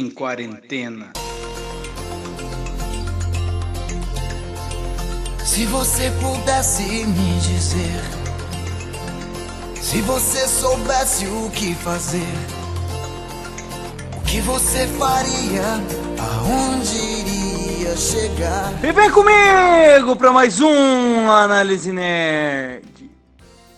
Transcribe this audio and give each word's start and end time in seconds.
em 0.00 0.08
quarentena. 0.08 1.12
Se 5.44 5.66
você 5.66 6.10
pudesse 6.22 6.82
me 6.82 7.38
dizer, 7.40 8.00
se 9.74 10.00
você 10.00 10.48
soubesse 10.48 11.26
o 11.26 11.50
que 11.50 11.74
fazer, 11.74 12.32
o 14.16 14.20
que 14.22 14.40
você 14.40 14.86
faria, 14.86 15.64
aonde 16.18 16.96
iria 16.96 17.94
chegar? 17.94 18.72
E 18.82 18.92
vem 18.92 19.10
comigo 19.10 20.16
para 20.16 20.32
mais 20.32 20.60
um 20.60 21.30
Análise 21.30 21.92
Nerd. 21.92 23.10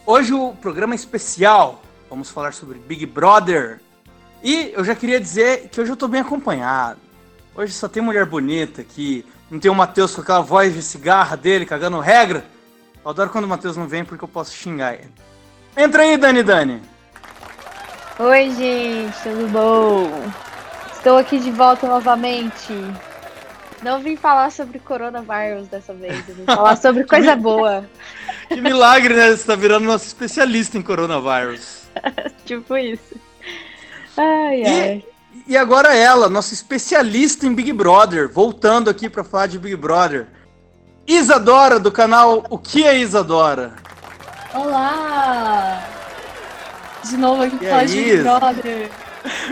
Hoje 0.07 0.33
o 0.33 0.53
programa 0.53 0.95
é 0.95 0.97
especial. 0.97 1.83
Vamos 2.09 2.31
falar 2.31 2.53
sobre 2.53 2.79
Big 2.79 3.07
Brother. 3.07 3.81
E 4.43 4.73
eu 4.75 4.85
já 4.85 4.95
queria 4.95 5.21
dizer 5.21 5.69
que 5.69 5.81
hoje 5.81 5.93
eu 5.93 5.97
tô 5.97 6.09
bem 6.09 6.21
acompanhado. 6.21 6.99
Hoje 7.55 7.73
só 7.73 7.89
tem 7.89 8.03
mulher 8.03 8.27
bonita 8.27 8.81
aqui. 8.81 9.25
Não 9.51 9.61
tem 9.61 9.71
o 9.71 9.75
Matheus 9.75 10.15
com 10.15 10.21
aquela 10.21 10.41
voz 10.41 10.75
de 10.75 10.83
cigarra 10.83 11.37
dele, 11.37 11.65
cagando 11.65 12.01
regra. 12.01 12.45
Eu 13.05 13.11
adoro 13.11 13.31
quando 13.31 13.45
o 13.45 13.49
Matheus 13.49 13.77
não 13.77 13.87
vem 13.87 14.05
porque 14.05 14.25
eu 14.25 14.29
posso 14.29 14.53
xingar 14.53 14.95
ele. 14.95 15.11
Entra 15.77 16.03
aí, 16.03 16.17
Dani 16.17 16.43
Dani. 16.43 16.83
Oi, 18.19 18.51
gente, 18.51 19.23
tudo 19.23 19.49
bom? 19.49 20.33
Estou 20.93 21.19
aqui 21.19 21.39
de 21.39 21.51
volta 21.51 21.87
novamente. 21.87 22.73
Não 23.83 24.01
vim 24.01 24.17
falar 24.17 24.51
sobre 24.51 24.79
coronavírus 24.79 25.69
dessa 25.69 25.93
vez, 25.93 26.25
vim 26.27 26.45
falar 26.47 26.77
sobre 26.77 27.05
coisa 27.05 27.37
boa. 27.37 27.85
Que 28.49 28.61
milagre, 28.61 29.15
né? 29.15 29.31
Você 29.31 29.45
tá 29.45 29.55
virando 29.57 29.87
nosso 29.87 30.07
especialista 30.07 30.79
em 30.79 30.83
coronavírus. 30.83 31.83
tipo 32.47 32.77
isso. 32.77 33.15
Ai, 34.17 34.65
ai. 34.65 35.05
E 35.47 35.57
agora 35.57 35.95
ela, 35.95 36.29
nossa 36.29 36.55
especialista 36.55 37.47
em 37.47 37.55
Big 37.55 37.73
Brother, 37.73 38.31
voltando 38.31 38.91
aqui 38.91 39.09
para 39.09 39.25
falar 39.25 39.47
de 39.47 39.59
Big 39.59 39.77
Brother. 39.77 40.27
Isadora, 41.07 41.81
do 41.81 41.91
canal 41.91 42.45
O 42.49 42.59
Que 42.59 42.85
é 42.85 42.99
Isadora? 42.99 43.75
Olá! 44.55 45.83
De 47.05 47.17
novo 47.17 47.43
aqui 47.43 47.57
pra 47.57 47.69
falar 47.69 47.85
de 47.85 48.03
Big 48.03 48.23
Brother. 48.23 48.91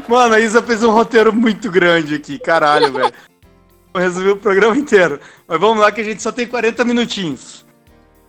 Mano, 0.06 0.34
a 0.34 0.40
Isa 0.40 0.62
fez 0.62 0.82
um 0.82 0.90
roteiro 0.90 1.32
muito 1.32 1.70
grande 1.70 2.14
aqui, 2.14 2.38
caralho, 2.38 2.92
velho. 2.92 3.12
Vou 3.92 4.00
resumir 4.00 4.30
o 4.30 4.36
programa 4.36 4.76
inteiro. 4.76 5.18
Mas 5.48 5.60
vamos 5.60 5.80
lá 5.80 5.90
que 5.90 6.00
a 6.00 6.04
gente 6.04 6.22
só 6.22 6.30
tem 6.30 6.46
40 6.46 6.84
minutinhos. 6.84 7.66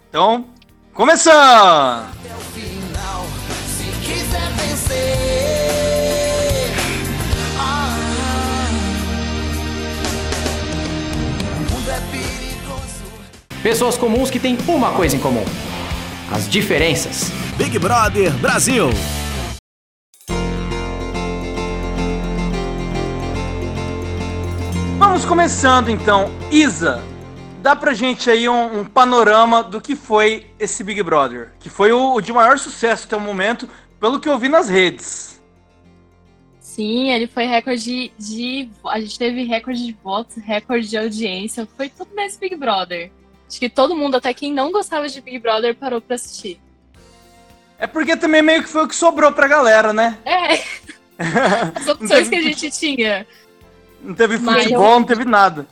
Então, 0.10 0.48
começando! 0.94 2.10
Pessoas 13.64 13.96
comuns 13.96 14.32
que 14.32 14.40
têm 14.40 14.58
uma 14.68 14.92
coisa 14.92 15.16
em 15.16 15.20
comum: 15.20 15.46
as 16.32 16.50
diferenças. 16.50 17.32
Big 17.58 17.78
Brother 17.78 18.34
Brasil. 18.38 18.90
Vamos 24.98 25.26
começando 25.26 25.90
então. 25.90 26.32
Isa, 26.50 27.04
dá 27.62 27.76
pra 27.76 27.94
gente 27.94 28.32
aí 28.32 28.50
um, 28.50 28.80
um 28.80 28.84
panorama 28.84 29.62
do 29.64 29.80
que 29.80 29.96
foi 29.96 30.48
esse 30.60 30.84
Big 30.84 31.04
Brother, 31.04 31.52
que 31.60 31.70
foi 31.70 31.92
o, 31.92 32.16
o 32.16 32.22
de 32.22 32.34
maior 32.34 32.58
sucesso 32.58 33.06
até 33.06 33.16
o 33.16 33.22
momento, 33.22 33.70
pelo 34.00 34.20
que 34.20 34.28
eu 34.28 34.40
vi 34.40 34.50
nas 34.50 34.70
redes. 34.70 35.40
Sim, 36.60 37.12
ele 37.12 37.28
foi 37.28 37.46
recorde 37.46 38.12
de. 38.18 38.70
A 38.88 39.00
gente 39.00 39.20
teve 39.20 39.44
recorde 39.44 39.86
de 39.86 39.96
votos, 40.04 40.38
recorde 40.38 40.88
de 40.90 40.98
audiência. 40.98 41.68
Foi 41.78 41.90
tudo 41.90 42.10
nesse 42.16 42.40
Big 42.40 42.56
Brother. 42.56 43.12
Acho 43.52 43.60
que 43.60 43.70
todo 43.70 43.94
mundo, 43.94 44.16
até 44.16 44.34
quem 44.34 44.54
não 44.54 44.72
gostava 44.72 45.10
de 45.10 45.20
Big 45.20 45.38
Brother, 45.38 45.76
parou 45.76 46.00
pra 46.00 46.16
assistir. 46.16 46.58
É 47.78 47.86
porque 47.86 48.16
também 48.16 48.42
meio 48.42 48.64
que 48.64 48.70
foi 48.70 48.86
o 48.86 48.88
que 48.88 48.96
sobrou 48.96 49.30
pra 49.34 49.46
galera, 49.46 49.92
né? 49.92 50.18
É, 50.24 50.54
as 51.76 51.86
opções 51.86 52.30
que 52.30 52.36
a 52.36 52.42
gente 52.42 52.72
tinha. 52.72 53.28
Não 54.02 54.16
teve 54.16 54.38
futebol, 54.38 55.02
não 55.02 55.04
teve 55.04 55.26
nada. 55.26 55.68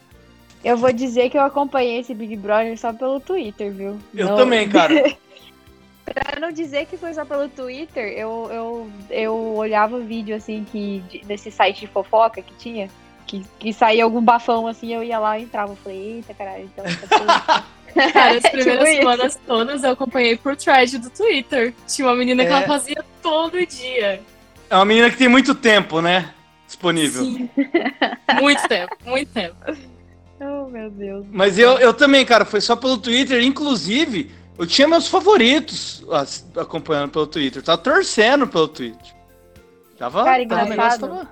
Eu 0.62 0.76
vou 0.76 0.92
dizer 0.92 1.30
que 1.30 1.38
eu 1.38 1.42
acompanhei 1.42 2.00
esse 2.02 2.14
Big 2.14 2.36
Brother 2.36 2.78
só 2.78 2.92
pelo 2.92 3.22
Twitter, 3.22 3.72
viu? 3.72 3.98
Eu 4.14 4.28
Não- 4.28 4.36
também, 4.36 4.68
cara. 4.68 5.16
pra 6.04 6.38
não 6.38 6.52
dizer 6.52 6.86
que 6.86 6.98
foi 6.98 7.14
só 7.14 7.24
pelo 7.24 7.48
Twitter, 7.48 8.12
eu, 8.12 8.50
eu, 8.52 8.92
eu 9.10 9.56
olhava 9.56 10.02
vídeo 10.02 10.36
assim 10.36 10.66
que 10.70 11.02
de- 11.10 11.20
desse 11.20 11.50
site 11.50 11.80
de 11.80 11.88
fofoca 11.88 12.42
que 12.42 12.54
tinha, 12.56 12.90
que, 13.30 13.46
que 13.60 13.72
saía 13.72 14.04
algum 14.04 14.22
bafão 14.22 14.66
assim, 14.68 14.92
eu 14.94 15.04
ia 15.04 15.20
lá 15.20 15.38
e 15.38 15.44
entrava. 15.44 15.72
Eu 15.74 15.76
falei, 15.78 16.16
eita 16.18 16.34
caralho, 16.34 16.64
então. 16.66 16.84
tá 16.84 17.18
tudo- 17.18 17.80
Cara, 18.14 18.38
as 18.38 18.42
Tipo 18.44 18.52
primeiras 18.52 18.88
isso. 18.90 18.98
semanas 18.98 19.40
todas 19.48 19.84
eu 19.84 19.92
acompanhei 19.92 20.38
por 20.38 20.56
thread 20.56 20.98
do 20.98 21.10
Twitter. 21.10 21.74
Tinha 21.88 22.08
uma 22.08 22.16
menina 22.16 22.44
que 22.44 22.50
É. 22.52 22.54
ela 22.54 22.68
fazia 22.68 23.04
todo 23.22 23.64
dia. 23.66 24.22
É 24.70 24.76
uma 24.76 24.86
menina 24.86 25.10
que 25.10 25.18
tem 25.18 25.28
muito 25.28 25.54
tempo, 25.56 26.02
né? 26.02 26.34
Disponível. 26.68 27.24
Sim. 27.24 27.50
muito 28.42 28.68
tempo, 28.68 28.96
muito 29.06 29.32
tempo. 29.32 29.56
Oh, 30.42 30.70
meu 30.70 30.90
Deus. 30.90 31.26
Mas 31.32 31.60
eu, 31.60 31.78
eu 31.80 31.94
também, 31.94 32.26
cara, 32.26 32.46
foi 32.46 32.62
só 32.62 32.74
pelo 32.74 32.98
Twitter. 32.98 33.44
Inclusive, 33.44 34.32
eu 34.58 34.66
tinha 34.66 34.88
meus 34.88 35.06
favoritos 35.06 36.02
acompanhando 36.56 37.12
pelo 37.12 37.28
Twitter. 37.28 37.62
Tava 37.62 37.78
torcendo 37.78 38.48
pelo 38.48 38.70
Twitter. 38.70 39.14
Tava. 39.98 40.24
Cara, 40.24 40.48
tava, 40.48 40.66
negócio 40.70 41.00
tava- 41.02 41.30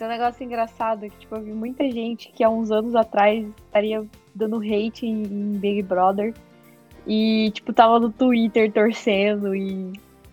Tem 0.00 0.06
um 0.06 0.10
negócio 0.10 0.42
engraçado 0.42 1.00
que, 1.02 1.18
tipo, 1.18 1.36
eu 1.36 1.42
vi 1.42 1.52
muita 1.52 1.84
gente 1.90 2.32
que 2.34 2.42
há 2.42 2.48
uns 2.48 2.70
anos 2.70 2.94
atrás 2.94 3.44
estaria 3.66 4.02
dando 4.34 4.56
hate 4.56 5.04
em, 5.04 5.24
em 5.24 5.58
Big 5.58 5.82
Brother. 5.82 6.32
E, 7.06 7.50
tipo, 7.52 7.70
tava 7.70 8.00
no 8.00 8.10
Twitter 8.10 8.72
torcendo 8.72 9.54
e. 9.54 9.92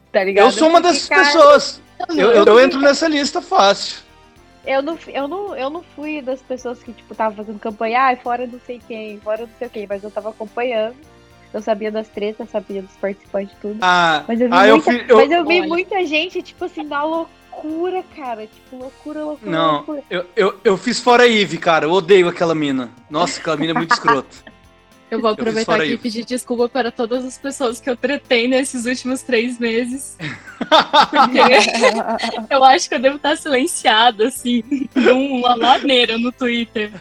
Tá 0.10 0.24
ligado? 0.24 0.46
Eu 0.46 0.52
sou 0.52 0.70
uma 0.70 0.80
dessas 0.80 1.10
cara, 1.10 1.26
pessoas. 1.26 1.82
Eu, 2.08 2.16
eu, 2.16 2.32
eu 2.32 2.46
eu- 2.46 2.60
entro 2.62 2.80
nessa 2.80 3.10
lista 3.10 3.42
fácil. 3.42 4.04
Eu 4.66 4.82
não, 4.82 4.98
eu, 5.10 5.28
não, 5.28 5.54
eu 5.58 5.70
não 5.70 5.84
fui 5.84 6.22
das 6.22 6.42
pessoas 6.42 6.82
que, 6.82 6.94
tipo, 6.94 7.14
tava 7.14 7.36
fazendo 7.36 7.60
campanha, 7.60 8.08
ah, 8.08 8.16
fora 8.16 8.48
não 8.48 8.62
sei 8.66 8.80
quem, 8.88 9.20
fora 9.20 9.42
não 9.42 9.50
sei 9.60 9.68
o 9.68 9.70
quem, 9.70 9.86
mas 9.86 10.02
eu 10.02 10.10
tava 10.10 10.30
acompanhando. 10.30 10.96
Eu 11.54 11.62
sabia 11.62 11.92
das 11.92 12.08
tretas, 12.08 12.50
sabia 12.50 12.82
dos 12.82 12.96
participantes 12.96 13.54
e 13.54 13.60
tudo. 13.60 13.80
Ah, 13.82 14.24
Mas 14.26 14.40
eu 14.40 14.48
vi, 14.48 14.56
ah, 14.56 14.68
eu 14.68 14.76
muita, 14.78 14.92
fui. 14.94 15.06
eu- 15.10 15.18
mas 15.18 15.32
eu 15.32 15.46
vi 15.46 15.60
Olha. 15.60 15.68
muita 15.68 16.06
gente, 16.06 16.42
tipo 16.42 16.64
assim, 16.64 16.84
na 16.84 17.04
loucura, 17.04 17.38
cara. 18.16 18.48
Tipo, 18.48 18.78
loucura, 18.78 19.24
loucura, 19.24 19.52
Não, 19.52 19.74
loucura. 19.76 20.04
eu, 20.10 20.26
eu, 20.36 20.60
eu 20.64 20.78
fiz 20.78 21.00
fora 21.00 21.24
a 21.24 21.28
Eve, 21.28 21.58
cara. 21.58 21.86
Eu 21.86 21.92
odeio 21.92 22.28
aquela 22.28 22.56
mina. 22.56 22.92
Nossa, 23.10 23.40
aquela 23.40 23.58
mina 23.58 23.72
é 23.72 23.76
muito 23.76 23.94
escrota. 23.94 24.36
Eu 25.10 25.22
vou 25.22 25.30
aproveitar 25.30 25.80
aqui 25.80 25.94
e 25.94 25.98
pedir 25.98 26.26
desculpa 26.26 26.68
para 26.68 26.92
todas 26.92 27.24
as 27.24 27.38
pessoas 27.38 27.80
que 27.80 27.90
eu 27.90 27.96
tretei 27.96 28.46
nesses 28.46 28.86
últimos 28.86 29.22
três 29.22 29.58
meses. 29.58 30.18
Porque 30.60 31.40
eu 32.54 32.64
acho 32.66 32.90
que 32.90 32.96
eu 32.96 33.00
devo 33.00 33.16
estar 33.16 33.38
silenciada, 33.38 34.28
assim, 34.28 34.62
numa 34.94 35.56
ladeira 35.56 36.18
no 36.18 36.30
Twitter. 36.30 36.92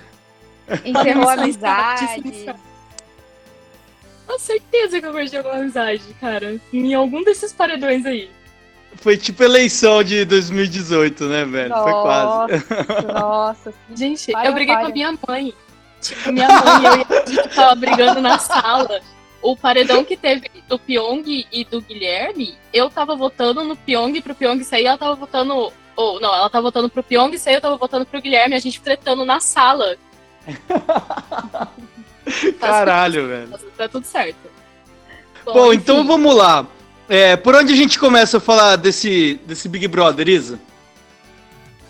Encerrou 0.84 1.28
a 1.28 1.32
amizade. 1.32 2.54
Com 4.24 4.38
certeza 4.38 5.00
que 5.00 5.06
eu 5.06 5.12
perdi 5.12 5.36
alguma 5.36 5.56
amizade, 5.56 6.04
cara. 6.20 6.60
Em 6.72 6.94
algum 6.94 7.24
desses 7.24 7.52
paredões 7.52 8.06
aí. 8.06 8.30
Foi 8.96 9.16
tipo 9.16 9.42
eleição 9.42 10.02
de 10.02 10.24
2018, 10.24 11.24
né, 11.24 11.44
velho? 11.44 11.74
Foi 11.74 11.92
quase. 11.92 12.64
Nossa, 12.66 13.12
nossa. 13.12 13.74
Gente, 13.94 14.32
eu 14.32 14.52
briguei 14.52 14.74
com 14.74 14.86
a 14.86 14.90
minha 14.90 15.18
mãe. 15.26 15.54
Tipo, 16.00 16.32
minha 16.32 16.48
mãe 16.48 16.82
e 16.82 16.86
eu 16.86 16.92
e 16.92 17.06
a 17.10 17.26
gente 17.26 17.54
tava 17.54 17.74
brigando 17.74 18.20
na 18.20 18.38
sala. 18.38 19.00
O 19.42 19.56
paredão 19.56 20.04
que 20.04 20.16
teve 20.16 20.50
do 20.68 20.78
Pyong 20.78 21.46
e 21.52 21.64
do 21.64 21.80
Guilherme, 21.80 22.56
eu 22.72 22.90
tava 22.90 23.14
votando 23.14 23.62
no 23.62 23.76
Pyong 23.76 24.20
pro 24.20 24.34
Pyong 24.34 24.62
sair, 24.64 24.86
ela 24.86 24.98
tava 24.98 25.14
votando. 25.14 25.72
Ou, 25.94 26.20
não, 26.20 26.34
ela 26.34 26.50
tava 26.50 26.62
votando 26.64 26.90
pro 26.90 27.02
Pyong 27.02 27.36
sair, 27.38 27.54
eu 27.54 27.60
tava 27.60 27.76
votando 27.76 28.04
pro 28.04 28.20
Guilherme, 28.20 28.54
a 28.54 28.58
gente 28.58 28.80
tretando 28.80 29.24
na 29.24 29.40
sala. 29.40 29.96
Caralho, 32.60 33.28
velho. 33.28 33.58
Tá 33.76 33.88
tudo 33.88 34.04
certo. 34.04 34.36
Bom, 35.44 35.72
enfim. 35.72 35.76
então 35.76 36.06
vamos 36.06 36.34
lá. 36.34 36.66
É, 37.08 37.36
por 37.36 37.54
onde 37.54 37.72
a 37.72 37.76
gente 37.76 37.98
começa 37.98 38.38
a 38.38 38.40
falar 38.40 38.76
desse, 38.76 39.40
desse 39.46 39.68
Big 39.68 39.86
Brother, 39.86 40.28
Isa? 40.28 40.58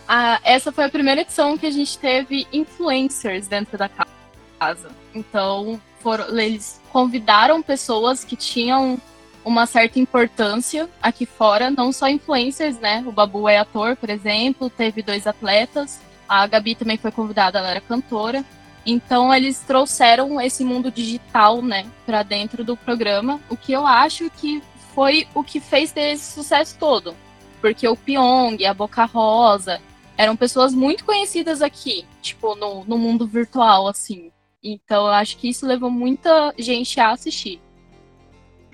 Ah, 0.07 0.39
essa 0.45 0.71
foi 0.71 0.85
a 0.85 0.89
primeira 0.89 1.23
edição 1.23 1.57
que 1.57 1.67
a 1.67 1.71
gente 1.71 1.99
teve 1.99 2.47
influencers 2.53 3.49
dentro 3.49 3.79
da 3.79 3.89
casa. 3.89 4.91
Então, 5.15 5.81
foram, 6.01 6.39
eles 6.39 6.81
convidaram 6.93 7.63
pessoas 7.63 8.25
que 8.25 8.37
tinham 8.37 9.01
uma 9.45 9.65
certa 9.65 9.99
importância 9.99 10.89
aqui 11.03 11.25
fora, 11.25 11.71
não 11.71 11.93
só 11.93 12.09
influencers, 12.09 12.79
né? 12.79 13.03
O 13.07 13.13
Babu 13.13 13.49
é 13.49 13.59
ator, 13.59 13.97
por 13.97 14.11
exemplo, 14.11 14.69
teve 14.69 15.03
dois 15.03 15.27
atletas. 15.27 15.99
A 16.29 16.47
Gabi 16.47 16.75
também 16.75 16.99
foi 16.99 17.11
convidada, 17.11 17.59
ela 17.59 17.71
era 17.71 17.81
cantora. 17.81 18.45
Então 18.85 19.35
eles 19.35 19.61
trouxeram 19.61 20.41
esse 20.41 20.65
mundo 20.65 20.91
digital, 20.91 21.61
né, 21.61 21.87
para 22.05 22.23
dentro 22.23 22.63
do 22.63 22.77
programa, 22.77 23.41
o 23.49 23.57
que 23.57 23.73
eu 23.73 23.85
acho 23.85 24.31
que 24.31 24.63
foi 24.97 25.29
o 25.35 25.45
que 25.45 25.61
fez 25.61 25.93
ter 25.93 26.13
esse 26.13 26.33
sucesso 26.33 26.79
todo. 26.79 27.15
Porque 27.61 27.87
o 27.87 27.95
Pyong, 27.95 28.65
a 28.65 28.73
Boca 28.73 29.05
Rosa, 29.05 29.79
eram 30.17 30.35
pessoas 30.35 30.73
muito 30.73 31.05
conhecidas 31.05 31.61
aqui, 31.61 32.07
tipo, 32.23 32.55
no, 32.55 32.83
no 32.87 32.97
mundo 32.97 33.27
virtual, 33.27 33.87
assim. 33.87 34.33
Então 34.65 35.05
eu 35.05 35.13
acho 35.13 35.37
que 35.37 35.51
isso 35.51 35.67
levou 35.67 35.91
muita 35.91 36.55
gente 36.59 36.99
a 36.99 37.11
assistir. 37.11 37.61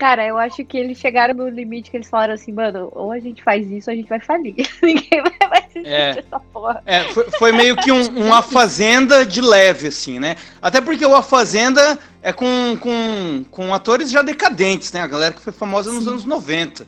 Cara, 0.03 0.27
eu 0.27 0.37
acho 0.37 0.65
que 0.65 0.77
eles 0.77 0.97
chegaram 0.97 1.33
no 1.33 1.47
limite 1.47 1.89
que 1.89 1.95
eles 1.95 2.09
falaram 2.09 2.33
assim, 2.33 2.51
mano, 2.51 2.89
ou 2.91 3.13
a 3.13 3.19
gente 3.19 3.41
faz 3.41 3.65
isso 3.71 3.89
ou 3.89 3.93
a 3.93 3.95
gente 3.95 4.09
vai 4.09 4.19
falir. 4.19 4.53
Ninguém 4.83 5.21
vai 5.21 5.49
mais 5.49 5.63
assistir 5.63 5.87
É. 5.87 6.09
essa 6.19 6.39
porra. 6.41 6.83
É, 6.85 7.03
foi, 7.05 7.31
foi 7.39 7.51
meio 7.53 7.77
que 7.77 7.89
um, 7.89 8.25
um 8.25 8.33
A 8.33 8.41
Fazenda 8.41 9.25
de 9.25 9.39
leve, 9.39 9.87
assim, 9.87 10.19
né? 10.19 10.35
Até 10.61 10.81
porque 10.81 11.05
o 11.05 11.15
A 11.15 11.23
Fazenda 11.23 11.97
é 12.21 12.33
com, 12.33 12.75
com, 12.81 13.45
com 13.49 13.73
atores 13.73 14.11
já 14.11 14.21
decadentes, 14.21 14.91
né? 14.91 14.99
A 14.99 15.07
galera 15.07 15.33
que 15.33 15.39
foi 15.41 15.53
famosa 15.53 15.89
nos 15.93 16.03
Sim. 16.03 16.09
anos 16.09 16.25
90. 16.25 16.85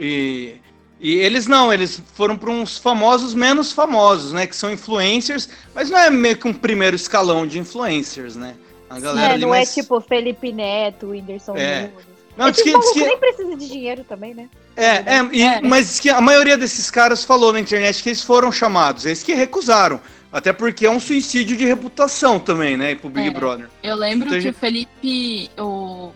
E, 0.00 0.54
e 0.98 1.16
eles 1.16 1.46
não, 1.46 1.70
eles 1.70 2.02
foram 2.14 2.34
para 2.34 2.48
uns 2.50 2.78
famosos 2.78 3.34
menos 3.34 3.72
famosos, 3.72 4.32
né? 4.32 4.46
Que 4.46 4.56
são 4.56 4.72
influencers, 4.72 5.50
mas 5.74 5.90
não 5.90 5.98
é 5.98 6.08
meio 6.08 6.38
que 6.38 6.48
um 6.48 6.54
primeiro 6.54 6.96
escalão 6.96 7.46
de 7.46 7.58
influencers, 7.58 8.36
né? 8.36 8.54
A 8.88 8.98
galera 8.98 9.28
É, 9.28 9.32
ali 9.32 9.42
não 9.42 9.50
mais... 9.50 9.70
é 9.70 9.82
tipo 9.82 10.00
Felipe 10.00 10.50
Neto, 10.50 11.08
Whindersson 11.08 11.54
É. 11.54 11.82
Nunes. 11.82 12.07
Não, 12.38 12.48
Esses 12.48 12.62
que, 12.62 12.70
diz 12.70 12.78
povos 12.78 12.92
que, 12.92 13.00
nem 13.04 13.18
precisa 13.18 13.56
de 13.56 13.68
dinheiro 13.68 14.04
também, 14.08 14.32
né? 14.32 14.48
É, 14.76 14.86
é, 15.16 15.28
e- 15.32 15.42
É. 15.42 15.60
mas 15.60 15.98
que 15.98 16.08
a 16.08 16.20
maioria 16.20 16.56
desses 16.56 16.88
caras 16.90 17.24
falou 17.24 17.52
na 17.52 17.58
internet 17.60 18.00
que 18.02 18.08
eles 18.10 18.22
foram 18.22 18.52
chamados, 18.52 19.04
eles 19.04 19.22
que 19.24 19.34
recusaram. 19.34 20.00
Até 20.30 20.52
porque 20.52 20.86
é 20.86 20.90
um 20.90 21.00
suicídio 21.00 21.56
de 21.56 21.64
reputação 21.64 22.38
também, 22.38 22.76
né, 22.76 22.94
pro 22.94 23.08
Big 23.10 23.28
É. 23.28 23.30
Brother. 23.30 23.68
Eu 23.82 23.96
lembro 23.96 24.28
Então, 24.28 24.40
que 24.40 24.48
o 24.50 24.54
Felipe, 24.54 25.50
o 25.58 26.12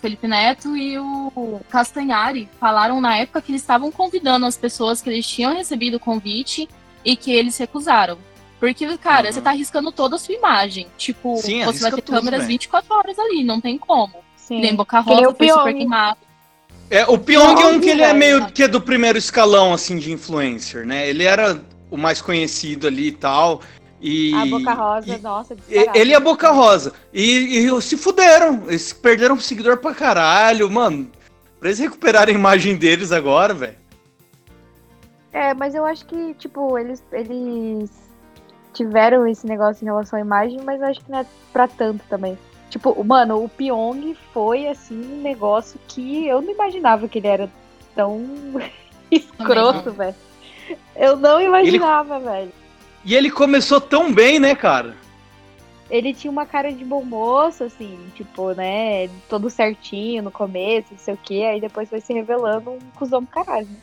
Felipe 0.00 0.28
Neto 0.28 0.76
e 0.76 0.98
o 0.98 1.60
Castanhari 1.68 2.48
falaram 2.60 3.00
na 3.00 3.16
época 3.16 3.40
que 3.42 3.50
eles 3.50 3.62
estavam 3.62 3.90
convidando 3.90 4.46
as 4.46 4.56
pessoas 4.56 5.00
que 5.02 5.08
eles 5.10 5.26
tinham 5.26 5.54
recebido 5.54 5.96
o 5.96 6.00
convite 6.00 6.68
e 7.04 7.16
que 7.16 7.32
eles 7.32 7.56
recusaram. 7.56 8.18
Porque, 8.60 8.86
cara, 8.98 9.26
Uhum. 9.28 9.32
você 9.32 9.40
tá 9.40 9.50
arriscando 9.50 9.90
toda 9.92 10.16
a 10.16 10.18
sua 10.18 10.34
imagem. 10.34 10.86
Tipo, 10.96 11.36
Sim, 11.38 11.64
você 11.64 11.80
vai 11.80 11.90
ter 11.92 12.02
tudo, 12.02 12.14
câmeras 12.16 12.40
velho. 12.40 12.48
24 12.52 12.94
horas 12.94 13.18
ali, 13.18 13.42
não 13.44 13.60
tem 13.60 13.76
como. 13.78 14.14
Sim. 14.46 14.60
Nem 14.60 14.74
Boca 14.76 15.02
Que 15.02 15.10
Rosa 15.10 15.28
o 15.28 15.34
foi 15.34 15.48
super 15.48 15.74
queimado. 15.74 16.18
É, 16.88 17.04
o 17.06 17.18
Pyong 17.18 17.60
é 17.60 17.66
um 17.66 17.80
que 17.80 17.88
ele 17.90 18.02
é 18.02 18.06
velho. 18.06 18.18
meio 18.18 18.46
que 18.52 18.62
é 18.62 18.68
do 18.68 18.80
primeiro 18.80 19.18
escalão, 19.18 19.72
assim, 19.74 19.98
de 19.98 20.12
influencer, 20.12 20.86
né? 20.86 21.08
Ele 21.08 21.24
era 21.24 21.60
o 21.90 21.96
mais 21.96 22.22
conhecido 22.22 22.86
ali 22.86 23.08
e 23.08 23.12
tal. 23.12 23.60
E, 24.00 24.32
A 24.34 24.46
Boca 24.46 24.72
Rosa, 24.72 25.16
e- 25.16 25.20
nossa, 25.20 25.54
e- 25.54 25.56
disparado. 25.56 25.98
ele 25.98 26.14
é 26.14 26.20
Boca 26.20 26.50
Rosa. 26.52 26.92
E, 27.12 27.66
e 27.66 27.82
se 27.82 27.96
fuderam. 27.96 28.62
Eles 28.68 28.92
perderam 28.92 29.36
seguidor 29.40 29.78
pra 29.78 29.92
caralho, 29.94 30.70
mano. 30.70 31.10
Pra 31.58 31.70
eles 31.70 31.80
recuperarem 31.80 32.36
a 32.36 32.38
imagem 32.38 32.76
deles 32.76 33.10
agora, 33.10 33.52
velho. 33.52 33.74
É, 35.32 35.52
mas 35.54 35.74
eu 35.74 35.84
acho 35.84 36.06
que, 36.06 36.34
tipo, 36.34 36.78
eles, 36.78 37.02
eles 37.10 37.90
tiveram 38.72 39.26
esse 39.26 39.46
negócio 39.46 39.82
em 39.82 39.86
relação 39.86 40.18
à 40.18 40.22
imagem, 40.22 40.60
mas 40.62 40.80
eu 40.80 40.86
acho 40.86 41.00
que 41.04 41.10
não 41.10 41.18
é 41.20 41.26
pra 41.52 41.66
tanto 41.66 42.02
também. 42.08 42.38
Tipo, 42.70 43.02
mano, 43.04 43.44
o 43.44 43.48
Pyong 43.48 44.16
foi, 44.32 44.66
assim, 44.66 45.00
um 45.00 45.22
negócio 45.22 45.78
que 45.86 46.26
eu 46.26 46.42
não 46.42 46.50
imaginava 46.50 47.08
que 47.08 47.18
ele 47.18 47.28
era 47.28 47.50
tão 47.94 48.24
escroto, 49.10 49.92
velho. 49.92 50.14
Eu 50.94 51.16
não 51.16 51.40
imaginava, 51.40 52.18
velho. 52.18 52.52
E 53.04 53.14
ele 53.14 53.30
começou 53.30 53.80
tão 53.80 54.12
bem, 54.12 54.40
né, 54.40 54.54
cara? 54.54 54.96
Ele 55.88 56.12
tinha 56.12 56.30
uma 56.30 56.44
cara 56.44 56.72
de 56.72 56.84
bom 56.84 57.04
moço, 57.04 57.62
assim, 57.62 57.96
tipo, 58.16 58.50
né, 58.52 59.08
todo 59.28 59.48
certinho 59.48 60.24
no 60.24 60.32
começo, 60.32 60.88
não 60.90 60.98
sei 60.98 61.14
o 61.14 61.18
quê, 61.22 61.44
aí 61.48 61.60
depois 61.60 61.88
foi 61.88 62.00
se 62.00 62.12
revelando 62.12 62.70
um 62.72 62.78
cuzão 62.96 63.20
do 63.22 63.28
caralho. 63.28 63.68
né? 63.68 63.76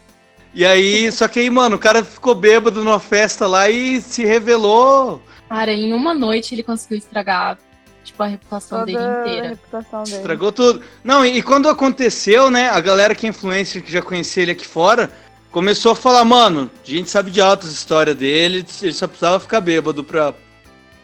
E 0.54 0.66
aí, 0.66 1.10
só 1.12 1.28
que 1.28 1.40
aí, 1.40 1.50
mano, 1.50 1.78
o 1.78 1.80
cara 1.80 2.04
ficou 2.04 2.36
bêbado 2.36 2.84
numa 2.84 3.00
festa 3.00 3.48
lá 3.48 3.70
e 3.70 4.02
se 4.02 4.26
revelou. 4.26 5.22
Cara, 5.48 5.72
em 5.72 5.94
uma 5.94 6.14
noite 6.14 6.54
ele 6.54 6.62
conseguiu 6.62 6.98
estragar, 6.98 7.58
tipo, 8.04 8.22
a 8.22 8.28
reputação 8.28 8.86
dele 8.86 8.98
Toda 8.98 9.16
a 9.16 9.22
inteira. 9.22 9.48
reputação 9.50 10.04
dele. 10.04 10.16
Estragou 10.18 10.52
tudo. 10.52 10.82
Não, 11.04 11.26
e, 11.26 11.38
e 11.38 11.42
quando 11.42 11.70
aconteceu, 11.70 12.52
né, 12.52 12.70
a 12.70 12.80
galera 12.80 13.16
que 13.16 13.26
é 13.26 13.30
influencer, 13.30 13.84
que 13.84 13.92
já 13.92 14.02
conhecia 14.02 14.44
ele 14.44 14.52
aqui 14.52 14.68
fora, 14.68 15.10
começou 15.52 15.92
a 15.92 15.96
falar, 15.96 16.26
mano, 16.26 16.70
a 16.86 16.90
gente 16.90 17.10
sabe 17.10 17.32
de 17.32 17.40
altas 17.40 17.72
histórias 17.72 18.16
dele, 18.16 18.66
ele 18.82 18.94
só 18.94 19.08
precisava 19.08 19.40
ficar 19.40 19.62
bêbado 19.62 20.04
pra, 20.04 20.34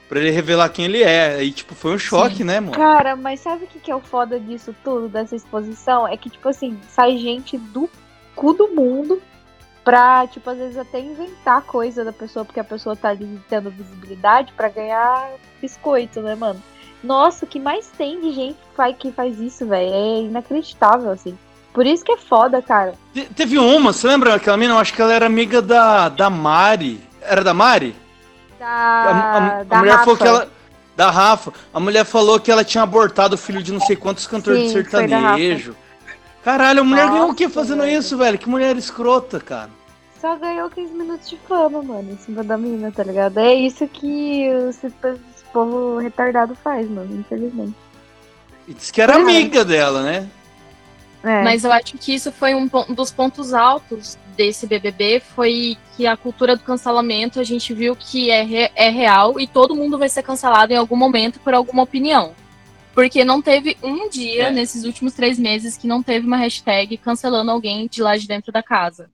pra 0.07 0.19
ele 0.19 0.31
revelar 0.31 0.69
quem 0.69 0.85
ele 0.85 1.03
é. 1.03 1.35
Aí, 1.35 1.51
tipo, 1.51 1.75
foi 1.75 1.93
um 1.93 1.99
choque, 1.99 2.37
Sim. 2.37 2.43
né, 2.45 2.59
mano? 2.59 2.73
Cara, 2.73 3.15
mas 3.15 3.39
sabe 3.39 3.65
o 3.65 3.67
que, 3.67 3.79
que 3.79 3.91
é 3.91 3.95
o 3.95 4.01
foda 4.01 4.39
disso 4.39 4.75
tudo, 4.83 5.07
dessa 5.07 5.35
exposição? 5.35 6.07
É 6.07 6.17
que, 6.17 6.29
tipo 6.29 6.49
assim, 6.49 6.79
sai 6.89 7.17
gente 7.17 7.57
do 7.57 7.89
cu 8.35 8.53
do 8.53 8.69
mundo 8.69 9.21
pra, 9.83 10.27
tipo, 10.27 10.49
às 10.49 10.57
vezes 10.57 10.77
até 10.77 10.99
inventar 10.99 11.61
coisa 11.61 12.03
da 12.03 12.13
pessoa, 12.13 12.45
porque 12.45 12.59
a 12.59 12.63
pessoa 12.63 12.95
tá 12.95 13.09
ali 13.09 13.39
tendo 13.49 13.71
visibilidade 13.71 14.51
pra 14.53 14.69
ganhar 14.69 15.31
biscoito, 15.61 16.21
né, 16.21 16.35
mano? 16.35 16.61
Nossa, 17.03 17.45
o 17.45 17.47
que 17.47 17.59
mais 17.59 17.87
tem 17.97 18.19
de 18.19 18.31
gente 18.31 18.55
que 18.55 18.75
faz, 18.75 18.95
que 18.97 19.11
faz 19.11 19.39
isso, 19.39 19.65
velho? 19.65 19.93
É 19.93 20.21
inacreditável, 20.23 21.11
assim. 21.11 21.37
Por 21.73 21.85
isso 21.85 22.03
que 22.03 22.11
é 22.11 22.17
foda, 22.17 22.61
cara. 22.61 22.93
Te- 23.13 23.25
Teve 23.35 23.57
uma, 23.57 23.93
você 23.93 24.07
lembra 24.07 24.35
aquela 24.35 24.57
mina? 24.57 24.73
Eu 24.73 24.77
acho 24.79 24.93
que 24.93 25.01
ela 25.01 25.13
era 25.13 25.25
amiga 25.25 25.61
da, 25.61 26.09
da 26.09 26.29
Mari. 26.29 26.99
Era 27.21 27.43
da 27.43 27.53
Mari? 27.53 27.95
Da, 28.59 28.65
A, 28.67 29.11
a- 29.11 29.59
a 29.59 29.63
da 29.63 29.77
mulher 29.77 29.97
falou 29.99 30.15
Rafa. 30.15 30.17
que 30.23 30.27
ela. 30.27 30.49
Da 30.97 31.09
Rafa. 31.09 31.53
A 31.73 31.79
mulher 31.79 32.03
falou 32.03 32.39
que 32.39 32.51
ela 32.51 32.63
tinha 32.65 32.83
abortado 32.83 33.35
o 33.35 33.37
filho 33.37 33.63
de 33.63 33.71
não 33.71 33.79
sei 33.79 33.95
quantos 33.95 34.27
cantores 34.27 34.63
de 34.63 34.69
Sim, 34.69 34.75
da 34.83 34.89
sertanejo. 34.89 35.75
Caralho, 36.43 36.81
a 36.81 36.83
mulher 36.83 37.07
ganhou 37.09 37.29
o 37.29 37.35
quê 37.35 37.45
Nossa, 37.45 37.55
fazendo 37.55 37.83
velho. 37.83 37.97
isso, 37.99 38.17
velho? 38.17 38.37
Que 38.37 38.49
mulher 38.49 38.75
escrota, 38.75 39.39
cara. 39.39 39.69
Só 40.19 40.35
ganhou 40.35 40.69
15 40.69 40.93
minutos 40.93 41.29
de 41.29 41.37
fama, 41.47 41.81
mano, 41.81 42.11
em 42.11 42.17
cima 42.17 42.43
da 42.43 42.57
mina, 42.57 42.91
tá 42.91 43.03
ligado? 43.03 43.37
É 43.37 43.53
isso 43.53 43.87
que 43.87 44.41
esse 44.69 44.89
povo 45.51 45.97
retardado 45.97 46.55
faz, 46.55 46.89
mano, 46.89 47.15
infelizmente. 47.19 47.75
E 48.67 48.73
disse 48.73 48.91
que 48.93 49.01
era 49.01 49.17
Uhum. 49.17 49.23
amiga 49.23 49.65
dela, 49.65 50.03
né? 50.03 50.29
É. 51.23 51.43
Mas 51.43 51.63
eu 51.65 51.71
acho 51.71 51.97
que 51.97 52.13
isso 52.13 52.31
foi 52.31 52.55
um 52.55 52.69
um 52.89 52.93
dos 52.93 53.11
pontos 53.11 53.53
altos 53.53 54.17
desse 54.37 54.65
BBB, 54.65 55.19
foi 55.35 55.77
que 55.97 56.07
a 56.07 56.15
cultura 56.15 56.55
do 56.55 56.63
cancelamento 56.63 57.39
a 57.41 57.43
gente 57.43 57.73
viu 57.73 57.93
que 57.95 58.29
é, 58.31 58.41
re- 58.43 58.71
é 58.73 58.89
real 58.89 59.37
e 59.39 59.45
todo 59.45 59.75
mundo 59.75 59.97
vai 59.97 60.07
ser 60.07 60.23
cancelado 60.23 60.71
em 60.71 60.77
algum 60.77 60.95
momento 60.95 61.39
por 61.41 61.53
alguma 61.53 61.83
opinião. 61.83 62.33
Porque 62.93 63.23
não 63.25 63.41
teve 63.41 63.77
um 63.83 64.09
dia 64.09 64.45
É. 64.47 64.51
nesses 64.51 64.83
últimos 64.85 65.13
três 65.13 65.37
meses 65.37 65.77
que 65.77 65.87
não 65.87 66.01
teve 66.01 66.25
uma 66.25 66.37
hashtag 66.37 66.97
cancelando 66.97 67.51
alguém 67.51 67.87
de 67.87 68.01
lá 68.01 68.15
de 68.17 68.27
dentro 68.27 68.51
da 68.51 68.63
casa. 68.63 69.09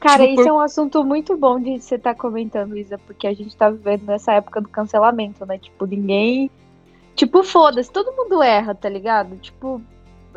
Cara, 0.00 0.18
tipo, 0.26 0.34
isso 0.34 0.42
por- 0.44 0.48
é 0.48 0.52
um 0.52 0.60
assunto 0.60 1.04
muito 1.04 1.36
bom 1.36 1.58
de 1.60 1.80
você 1.80 1.96
estar 1.96 2.14
comentando, 2.14 2.76
Isa, 2.76 2.98
porque 2.98 3.26
a 3.26 3.34
gente 3.34 3.56
tá 3.56 3.68
vivendo 3.70 4.04
nessa 4.04 4.32
época 4.32 4.60
do 4.60 4.68
cancelamento, 4.68 5.44
né? 5.44 5.58
Tipo, 5.58 5.86
ninguém. 5.86 6.50
Tipo, 7.16 7.42
foda-se, 7.42 7.90
todo 7.90 8.12
mundo 8.12 8.42
erra, 8.42 8.74
tá 8.74 8.88
ligado? 8.88 9.36
Tipo. 9.38 9.82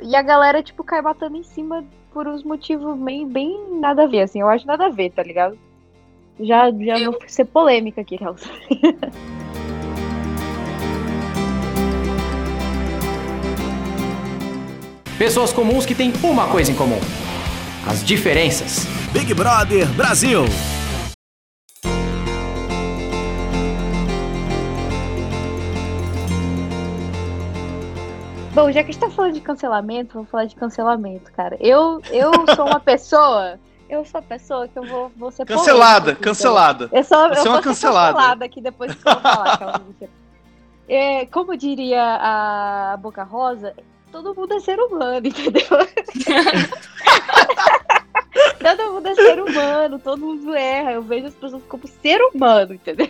E 0.02 0.16
a 0.16 0.22
galera, 0.24 0.64
tipo, 0.64 0.84
cai 0.84 1.02
matando 1.02 1.38
em 1.38 1.44
cima 1.44 1.84
por 2.12 2.28
uns 2.28 2.44
motivos 2.44 2.98
bem, 2.98 3.28
bem 3.28 3.80
nada 3.80 4.04
a 4.04 4.08
ver, 4.08 4.22
assim. 4.22 4.42
Eu 4.42 4.50
acho 4.50 4.66
nada 4.66 4.88
a 4.88 4.90
ver, 4.90 5.12
tá 5.12 5.22
ligado? 5.22 5.58
Já, 6.40 6.72
já 6.72 6.98
Eu- 6.98 7.12
vou 7.12 7.22
ser 7.28 7.46
polêmica 7.46 8.02
aqui, 8.02 8.18
Helsa. 8.22 8.50
Pessoas 15.18 15.54
comuns 15.54 15.86
que 15.86 15.94
têm 15.94 16.12
uma 16.24 16.48
coisa 16.48 16.72
em 16.72 16.76
comum: 16.76 17.00
as 17.92 18.06
diferenças. 18.06 18.86
Big 19.12 19.34
Brother 19.34 19.86
Brasil. 19.90 20.46
Bom, 28.54 28.72
já 28.72 28.84
que 28.84 28.90
a 28.90 28.94
gente 28.94 29.00
tá 29.00 29.10
falando 29.10 29.34
de 29.34 29.42
cancelamento, 29.42 30.14
vou 30.14 30.26
falar 30.26 30.46
de 30.46 30.56
cancelamento, 30.56 31.32
cara. 31.34 31.58
Eu, 31.60 32.02
eu 32.12 32.32
sou 32.56 32.66
uma 32.66 32.80
pessoa. 32.80 33.60
Eu 33.92 34.06
sou 34.06 34.20
a 34.20 34.22
pessoa 34.22 34.70
que 34.70 34.80
eu 34.80 34.86
vou, 34.86 35.12
vou 35.18 35.30
ser 35.32 35.46
Cancelada, 35.46 36.00
polêmica 36.00 36.12
aqui, 36.14 36.24
cancelada. 36.24 36.90
Eu 36.94 37.04
sou, 37.04 37.28
Você 37.28 37.34
eu 37.34 37.38
é 37.40 37.42
uma 37.42 37.44
vou 37.44 37.58
ser 37.58 37.64
cancelada. 37.64 38.14
cancelada 38.14 38.46
aqui 38.46 38.62
depois 38.62 38.96
que 38.96 39.06
eu 39.06 39.12
vou 39.12 39.22
falar. 39.22 39.58
calma, 39.58 39.82
mentira. 39.86 40.10
É, 40.88 41.26
como 41.26 41.58
diria 41.58 42.02
a 42.02 42.96
Boca 43.02 43.22
Rosa, 43.26 43.76
todo 44.10 44.34
mundo 44.34 44.54
é 44.54 44.62
ser 44.62 44.80
humano, 44.80 45.28
entendeu? 45.28 45.68
todo 48.60 48.94
mundo 48.94 49.08
é 49.08 49.16
ser 49.16 49.42
humano, 49.42 50.00
todo 50.00 50.26
mundo 50.26 50.54
erra. 50.54 50.94
Eu 50.94 51.02
vejo 51.02 51.28
as 51.28 51.36
pessoas 51.36 51.64
como 51.68 51.88
ser 51.88 52.22
humano, 52.22 52.74
entendeu? 52.74 53.08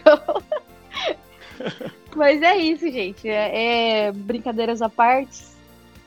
Mas 2.15 2.41
é 2.41 2.57
isso, 2.57 2.89
gente. 2.91 3.29
É, 3.29 4.07
é 4.07 4.11
brincadeiras 4.11 4.81
à 4.81 4.89
parte. 4.89 5.43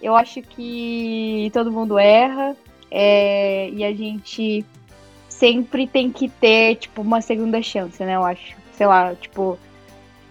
Eu 0.03 0.15
acho 0.15 0.43
que 0.43 1.51
todo 1.53 1.73
mundo 1.73 1.99
erra. 1.99 2.57
é, 2.91 3.71
e 3.71 3.85
a 3.85 3.93
gente 3.93 4.65
sempre 5.29 5.87
tem 5.87 6.13
que 6.13 6.29
ter, 6.29 6.77
tipo, 6.77 7.03
uma 7.03 7.21
segunda 7.21 7.61
chance, 7.63 8.03
né? 8.05 8.17
Eu 8.17 8.25
acho. 8.25 8.57
Sei 8.73 8.87
lá, 8.87 9.15
tipo. 9.15 9.59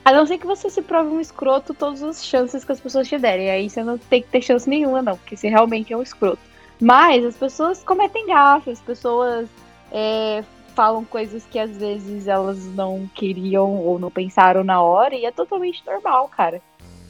A 0.06 0.12
não 0.12 0.26
ser 0.26 0.38
que 0.38 0.46
você 0.46 0.70
se 0.70 0.82
prove 0.82 1.10
um 1.10 1.22
escroto 1.22 1.74
todas 1.74 2.04
as 2.04 2.26
chances 2.26 2.66
que 2.66 2.72
as 2.74 2.80
pessoas 2.80 3.08
te 3.08 3.18
derem. 3.18 3.50
Aí 3.50 3.70
você 3.70 3.84
não 3.84 3.98
tem 3.98 4.22
que 4.22 4.28
ter 4.28 4.42
chance 4.42 4.70
nenhuma, 4.70 5.02
não, 5.02 5.18
porque 5.18 5.38
você 5.38 5.48
realmente 5.48 5.94
é 5.94 5.98
um 5.98 6.02
escroto. 6.02 6.40
Mas 6.82 7.24
as 7.24 7.36
pessoas 7.36 7.84
cometem 7.84 8.28
gafes, 8.28 8.74
as 8.74 8.82
pessoas 8.82 9.48
é, 9.92 10.44
falam 10.76 11.06
coisas 11.06 11.44
que 11.50 11.58
às 11.58 11.78
vezes 11.78 12.28
elas 12.28 12.66
não 12.76 13.10
queriam 13.14 13.78
ou 13.78 14.00
não 14.00 14.12
pensaram 14.12 14.64
na 14.64 14.82
hora 14.82 15.16
e 15.16 15.26
é 15.26 15.32
totalmente 15.32 15.84
normal, 15.86 16.28
cara. 16.30 16.62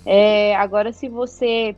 É, 0.06 0.56
agora, 0.56 0.92
se 0.92 1.08
você 1.08 1.76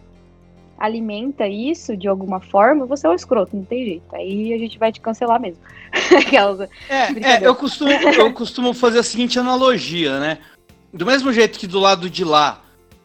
alimenta 0.78 1.48
isso 1.48 1.96
de 1.96 2.08
alguma 2.08 2.40
forma, 2.40 2.86
você 2.86 3.08
é 3.08 3.10
um 3.10 3.16
escroto, 3.16 3.56
não 3.56 3.64
tem 3.64 3.86
jeito. 3.86 4.16
Aí 4.16 4.54
a 4.54 4.58
gente 4.58 4.78
vai 4.78 4.92
te 4.92 5.00
cancelar 5.00 5.40
mesmo. 5.40 5.62
É, 6.90 7.36
é, 7.36 7.48
eu, 7.48 7.56
costumo, 7.56 7.92
eu 7.92 8.34
costumo 8.34 8.74
fazer 8.74 9.00
a 9.00 9.04
seguinte 9.04 9.40
analogia, 9.40 10.20
né? 10.20 10.40
Do 10.94 11.06
mesmo 11.06 11.32
jeito 11.32 11.58
que 11.58 11.68
do 11.68 11.80
lado 11.80 12.10
de 12.10 12.24
lá 12.26 12.62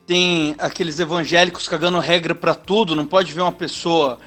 tem 0.06 0.56
aqueles 0.58 0.98
evangélicos 0.98 1.68
cagando 1.68 2.00
regra 2.00 2.34
pra 2.34 2.54
tudo, 2.54 2.96
não 2.96 3.06
pode 3.06 3.32
ver 3.32 3.42
uma 3.42 3.52
pessoa 3.52 4.18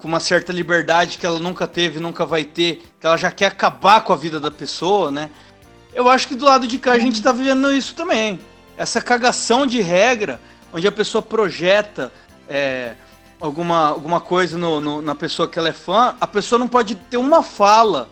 com 0.00 0.08
uma 0.08 0.20
certa 0.20 0.52
liberdade 0.52 1.18
que 1.18 1.26
ela 1.26 1.38
nunca 1.38 1.66
teve, 1.66 2.00
nunca 2.00 2.24
vai 2.24 2.42
ter, 2.44 2.82
que 2.98 3.06
ela 3.06 3.16
já 3.16 3.30
quer 3.30 3.46
acabar 3.46 4.02
com 4.02 4.12
a 4.12 4.16
vida 4.16 4.40
da 4.40 4.50
pessoa, 4.50 5.10
né? 5.10 5.30
Eu 5.92 6.08
acho 6.08 6.26
que 6.28 6.34
do 6.34 6.44
lado 6.44 6.66
de 6.66 6.78
cá 6.78 6.92
a 6.92 6.98
gente 6.98 7.22
tá 7.22 7.32
vivendo 7.32 7.72
isso 7.72 7.94
também. 7.94 8.40
Essa 8.76 9.00
cagação 9.00 9.66
de 9.66 9.80
regra, 9.82 10.40
onde 10.72 10.86
a 10.86 10.92
pessoa 10.92 11.20
projeta 11.20 12.12
é, 12.48 12.94
alguma, 13.40 13.88
alguma 13.88 14.20
coisa 14.20 14.56
no- 14.58 14.80
no- 14.80 15.02
na 15.02 15.14
pessoa 15.14 15.46
que 15.48 15.58
ela 15.58 15.68
é 15.68 15.72
fã, 15.72 16.14
a 16.20 16.26
pessoa 16.26 16.58
não 16.58 16.66
pode 16.68 16.94
ter 16.94 17.16
uma 17.16 17.42
fala 17.42 18.08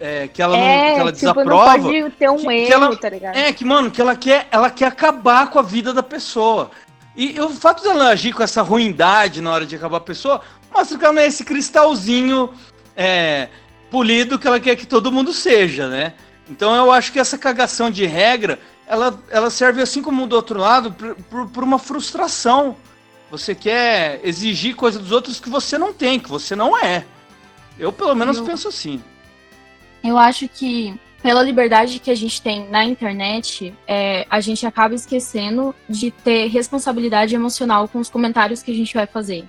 é, 0.00 0.26
que 0.26 0.42
ela, 0.42 0.56
não, 0.56 0.64
que 0.64 1.00
ela 1.00 1.12
tipo, 1.12 1.26
não 1.26 1.34
desaprova. 1.34 1.78
pode 1.78 2.10
ter 2.18 2.28
um 2.28 2.36
que- 2.36 2.42
que 2.42 2.72
erro, 2.72 2.84
ela- 2.86 2.96
tá 2.96 3.08
ligado? 3.08 3.36
É, 3.36 3.52
que, 3.52 3.64
mano, 3.64 3.88
que 3.90 4.00
ela 4.00 4.16
quer, 4.16 4.48
ela 4.50 4.68
quer 4.68 4.86
acabar 4.86 5.48
com 5.50 5.58
a 5.60 5.62
vida 5.62 5.92
da 5.94 6.02
pessoa. 6.02 6.70
E 7.14 7.38
o 7.40 7.50
fato 7.50 7.82
dela 7.84 8.08
agir 8.08 8.32
com 8.32 8.42
essa 8.42 8.62
ruindade 8.62 9.40
na 9.40 9.52
hora 9.52 9.64
de 9.66 9.76
acabar 9.76 9.98
a 9.98 10.00
pessoa, 10.00 10.40
mostra 10.72 10.98
que 10.98 11.04
ela 11.04 11.14
não 11.14 11.22
é 11.22 11.26
esse 11.26 11.44
cristalzinho 11.44 12.50
é, 12.96 13.48
polido 13.90 14.38
que 14.38 14.46
ela 14.46 14.58
quer 14.58 14.76
que 14.76 14.86
todo 14.86 15.12
mundo 15.12 15.32
seja, 15.32 15.88
né? 15.88 16.14
Então 16.48 16.74
eu 16.74 16.90
acho 16.90 17.12
que 17.12 17.18
essa 17.18 17.38
cagação 17.38 17.90
de 17.90 18.04
regra, 18.06 18.58
ela, 18.86 19.18
ela 19.30 19.50
serve 19.50 19.80
assim 19.80 20.02
como 20.02 20.26
do 20.26 20.34
outro 20.34 20.58
lado, 20.58 20.92
por, 21.30 21.62
uma 21.62 21.78
frustração. 21.78 22.76
Você 23.30 23.54
quer 23.54 24.20
exigir 24.24 24.74
coisa 24.74 24.98
dos 24.98 25.12
outros 25.12 25.40
que 25.40 25.48
você 25.48 25.78
não 25.78 25.92
tem, 25.92 26.18
que 26.18 26.28
você 26.28 26.54
não 26.54 26.76
é. 26.76 27.04
Eu 27.78 27.92
pelo 27.92 28.14
menos 28.14 28.38
Eu- 28.38 28.44
penso 28.44 28.68
assim. 28.68 29.02
Eu 30.04 30.18
acho 30.18 30.48
que 30.48 30.98
pela 31.22 31.42
liberdade 31.42 32.00
que 32.00 32.10
a 32.10 32.14
gente 32.14 32.42
tem 32.42 32.68
na 32.68 32.84
internet, 32.84 33.72
é, 33.86 34.26
a 34.28 34.40
gente 34.40 34.66
acaba 34.66 34.94
esquecendo 34.94 35.72
de 35.88 36.10
ter 36.10 36.48
responsabilidade 36.48 37.34
emocional 37.34 37.86
com 37.86 38.00
os 38.00 38.10
comentários 38.10 38.62
que 38.62 38.72
a 38.72 38.74
gente 38.74 38.92
vai 38.92 39.06
fazer. 39.06 39.48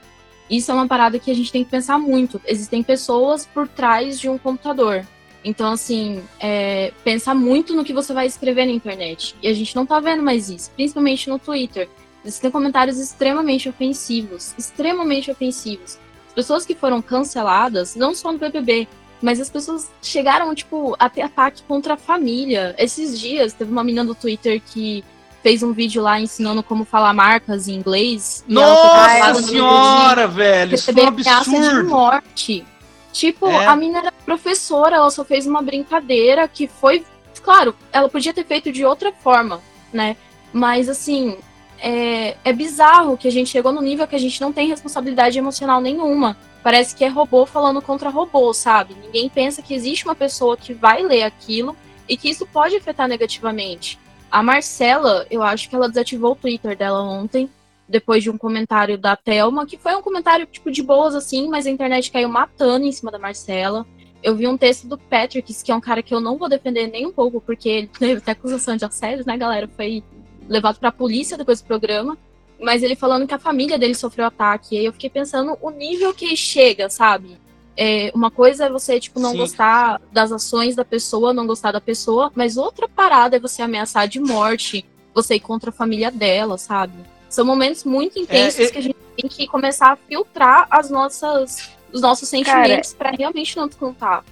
Isso 0.49 0.71
é 0.71 0.73
uma 0.73 0.87
parada 0.87 1.19
que 1.19 1.31
a 1.31 1.33
gente 1.33 1.51
tem 1.51 1.63
que 1.63 1.71
pensar 1.71 1.97
muito. 1.97 2.41
Existem 2.45 2.83
pessoas 2.83 3.45
por 3.45 3.67
trás 3.67 4.19
de 4.19 4.29
um 4.29 4.37
computador. 4.37 5.05
Então, 5.43 5.71
assim, 5.71 6.23
é, 6.39 6.93
pensar 7.03 7.35
muito 7.35 7.73
no 7.73 7.83
que 7.83 7.93
você 7.93 8.13
vai 8.13 8.25
escrever 8.25 8.65
na 8.65 8.71
internet. 8.71 9.35
E 9.41 9.47
a 9.47 9.53
gente 9.53 9.75
não 9.75 9.85
tá 9.85 9.99
vendo 9.99 10.23
mais 10.23 10.49
isso, 10.49 10.71
principalmente 10.71 11.29
no 11.29 11.37
Twitter. 11.37 11.89
Existem 12.23 12.49
comentários 12.49 12.97
extremamente 12.97 13.67
ofensivos, 13.67 14.53
extremamente 14.57 15.29
ofensivos. 15.29 15.97
As 16.27 16.33
pessoas 16.33 16.65
que 16.65 16.73
foram 16.73 17.01
canceladas, 17.01 17.95
não 17.95 18.15
só 18.15 18.31
no 18.31 18.39
BBB, 18.39 18.87
mas 19.21 19.39
as 19.39 19.49
pessoas 19.49 19.91
chegaram, 20.01 20.53
tipo, 20.55 20.95
a 20.97 21.09
ter 21.09 21.21
ataque 21.21 21.63
contra 21.63 21.95
a 21.95 21.97
família. 21.97 22.73
Esses 22.77 23.19
dias, 23.19 23.53
teve 23.53 23.71
uma 23.71 23.83
menina 23.83 24.05
do 24.05 24.15
Twitter 24.15 24.61
que 24.61 25.03
fez 25.43 25.61
um 25.61 25.73
vídeo 25.73 26.01
lá 26.01 26.19
ensinando 26.19 26.63
como 26.63 26.85
falar 26.85 27.13
marcas 27.13 27.67
em 27.67 27.73
inglês. 27.75 28.43
Nossa 28.47 29.33
no 29.33 29.47
senhora, 29.47 30.27
velho, 30.27 30.73
isso 30.73 30.91
foi 30.91 31.03
um 31.03 31.07
ameaça 31.09 31.49
de 31.51 31.57
absurdo. 31.57 31.89
morte. 31.89 32.65
Tipo, 33.11 33.47
É. 33.47 33.67
a 33.67 33.75
menina 33.75 33.99
era 33.99 34.11
professora, 34.25 34.95
ela 34.95 35.11
só 35.11 35.23
fez 35.23 35.45
uma 35.45 35.61
brincadeira 35.61 36.47
que 36.47 36.67
foi. 36.67 37.05
Claro, 37.43 37.75
ela 37.91 38.07
podia 38.09 38.33
ter 38.33 38.45
feito 38.45 38.71
de 38.71 38.85
outra 38.85 39.11
forma, 39.11 39.61
né? 39.91 40.15
Mas 40.53 40.87
assim, 40.87 41.37
é, 41.79 42.37
é 42.45 42.53
bizarro 42.53 43.17
que 43.17 43.27
a 43.27 43.31
gente 43.31 43.49
chegou 43.49 43.73
no 43.73 43.81
nível 43.81 44.07
que 44.07 44.15
a 44.15 44.19
gente 44.19 44.39
não 44.39 44.53
tem 44.53 44.67
responsabilidade 44.69 45.37
emocional 45.37 45.81
nenhuma. 45.81 46.37
Parece 46.63 46.95
que 46.95 47.03
é 47.03 47.09
robô 47.09 47.45
falando 47.45 47.81
contra 47.81 48.09
robô, 48.09 48.53
sabe? 48.53 48.95
Ninguém 49.03 49.27
pensa 49.29 49.61
que 49.61 49.73
existe 49.73 50.05
uma 50.05 50.15
pessoa 50.15 50.55
que 50.55 50.73
vai 50.73 51.03
ler 51.03 51.23
aquilo 51.23 51.75
e 52.07 52.15
que 52.15 52.29
isso 52.29 52.45
pode 52.47 52.77
afetar 52.77 53.07
negativamente. 53.07 53.99
A 54.33 54.41
Marcela, 54.41 55.27
eu 55.29 55.43
acho 55.43 55.69
que 55.69 55.75
ela 55.75 55.87
desativou 55.87 56.31
o 56.31 56.35
Twitter 56.35 56.75
dela 56.75 57.03
ontem, 57.03 57.47
depois 57.87 58.23
de 58.23 58.31
um 58.31 58.37
comentário 58.37 58.97
da 58.97 59.15
Thelma, 59.15 59.63
que 59.63 59.77
foi 59.77 59.95
um 59.95 60.01
comentário 60.01 60.47
tipo 60.47 60.71
de 60.71 60.81
boas 60.81 61.13
assim, 61.13 61.47
mas 61.47 61.67
a 61.67 61.69
internet 61.69 62.09
caiu 62.11 62.27
matando 62.27 62.83
em 62.83 62.91
cima 62.91 63.11
da 63.11 63.19
Marcela. 63.19 63.85
Eu 64.23 64.35
vi 64.35 64.47
um 64.47 64.57
texto 64.57 64.87
do 64.87 64.97
Patrick, 64.97 65.53
que 65.63 65.71
é 65.71 65.75
um 65.75 65.79
cara 65.79 66.01
que 66.01 66.15
eu 66.15 66.19
não 66.19 66.35
vou 66.35 66.49
defender 66.49 66.87
nem 66.87 67.05
um 67.05 67.11
pouco, 67.11 67.39
porque 67.39 67.69
ele 67.69 67.87
teve 67.93 68.13
até 68.13 68.31
acusação 68.31 68.75
de 68.75 68.83
assédio, 68.83 69.23
né, 69.23 69.37
galera? 69.37 69.67
Foi 69.67 70.03
levado 70.49 70.79
pra 70.79 70.91
polícia 70.91 71.37
depois 71.37 71.61
do 71.61 71.67
programa. 71.67 72.17
Mas 72.59 72.81
ele 72.81 72.95
falando 72.95 73.27
que 73.27 73.35
a 73.35 73.39
família 73.39 73.77
dele 73.77 73.93
sofreu 73.93 74.25
ataque. 74.25 74.73
E 74.73 74.79
aí 74.79 74.85
eu 74.85 74.93
fiquei 74.93 75.11
pensando 75.11 75.55
o 75.61 75.69
nível 75.69 76.11
que 76.11 76.35
chega, 76.35 76.89
sabe? 76.89 77.37
É, 77.75 78.11
uma 78.13 78.29
coisa 78.29 78.65
é 78.65 78.69
você, 78.69 78.99
tipo, 78.99 79.19
não 79.19 79.31
Sim. 79.31 79.37
gostar 79.37 79.99
das 80.11 80.31
ações 80.31 80.75
da 80.75 80.85
pessoa, 80.85 81.33
não 81.33 81.47
gostar 81.47 81.71
da 81.71 81.81
pessoa, 81.81 82.31
mas 82.35 82.55
outra 82.55 82.87
parada 82.87 83.35
é 83.35 83.39
você 83.39 83.61
ameaçar 83.61 84.07
de 84.07 84.19
morte, 84.19 84.85
você 85.13 85.35
ir 85.35 85.39
contra 85.39 85.69
a 85.69 85.73
família 85.73 86.11
dela, 86.11 86.57
sabe? 86.57 86.93
São 87.29 87.43
momentos 87.45 87.83
muito 87.83 88.19
intensos 88.19 88.59
É, 88.59 88.63
é- 88.65 88.69
que 88.71 88.77
a 88.77 88.81
gente 88.81 88.97
tem 89.17 89.29
que 89.29 89.47
começar 89.47 89.91
a 89.91 89.95
filtrar 89.95 90.67
as 90.69 90.89
nossas, 90.89 91.71
os 91.91 92.01
nossos 92.01 92.29
sentimentos 92.29 92.93
pra 92.93 93.09
realmente 93.09 93.57
não 93.57 93.67
descontar. 93.67 94.23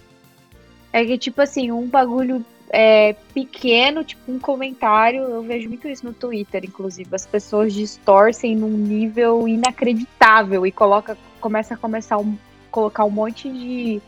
É 0.92 1.04
que, 1.04 1.18
tipo 1.18 1.40
assim, 1.40 1.72
um 1.72 1.86
bagulho 1.88 2.44
é, 2.68 3.14
pequeno, 3.34 4.02
tipo 4.02 4.32
um 4.32 4.38
comentário, 4.38 5.22
eu 5.24 5.42
vejo 5.42 5.68
muito 5.68 5.86
isso 5.88 6.06
no 6.06 6.12
Twitter, 6.12 6.64
inclusive. 6.64 7.14
As 7.14 7.26
pessoas 7.26 7.74
distorcem 7.74 8.56
num 8.56 8.70
nível 8.70 9.46
inacreditável 9.46 10.66
e 10.66 10.72
coloca, 10.72 11.18
começa 11.40 11.74
a 11.74 11.76
começar 11.76 12.18
um, 12.18 12.36
colocar 12.72 13.04
um 13.04 13.10
monte 13.10 13.48
de. 13.48 14.02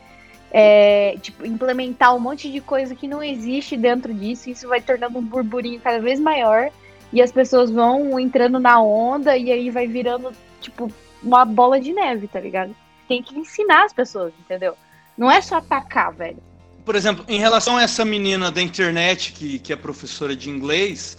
é, 0.51 1.15
tipo, 1.21 1.45
implementar 1.45 2.13
um 2.13 2.19
monte 2.19 2.51
de 2.51 2.59
coisa 2.59 2.93
que 2.95 3.07
não 3.07 3.23
existe 3.23 3.77
dentro 3.77 4.13
disso, 4.13 4.49
isso 4.49 4.67
vai 4.67 4.81
tornando 4.81 5.19
um 5.19 5.23
burburinho 5.23 5.79
cada 5.79 5.99
vez 5.99 6.19
maior, 6.19 6.69
e 7.13 7.21
as 7.21 7.31
pessoas 7.31 7.69
vão 7.69 8.19
entrando 8.19 8.59
na 8.59 8.81
onda, 8.81 9.37
e 9.37 9.51
aí 9.51 9.69
vai 9.69 9.87
virando, 9.87 10.31
tipo, 10.59 10.91
uma 11.23 11.45
bola 11.45 11.79
de 11.79 11.93
neve, 11.93 12.27
tá 12.27 12.39
ligado? 12.39 12.75
Tem 13.07 13.21
que 13.23 13.37
ensinar 13.37 13.85
as 13.85 13.93
pessoas, 13.93 14.33
entendeu? 14.39 14.75
Não 15.17 15.31
é 15.31 15.41
só 15.41 15.57
atacar, 15.57 16.11
velho. 16.13 16.37
Por 16.83 16.95
exemplo, 16.95 17.25
em 17.27 17.39
relação 17.39 17.77
a 17.77 17.83
essa 17.83 18.03
menina 18.03 18.51
da 18.51 18.61
internet 18.61 19.31
que, 19.31 19.57
que 19.59 19.73
é 19.73 19.75
professora 19.75 20.35
de 20.35 20.49
inglês, 20.49 21.17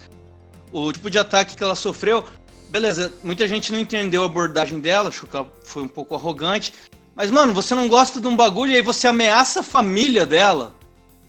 o 0.71 0.93
tipo 0.93 1.11
de 1.11 1.19
ataque 1.19 1.57
que 1.57 1.63
ela 1.63 1.75
sofreu, 1.75 2.25
beleza, 2.69 3.13
muita 3.23 3.49
gente 3.49 3.73
não 3.73 3.79
entendeu 3.79 4.23
a 4.23 4.27
abordagem 4.27 4.79
dela, 4.79 5.09
achou 5.09 5.29
que 5.29 5.37
ela 5.37 5.51
foi 5.65 5.83
um 5.83 5.89
pouco 5.89 6.15
arrogante. 6.15 6.73
Mas, 7.17 7.31
mano, 7.31 7.55
você 7.55 7.75
não 7.75 7.89
gosta 7.89 8.21
de 8.21 8.27
um 8.27 8.37
bagulho 8.37 8.73
e 8.73 8.77
aí 8.77 8.83
você 8.83 9.09
ameaça 9.09 9.61
a 9.61 9.63
família 9.63 10.27
dela, 10.27 10.75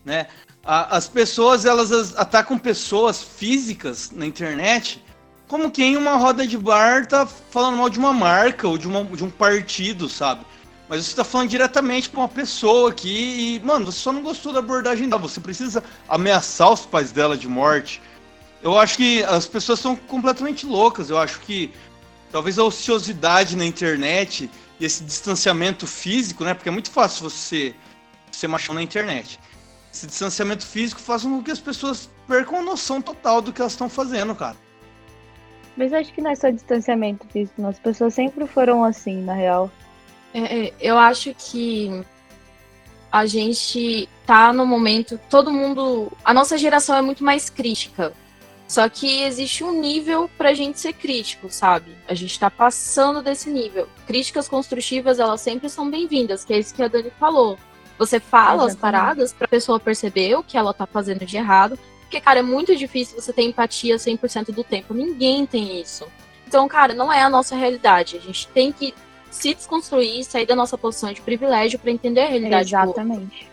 né? 0.03 0.27
A- 0.63 0.97
as 0.97 1.07
pessoas, 1.07 1.65
elas 1.65 1.91
as- 1.91 2.15
atacam 2.17 2.59
pessoas 2.59 3.23
físicas 3.23 4.11
na 4.11 4.25
internet 4.25 5.01
como 5.47 5.71
quem 5.71 5.93
em 5.93 5.97
uma 5.97 6.17
roda 6.17 6.45
de 6.45 6.57
bar 6.57 7.05
tá 7.07 7.25
falando 7.25 7.77
mal 7.77 7.89
de 7.89 7.97
uma 7.97 8.11
marca 8.11 8.67
ou 8.67 8.77
de, 8.77 8.85
uma, 8.85 9.01
de 9.05 9.23
um 9.23 9.29
partido, 9.29 10.09
sabe? 10.09 10.41
Mas 10.89 11.05
você 11.05 11.15
tá 11.15 11.23
falando 11.23 11.49
diretamente 11.49 12.09
pra 12.09 12.19
uma 12.19 12.27
pessoa 12.27 12.89
aqui 12.89 13.55
e, 13.61 13.65
mano, 13.65 13.85
você 13.85 13.99
só 13.99 14.11
não 14.11 14.21
gostou 14.21 14.51
da 14.53 14.59
abordagem 14.59 15.07
dela. 15.07 15.21
Você 15.21 15.39
precisa 15.39 15.83
ameaçar 16.07 16.71
os 16.71 16.85
pais 16.85 17.11
dela 17.13 17.37
de 17.37 17.47
morte. 17.47 18.01
Eu 18.61 18.77
acho 18.77 18.97
que 18.97 19.23
as 19.23 19.45
pessoas 19.45 19.79
são 19.79 19.95
completamente 19.95 20.65
loucas. 20.65 21.09
Eu 21.09 21.17
acho 21.17 21.39
que 21.41 21.71
talvez 22.31 22.57
a 22.59 22.63
ociosidade 22.63 23.55
na 23.55 23.65
internet 23.65 24.49
e 24.79 24.85
esse 24.85 25.03
distanciamento 25.03 25.87
físico, 25.87 26.43
né? 26.43 26.53
Porque 26.53 26.69
é 26.69 26.71
muito 26.71 26.91
fácil 26.91 27.29
você 27.29 27.73
ser 28.31 28.47
machão 28.47 28.75
na 28.75 28.81
internet. 28.81 29.39
Esse 29.91 30.05
distanciamento 30.05 30.65
físico 30.65 31.01
faz 31.01 31.23
com 31.23 31.41
que 31.41 31.51
as 31.51 31.59
pessoas 31.59 32.09
percam 32.27 32.59
a 32.59 32.61
noção 32.61 33.01
total 33.01 33.41
do 33.41 33.51
que 33.51 33.61
elas 33.61 33.73
estão 33.73 33.89
fazendo, 33.89 34.35
cara. 34.35 34.55
Mas 35.75 35.91
eu 35.91 35.99
acho 35.99 36.13
que 36.13 36.21
não 36.21 36.31
é 36.31 36.35
só 36.35 36.49
distanciamento 36.49 37.25
físico, 37.27 37.61
não. 37.61 37.69
As 37.69 37.79
pessoas 37.79 38.13
sempre 38.13 38.45
foram 38.47 38.83
assim, 38.83 39.21
na 39.21 39.33
real. 39.33 39.71
É, 40.33 40.67
é, 40.67 40.73
eu 40.79 40.97
acho 40.97 41.33
que 41.33 42.03
a 43.11 43.25
gente 43.25 44.07
tá 44.25 44.51
no 44.51 44.65
momento, 44.65 45.19
todo 45.29 45.51
mundo, 45.51 46.11
a 46.23 46.33
nossa 46.33 46.57
geração 46.57 46.95
é 46.95 47.01
muito 47.01 47.23
mais 47.23 47.49
crítica. 47.49 48.13
Só 48.67 48.89
que 48.89 49.23
existe 49.23 49.63
um 49.63 49.79
nível 49.79 50.29
pra 50.37 50.53
gente 50.53 50.79
ser 50.79 50.91
crítico, 50.91 51.49
sabe? 51.49 51.95
A 52.07 52.13
gente 52.13 52.37
tá 52.37 52.51
passando 52.51 53.21
desse 53.21 53.49
nível. 53.49 53.87
Críticas 54.05 54.49
construtivas, 54.49 55.19
elas 55.19 55.39
sempre 55.39 55.69
são 55.69 55.89
bem-vindas, 55.89 56.43
que 56.43 56.53
é 56.53 56.59
isso 56.59 56.75
que 56.75 56.83
a 56.83 56.87
Dani 56.89 57.11
falou. 57.17 57.57
Você 57.97 58.19
fala 58.19 58.65
as 58.65 58.73
Exatamente. 58.73 58.79
paradas 58.79 59.33
pra 59.33 59.47
pessoa 59.47 59.79
perceber 59.79 60.35
o 60.35 60.43
que 60.43 60.57
ela 60.57 60.73
tá 60.73 60.85
fazendo 60.85 61.25
de 61.25 61.37
errado. 61.37 61.79
Porque, 62.01 62.19
cara, 62.19 62.39
é 62.39 62.43
muito 62.43 62.75
difícil 62.75 63.19
você 63.19 63.31
ter 63.31 63.43
empatia 63.43 63.95
100% 63.95 64.51
do 64.51 64.63
tempo. 64.63 64.93
Ninguém 64.93 65.45
tem 65.45 65.79
isso. 65.81 66.05
Então, 66.45 66.67
cara, 66.67 66.93
não 66.93 67.11
é 67.11 67.21
a 67.21 67.29
nossa 67.29 67.55
realidade. 67.55 68.17
A 68.17 68.19
gente 68.19 68.47
tem 68.49 68.71
que 68.71 68.93
se 69.31 69.53
desconstruir, 69.53 70.23
sair 70.23 70.45
da 70.45 70.55
nossa 70.55 70.77
posição 70.77 71.11
de 71.11 71.21
privilégio 71.21 71.79
pra 71.79 71.91
entender 71.91 72.21
a 72.21 72.27
realidade. 72.27 72.69
Exatamente. 72.69 73.49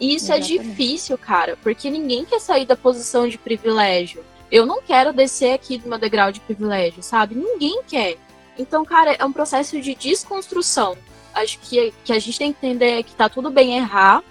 E 0.00 0.14
isso 0.14 0.32
é 0.32 0.38
Exatamente. 0.38 0.68
difícil, 0.68 1.18
cara, 1.18 1.56
porque 1.62 1.90
ninguém 1.90 2.24
quer 2.24 2.40
sair 2.40 2.66
da 2.66 2.76
posição 2.76 3.28
de 3.28 3.38
privilégio. 3.38 4.24
Eu 4.50 4.64
não 4.64 4.80
quero 4.80 5.12
descer 5.12 5.52
aqui 5.52 5.78
do 5.78 5.88
meu 5.88 5.98
degrau 5.98 6.30
de 6.30 6.40
privilégio, 6.40 7.02
sabe? 7.02 7.34
Ninguém 7.34 7.82
quer. 7.86 8.16
Então, 8.58 8.84
cara, 8.84 9.12
é 9.12 9.24
um 9.24 9.32
processo 9.32 9.80
de 9.80 9.94
desconstrução. 9.94 10.96
Acho 11.34 11.58
que, 11.58 11.92
que 12.04 12.12
a 12.12 12.18
gente 12.18 12.38
tem 12.38 12.52
que 12.52 12.66
entender 12.66 13.02
que 13.02 13.14
tá 13.14 13.28
tudo 13.28 13.50
bem 13.50 13.76
errar, 13.76 14.22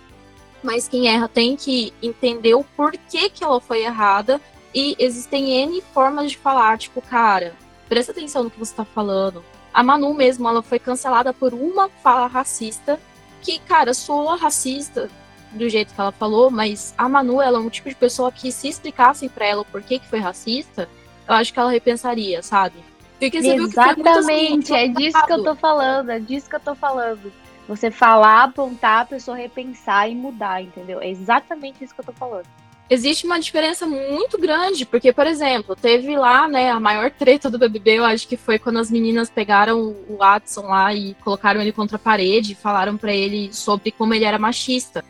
mas 0.64 0.88
quem 0.88 1.08
erra 1.08 1.28
tem 1.28 1.56
que 1.56 1.94
entender 2.02 2.56
o 2.56 2.64
porquê 2.64 3.30
que 3.30 3.44
ela 3.44 3.60
foi 3.60 3.84
errada. 3.84 4.42
E 4.74 4.96
existem 4.98 5.52
N 5.64 5.82
formas 5.94 6.32
de 6.32 6.38
falar, 6.38 6.78
tipo, 6.78 7.02
cara, 7.02 7.54
presta 7.88 8.12
atenção 8.12 8.44
no 8.44 8.52
que 8.52 8.60
você 8.60 8.74
tá 8.74 8.84
falando. 8.84 9.44
A 9.74 9.84
Manu 9.84 10.14
mesmo, 10.14 10.48
ela 10.48 10.64
foi 10.64 10.80
cancelada 10.80 11.34
por 11.34 11.54
uma 11.54 11.90
fala 11.90 12.28
racista, 12.28 13.00
que, 13.42 13.60
cara, 13.60 13.94
soa 13.94 14.36
racista 14.36 15.10
do 15.56 15.70
jeito 15.70 15.94
que 15.94 16.00
ela 16.00 16.12
falou, 16.12 16.52
mas 16.52 16.94
a 16.98 17.08
Manu, 17.08 17.42
ela 17.42 17.58
é 17.58 17.62
um 17.62 17.70
tipo 17.70 17.90
de 17.90 17.96
pessoa 17.96 18.32
que 18.32 18.52
se 18.52 18.68
explicassem 18.68 19.30
pra 19.30 19.46
ela 19.46 19.62
o 19.62 19.66
porquê 19.66 20.00
que 20.00 20.08
foi 20.08 20.20
racista, 20.20 20.90
eu 21.28 21.34
acho 21.34 21.54
que 21.54 21.60
ela 21.60 21.72
repensaria, 21.72 22.44
sabe? 22.44 22.76
Porque 23.20 23.42
você 23.42 23.56
viu 23.56 23.70
que 23.70 23.72
Exatamente, 23.72 24.74
é 24.74 24.88
disso 24.88 25.26
que 25.26 25.34
eu 25.34 25.44
tô 25.44 25.56
falando, 25.56 26.10
é 26.10 26.20
disso 26.20 26.50
que 26.50 26.56
eu 26.56 26.60
tô 26.60 26.76
falando. 26.76 27.32
Você 27.68 27.90
falar, 27.90 28.44
apontar, 28.44 29.02
a 29.02 29.06
pessoa 29.06 29.36
repensar 29.36 30.10
e 30.10 30.14
mudar, 30.14 30.62
entendeu? 30.62 31.02
É 31.02 31.10
exatamente 31.10 31.84
isso 31.84 31.96
que 31.96 32.02
eu 32.02 32.06
tô 32.06 32.14
falando. 32.14 32.46
existe 32.88 33.26
uma 33.26 33.40
diferença 33.40 33.88
muito 33.88 34.38
grande, 34.38 34.86
porque, 34.86 35.12
por 35.12 35.26
exemplo, 35.26 35.76
teve 35.76 36.16
lá, 36.16 36.48
né, 36.48 36.70
a 36.70 36.80
maior 36.80 37.10
treta 37.10 37.50
do 37.50 37.58
BBB, 37.58 37.98
eu 37.98 38.06
acho 38.06 38.28
que 38.28 38.38
foi 38.38 38.60
quando 38.60 38.78
as 38.78 38.92
meninas 38.92 39.30
pegaram 39.30 39.80
o 40.08 40.18
Watson 40.18 40.68
lá 40.68 40.94
e 40.94 41.16
colocaram 41.24 41.62
ele 41.62 41.72
contra 41.72 41.96
a 41.96 42.00
parede 42.00 42.52
e 42.52 42.56
falaram 42.56 42.96
pra 42.96 43.12
ele 43.12 43.52
sobre 43.52 43.92
como 43.92 44.14
ele 44.14 44.26
era 44.26 44.38
machista. 44.38 45.04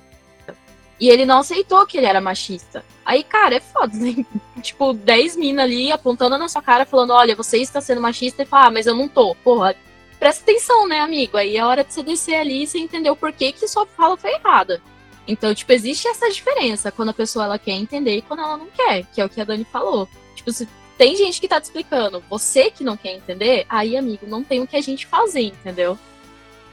E 0.99 1.09
ele 1.09 1.25
não 1.25 1.39
aceitou 1.39 1.85
que 1.85 1.97
ele 1.97 2.05
era 2.05 2.21
machista. 2.21 2.83
Aí, 3.05 3.23
cara, 3.23 3.55
é 3.55 3.59
foda, 3.59 3.95
né? 3.97 4.25
tipo, 4.61 4.93
10 4.93 5.35
minas 5.35 5.65
ali 5.65 5.91
apontando 5.91 6.37
na 6.37 6.47
sua 6.47 6.61
cara, 6.61 6.85
falando: 6.85 7.11
olha, 7.11 7.35
você 7.35 7.57
está 7.57 7.81
sendo 7.81 8.01
machista, 8.01 8.43
e 8.43 8.45
fala, 8.45 8.67
ah, 8.67 8.71
mas 8.71 8.85
eu 8.85 8.95
não 8.95 9.07
tô. 9.07 9.35
Porra, 9.35 9.75
presta 10.19 10.43
atenção, 10.43 10.87
né, 10.87 10.99
amigo? 10.99 11.37
Aí 11.37 11.57
é 11.57 11.65
hora 11.65 11.83
de 11.83 11.93
você 11.93 12.01
descer 12.01 12.35
ali 12.35 12.63
e 12.63 12.67
você 12.67 12.79
entender 12.79 13.09
o 13.09 13.15
porquê 13.15 13.51
que 13.51 13.67
sua 13.67 13.85
fala 13.85 14.15
foi 14.15 14.31
errada. 14.31 14.81
Então, 15.27 15.53
tipo, 15.53 15.71
existe 15.71 16.07
essa 16.07 16.29
diferença 16.29 16.91
quando 16.91 17.09
a 17.09 17.13
pessoa 17.13 17.45
ela 17.45 17.59
quer 17.59 17.71
entender 17.71 18.17
e 18.17 18.21
quando 18.21 18.41
ela 18.41 18.57
não 18.57 18.67
quer, 18.67 19.05
que 19.13 19.19
é 19.19 19.25
o 19.25 19.29
que 19.29 19.41
a 19.41 19.43
Dani 19.43 19.65
falou. 19.65 20.07
Tipo, 20.35 20.51
se 20.51 20.67
tem 20.97 21.15
gente 21.15 21.41
que 21.41 21.47
tá 21.47 21.59
te 21.59 21.65
explicando, 21.65 22.23
você 22.29 22.69
que 22.69 22.83
não 22.83 22.95
quer 22.95 23.15
entender, 23.15 23.65
aí, 23.67 23.97
amigo, 23.97 24.25
não 24.27 24.43
tem 24.43 24.61
o 24.61 24.67
que 24.67 24.77
a 24.77 24.81
gente 24.81 25.05
fazer, 25.07 25.41
entendeu? 25.41 25.97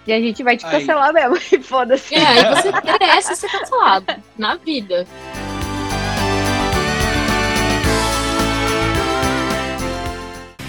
E 0.07 0.13
a 0.13 0.21
gente 0.21 0.43
vai 0.43 0.57
te 0.57 0.67
Aí. 0.67 0.73
cancelar 0.73 1.13
mesmo, 1.13 1.37
e 1.53 1.63
foda-se. 1.63 2.15
É, 2.15 2.27
aí 2.27 2.45
você 2.55 2.73
merece 2.85 3.37
ser 3.37 3.51
cancelado 3.51 4.07
na 4.37 4.57
vida. 4.57 5.07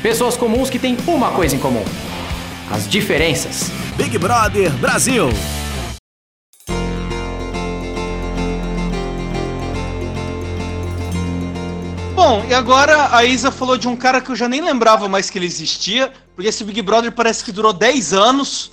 Pessoas 0.02 0.36
comuns 0.36 0.70
que 0.70 0.78
têm 0.78 0.98
uma 1.08 1.32
coisa 1.32 1.56
em 1.56 1.60
comum: 1.60 1.84
as 2.72 2.88
diferenças. 2.88 3.72
Big 3.96 4.18
Brother 4.18 4.72
Brasil. 4.74 5.30
Bom, 12.16 12.46
e 12.48 12.54
agora 12.54 13.16
a 13.16 13.25
Isa 13.25 13.52
falou 13.52 13.78
de 13.78 13.88
um 13.88 13.96
cara 13.96 14.22
que 14.22 14.30
eu 14.30 14.36
já 14.36 14.48
nem 14.48 14.62
lembrava 14.62 15.10
mais 15.10 15.30
que 15.30 15.38
ele 15.38 15.46
existia, 15.46 16.12
porque 16.36 16.50
esse 16.50 16.63
Big 16.63 16.82
Brother 16.82 17.12
parece 17.12 17.44
que 17.44 17.52
durou 17.52 17.74
10 17.74 18.13
anos. 18.13 18.72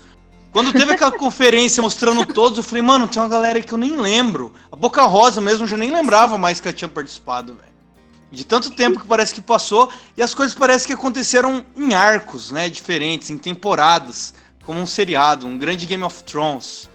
Quando 0.53 0.73
teve 0.73 0.93
aquela 0.93 1.13
conferência 1.13 1.81
mostrando 1.83 2.27
todos, 2.27 2.59
eu 2.59 2.65
falei, 2.65 2.83
mano, 2.83 3.07
tem 3.07 3.23
uma 3.23 3.29
galera 3.29 3.61
que 3.63 3.73
eu 3.73 3.79
nem 3.79 3.97
lembro. 3.97 4.53
A 4.71 4.75
Boca 4.77 5.03
Rosa 5.03 5.41
mesmo, 5.41 5.65
eu 5.65 5.69
já 5.69 5.77
nem 5.77 5.93
lembrava 5.93 6.37
mais 6.37 6.61
que 6.61 6.67
ela 6.67 6.77
tinha 6.77 6.89
participado, 6.89 7.55
velho. 7.55 7.71
De 8.33 8.45
tanto 8.45 8.71
tempo 8.71 8.99
que 9.01 9.07
parece 9.07 9.35
que 9.35 9.41
passou, 9.41 9.91
e 10.17 10.23
as 10.23 10.35
coisas 10.35 10.55
parecem 10.57 10.89
que 10.89 10.93
aconteceram 10.93 11.65
em 11.77 11.95
arcos, 11.95 12.51
né, 12.51 12.69
diferentes, 12.69 13.31
em 13.31 13.39
temporadas, 13.39 14.35
como 14.65 14.81
um 14.81 14.87
seriado, 14.87 15.47
um 15.47 15.57
grande 15.59 15.87
Game 15.87 16.03
of 16.03 16.23
Thrones. 16.25 16.89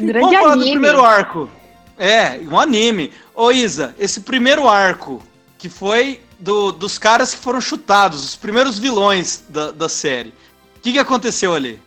Um 0.00 0.06
grande 0.06 0.20
Vamos 0.26 0.38
falar 0.38 0.54
do 0.54 0.60
anime. 0.60 0.70
primeiro 0.72 1.04
arco. 1.04 1.50
É, 1.98 2.40
um 2.50 2.58
anime. 2.58 3.10
Ô 3.34 3.50
Isa, 3.50 3.94
esse 3.98 4.20
primeiro 4.20 4.68
arco, 4.68 5.22
que 5.58 5.68
foi 5.70 6.20
do- 6.38 6.72
dos 6.72 6.98
caras 6.98 7.34
que 7.34 7.40
foram 7.40 7.60
chutados, 7.60 8.22
os 8.22 8.36
primeiros 8.36 8.78
vilões 8.78 9.42
da, 9.48 9.70
da 9.72 9.88
série. 9.88 10.28
O 10.76 10.80
que, 10.80 10.92
que 10.92 10.98
aconteceu 10.98 11.54
ali? 11.54 11.80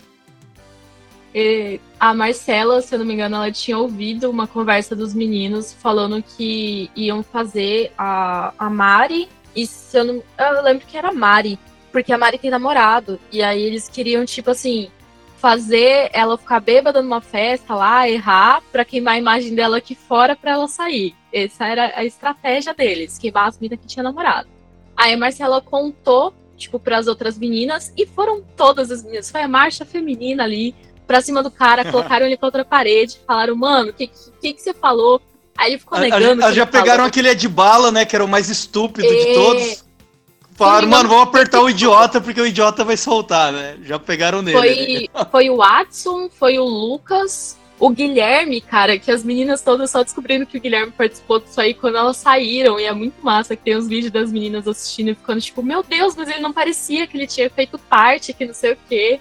A 2.00 2.14
Marcela, 2.14 2.82
se 2.82 2.94
eu 2.96 3.00
não 3.00 3.06
me 3.06 3.14
engano, 3.14 3.36
ela 3.36 3.52
tinha 3.52 3.78
ouvido 3.78 4.30
uma 4.30 4.48
conversa 4.48 4.96
dos 4.96 5.14
meninos 5.14 5.74
falando 5.74 6.24
que 6.24 6.90
iam 6.96 7.22
fazer 7.22 7.92
a, 7.98 8.54
a 8.58 8.70
Mari. 8.70 9.30
E 9.56 9.66
se 9.66 9.98
eu 9.98 10.04
não. 10.06 10.24
Eu 10.38 10.64
lembro 10.64 10.86
que 10.86 10.98
era 10.98 11.12
Mari. 11.12 11.60
Porque 11.92 12.14
a 12.14 12.18
Mari 12.18 12.38
tem 12.38 12.52
namorado. 12.52 13.20
E 13.32 13.42
aí 13.42 13.62
eles 13.62 13.90
queriam, 13.90 14.26
tipo 14.26 14.52
assim, 14.52 14.90
fazer 15.40 16.10
ela 16.12 16.38
ficar 16.38 16.60
bêbada 16.60 17.02
numa 17.02 17.22
festa 17.22 17.74
lá, 17.74 18.08
errar, 18.10 18.62
pra 18.72 18.84
queimar 18.84 19.16
a 19.16 19.18
imagem 19.18 19.56
dela 19.56 19.78
aqui 19.78 19.96
fora 19.96 20.36
pra 20.36 20.52
ela 20.52 20.68
sair. 20.68 21.16
Essa 21.32 21.66
era 21.66 21.94
a 21.96 22.04
estratégia 22.04 22.74
deles, 22.74 23.18
queimar 23.18 23.48
as 23.48 23.58
meninas 23.58 23.80
que 23.80 23.88
tinha 23.88 24.04
namorado. 24.04 24.50
Aí 24.98 25.14
a 25.14 25.18
Marcela 25.18 25.62
contou, 25.62 26.34
tipo, 26.58 26.78
pras 26.78 27.08
outras 27.08 27.38
meninas, 27.38 27.94
e 27.96 28.06
foram 28.06 28.44
todas 28.58 28.92
as 28.92 29.02
meninas. 29.02 29.32
Foi 29.32 29.42
a 29.42 29.48
marcha 29.48 29.86
feminina 29.86 30.44
ali, 30.44 30.76
pra 31.10 31.22
cima 31.22 31.42
do 31.42 31.50
cara, 31.50 31.84
colocaram 31.92 32.28
ele 32.28 32.38
contra 32.38 32.62
a 32.62 32.66
parede, 32.66 33.20
falaram, 33.26 33.56
mano, 33.56 33.90
o 33.90 33.94
que, 33.94 34.12
que, 34.40 34.54
que 34.54 34.62
você 34.62 34.76
falou? 34.76 35.20
Aí 35.58 35.72
ele 35.72 35.80
ficou 35.80 35.98
A- 35.98 36.02
a- 36.02 36.04
negando. 36.04 36.44
a- 36.46 36.50
que 36.50 36.56
já 36.56 36.62
ele 36.62 36.72
falou. 36.72 36.84
pegaram 36.86 37.04
aquele 37.04 37.34
de 37.34 37.48
bala, 37.50 37.92
né? 37.92 38.06
Que 38.06 38.16
era 38.16 38.24
o 38.24 38.28
mais 38.28 38.48
estúpido 38.48 39.08
de 39.08 39.28
É. 39.30 39.34
todos. 39.34 39.84
Falaram, 40.54 40.84
Sim, 40.88 40.94
mano, 40.94 41.10
vamos 41.10 41.24
apertar 41.24 41.62
o 41.62 41.70
idiota 41.70 42.22
porque 42.22 42.40
o 42.40 42.46
idiota 42.46 42.84
vai 42.84 42.96
soltar, 42.98 43.52
né? 43.52 43.78
Já 43.84 43.98
pegaram 43.98 44.42
nele. 44.42 44.58
Foi, 44.58 45.26
foi 45.32 45.50
o 45.50 45.58
Watson, 45.58 46.30
foi 46.30 46.60
o 46.60 46.64
Lucas, 46.66 47.58
o 47.80 47.90
Guilherme, 47.90 48.60
cara, 48.62 49.00
que 49.00 49.10
as 49.10 49.24
meninas 49.24 49.62
todas 49.62 49.90
só 49.90 50.04
descobrindo 50.04 50.46
que 50.46 50.58
o 50.58 50.62
Guilherme 50.62 50.92
participou 50.92 51.40
disso 51.40 51.60
aí 51.62 51.74
quando 51.74 51.98
elas 51.98 52.18
saíram. 52.18 52.78
E 52.80 52.84
é 52.84 52.94
muito 52.94 53.16
massa 53.24 53.56
que 53.56 53.64
tem 53.64 53.76
os 53.76 53.88
vídeos 53.88 54.12
das 54.12 54.32
meninas 54.34 54.68
assistindo 54.68 55.10
e 55.12 55.16
ficando 55.16 55.40
tipo, 55.42 55.64
meu 55.64 55.82
Deus, 55.82 56.14
mas 56.16 56.28
ele 56.30 56.42
não 56.42 56.52
parecia 56.52 57.08
que 57.08 57.16
ele 57.18 57.26
tinha 57.28 57.50
feito 57.50 57.78
parte, 57.80 58.34
que 58.34 58.46
não 58.46 58.54
sei 58.54 58.74
o 58.74 58.78
quê. 58.90 59.20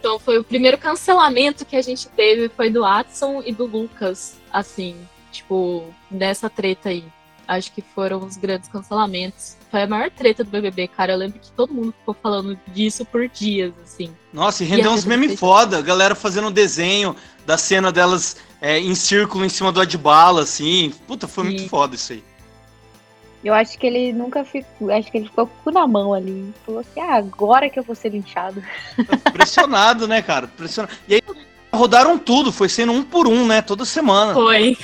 Então 0.00 0.18
foi 0.18 0.38
o 0.38 0.44
primeiro 0.44 0.78
cancelamento 0.78 1.66
que 1.66 1.76
a 1.76 1.82
gente 1.82 2.08
teve, 2.08 2.48
foi 2.48 2.70
do 2.70 2.80
Watson 2.80 3.42
e 3.44 3.52
do 3.52 3.66
Lucas, 3.66 4.38
assim, 4.50 4.96
tipo, 5.30 5.84
dessa 6.10 6.48
treta 6.48 6.88
aí. 6.88 7.04
Acho 7.46 7.70
que 7.72 7.82
foram 7.82 8.24
os 8.24 8.36
grandes 8.36 8.68
cancelamentos. 8.68 9.56
Foi 9.70 9.82
a 9.82 9.86
maior 9.86 10.10
treta 10.10 10.42
do 10.42 10.50
BBB, 10.50 10.88
cara. 10.88 11.12
Eu 11.12 11.18
lembro 11.18 11.38
que 11.38 11.50
todo 11.50 11.74
mundo 11.74 11.92
ficou 11.98 12.14
falando 12.14 12.58
disso 12.68 13.04
por 13.04 13.28
dias, 13.28 13.74
assim. 13.82 14.10
Nossa, 14.32 14.62
e 14.62 14.66
rendeu 14.66 14.90
uns 14.90 15.04
memes 15.04 15.38
foda. 15.38 15.78
A 15.78 15.82
galera 15.82 16.14
fazendo 16.14 16.48
um 16.48 16.52
desenho 16.52 17.14
da 17.44 17.58
cena 17.58 17.90
delas 17.90 18.36
é, 18.60 18.78
em 18.78 18.94
círculo 18.94 19.44
em 19.44 19.48
cima 19.48 19.72
do 19.72 19.80
Adbala, 19.80 20.42
assim. 20.42 20.94
Puta, 21.06 21.26
foi 21.26 21.44
muito 21.44 21.62
Sim. 21.62 21.68
foda 21.68 21.96
isso 21.96 22.12
aí. 22.12 22.22
Eu 23.42 23.54
acho 23.54 23.78
que 23.78 23.86
ele 23.86 24.12
nunca 24.12 24.44
ficou. 24.44 24.90
Acho 24.92 25.10
que 25.10 25.16
ele 25.18 25.26
ficou 25.26 25.46
com 25.46 25.52
o 25.52 25.62
cu 25.64 25.70
na 25.70 25.86
mão 25.86 26.12
ali. 26.12 26.52
Falou 26.66 26.80
assim: 26.80 27.00
ah, 27.00 27.14
agora 27.16 27.70
que 27.70 27.78
eu 27.78 27.82
vou 27.82 27.94
ser 27.94 28.10
linchado. 28.10 28.62
Pressionado, 29.32 30.06
né, 30.06 30.20
cara? 30.20 30.46
Pressionado. 30.46 30.94
E 31.08 31.14
aí 31.14 31.22
rodaram 31.72 32.18
tudo, 32.18 32.52
foi 32.52 32.68
sendo 32.68 32.92
um 32.92 33.02
por 33.02 33.26
um, 33.26 33.46
né? 33.46 33.62
Toda 33.62 33.84
semana. 33.84 34.34
Foi. 34.34 34.76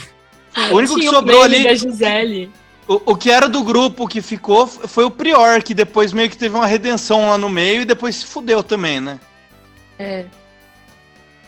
O 0.70 0.76
único 0.76 0.94
que 0.94 1.00
Tinha 1.00 1.10
o 1.10 1.14
sobrou 1.14 1.42
ali- 1.42 1.64
da 1.64 1.74
Gisele. 1.74 2.50
O, 2.88 3.12
o 3.12 3.16
que 3.16 3.30
era 3.30 3.48
do 3.48 3.62
grupo 3.64 4.06
que 4.06 4.22
ficou 4.22 4.66
foi 4.66 5.04
o 5.04 5.10
Prior, 5.10 5.60
que 5.62 5.74
depois 5.74 6.12
meio 6.12 6.30
que 6.30 6.36
teve 6.38 6.54
uma 6.54 6.66
redenção 6.66 7.28
lá 7.28 7.36
no 7.36 7.50
meio 7.50 7.82
e 7.82 7.84
depois 7.84 8.14
se 8.16 8.26
fudeu 8.26 8.62
também, 8.62 9.00
né? 9.00 9.18
É. 9.98 10.24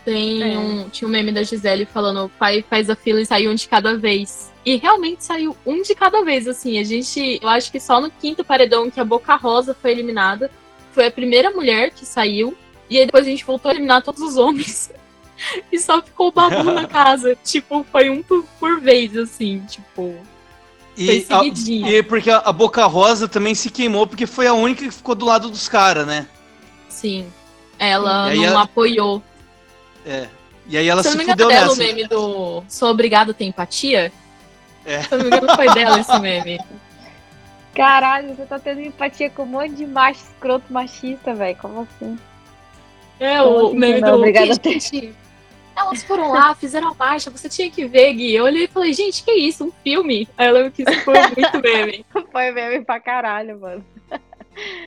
Tem 0.08 0.54
É. 0.54 0.58
um, 0.58 0.88
tinha 0.88 1.06
um 1.06 1.10
meme 1.10 1.30
da 1.32 1.42
Gisele 1.42 1.84
falando, 1.84 2.30
pai 2.38 2.64
faz 2.68 2.88
a 2.88 2.96
fila 2.96 3.20
e 3.20 3.26
sai 3.26 3.46
um 3.46 3.54
de 3.54 3.68
cada 3.68 3.96
vez. 3.96 4.50
E 4.64 4.76
realmente 4.76 5.22
saiu 5.22 5.54
um 5.66 5.82
de 5.82 5.94
cada 5.94 6.24
vez, 6.24 6.48
assim. 6.48 6.78
A 6.78 6.82
gente, 6.82 7.38
eu 7.42 7.48
acho 7.48 7.70
que 7.70 7.78
só 7.78 8.00
no 8.00 8.10
quinto 8.10 8.42
paredão 8.44 8.90
que 8.90 8.98
a 9.00 9.04
Boca 9.04 9.34
Rosa 9.36 9.76
foi 9.80 9.90
eliminada, 9.90 10.50
foi 10.92 11.06
a 11.06 11.10
primeira 11.10 11.50
mulher 11.50 11.90
que 11.90 12.06
saiu. 12.06 12.56
E 12.88 12.98
aí 12.98 13.04
depois 13.04 13.26
a 13.26 13.30
gente 13.30 13.44
voltou 13.44 13.68
a 13.70 13.72
eliminar 13.74 14.02
todos 14.02 14.22
os 14.22 14.36
homens. 14.38 14.90
e 15.70 15.78
só 15.78 16.00
ficou 16.00 16.28
o 16.28 16.32
Babu 16.32 16.62
na 16.64 16.86
casa. 16.88 17.36
Tipo, 17.44 17.84
foi 17.92 18.08
um 18.08 18.22
por, 18.22 18.44
por 18.58 18.80
vez, 18.80 19.14
assim, 19.16 19.60
tipo. 19.68 20.14
E, 20.96 21.20
Foi 21.20 21.36
a- 21.36 21.90
e 21.90 22.02
porque 22.02 22.28
a, 22.30 22.50
Boca 22.50 22.84
Rosa 22.86 23.28
também 23.28 23.54
se 23.54 23.70
queimou 23.70 24.04
porque 24.06 24.26
foi 24.26 24.46
a 24.48 24.52
única 24.54 24.82
que 24.84 24.90
ficou 24.90 25.14
do 25.14 25.26
lado 25.26 25.48
dos 25.48 25.68
caras, 25.68 26.04
né? 26.06 26.26
Sim. 26.88 27.26
Ela 27.78 28.34
não 28.34 28.58
apoiou. 28.58 29.22
É. 30.08 30.26
E 30.66 30.76
aí 30.76 30.88
ela 30.88 31.02
Se 31.02 31.08
eu 31.08 31.12
se 31.12 31.18
não 31.18 31.24
me 31.24 31.32
engano 31.32 31.48
dela 31.50 31.72
o 31.72 31.76
meme 31.76 32.06
do 32.08 32.64
Sou 32.68 32.90
obrigado 32.90 33.30
a 33.30 33.34
ter 33.34 33.44
empatia. 33.44 34.10
É. 34.84 35.02
Se 35.02 35.12
eu 35.14 35.18
não 35.18 35.24
me 35.26 35.36
engano 35.36 35.54
foi 35.54 35.74
dela 35.74 36.00
esse 36.00 36.18
meme. 36.18 36.58
Caralho, 37.74 38.34
você 38.34 38.44
tá 38.44 38.58
tendo 38.58 38.80
empatia 38.80 39.30
com 39.30 39.42
um 39.44 39.46
monte 39.46 39.74
de 39.74 39.86
macho 39.86 40.20
escroto 40.24 40.72
machista, 40.72 41.34
velho. 41.34 41.56
Como 41.60 41.82
assim? 41.82 42.18
É, 43.20 43.38
Como 43.38 43.50
o 43.50 43.66
assim, 43.68 43.78
meme 43.78 44.00
não, 44.00 44.12
do 44.12 44.18
obrigada 44.18 44.46
que, 44.46 44.52
a 44.52 44.56
ter- 44.58 44.80
gente, 44.80 45.14
Elas 45.76 46.02
foram 46.02 46.32
lá, 46.32 46.54
fizeram 46.54 46.88
a 46.88 46.94
marcha, 46.94 47.30
você 47.30 47.48
tinha 47.48 47.70
que 47.70 47.84
ver, 47.86 48.14
Gui. 48.14 48.34
Eu 48.34 48.44
olhei 48.44 48.64
e 48.64 48.68
falei, 48.68 48.92
gente, 48.92 49.22
que 49.22 49.30
isso? 49.32 49.64
Um 49.64 49.72
filme? 49.84 50.28
Aí 50.36 50.48
eu 50.48 50.54
lembro 50.54 50.72
que 50.72 50.82
isso 50.82 51.00
foi 51.04 51.14
muito 51.14 51.60
meme. 51.62 52.04
Foi 52.32 52.50
meme 52.50 52.84
pra 52.84 52.98
caralho, 52.98 53.60
mano. 53.60 53.84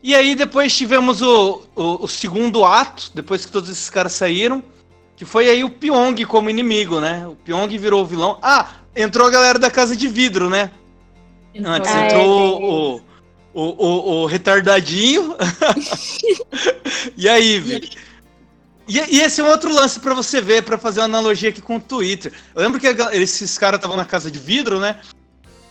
E 0.04 0.14
aí 0.14 0.36
depois 0.36 0.76
tivemos 0.76 1.22
o, 1.22 1.62
o, 1.76 2.04
o 2.04 2.08
segundo 2.08 2.66
ato, 2.66 3.10
depois 3.14 3.46
que 3.46 3.52
todos 3.52 3.70
esses 3.70 3.90
caras 3.90 4.12
saíram, 4.12 4.62
que 5.22 5.26
foi 5.26 5.48
aí 5.48 5.64
o 5.64 5.70
Pyong 5.70 6.26
como 6.26 6.50
inimigo, 6.50 7.00
né? 7.00 7.28
O 7.28 7.36
Pyong 7.36 7.68
virou 7.78 8.02
o 8.02 8.06
vilão. 8.08 8.40
Ah, 8.42 8.72
entrou 8.96 9.28
a 9.28 9.30
galera 9.30 9.60
da 9.60 9.70
Casa 9.70 9.96
de 9.96 10.08
Vidro, 10.08 10.50
né? 10.50 10.72
Antes 11.64 11.92
Ah, 11.92 12.00
é, 12.00 12.08
entrou 12.08 12.60
o, 12.60 13.02
o, 13.54 13.64
o, 13.64 14.22
o 14.24 14.26
retardadinho. 14.26 15.36
e 17.16 17.30
aí, 17.30 17.60
velho? 17.60 17.88
E, 18.88 18.98
e 18.98 19.22
esse 19.22 19.42
é 19.42 19.44
um 19.44 19.50
outro 19.52 19.72
lance 19.72 20.00
pra 20.00 20.16
você 20.16 20.42
ver, 20.42 20.64
pra 20.64 20.80
fazer 20.80 21.02
uma 21.02 21.06
analogia 21.06 21.50
aqui 21.50 21.62
com 21.62 21.76
o 21.76 21.80
Twitter. 21.80 22.34
Eu 22.56 22.64
lembro 22.64 22.80
que 22.80 22.88
a 22.88 23.16
esses 23.16 23.60
caras 23.60 23.78
estavam 23.78 23.96
na 23.96 24.06
Casa 24.06 24.32
de 24.32 24.40
Vidro, 24.40 24.80
né? 24.80 24.96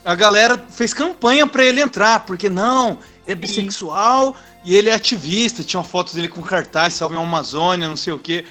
A 0.05 0.15
galera 0.15 0.65
fez 0.71 0.95
campanha 0.95 1.45
pra 1.45 1.65
ele 1.65 1.81
entrar, 1.81 2.25
porque 2.25 2.49
não, 2.49 3.01
ele 3.27 3.33
é 3.33 3.35
bissexual 3.35 4.37
e 4.65 4.77
ele 4.77 4.91
é 4.91 4.95
ativista. 4.95 5.65
Tinha 5.65 5.83
fotos 5.83 6.15
dele 6.15 6.29
com 6.29 6.41
cartaz, 6.41 6.95
salve 6.95 7.17
a 7.17 7.19
Amazônia, 7.19 7.89
não 7.89 7.97
sei 7.97 8.13
o 8.13 8.19
quê. 8.19 8.45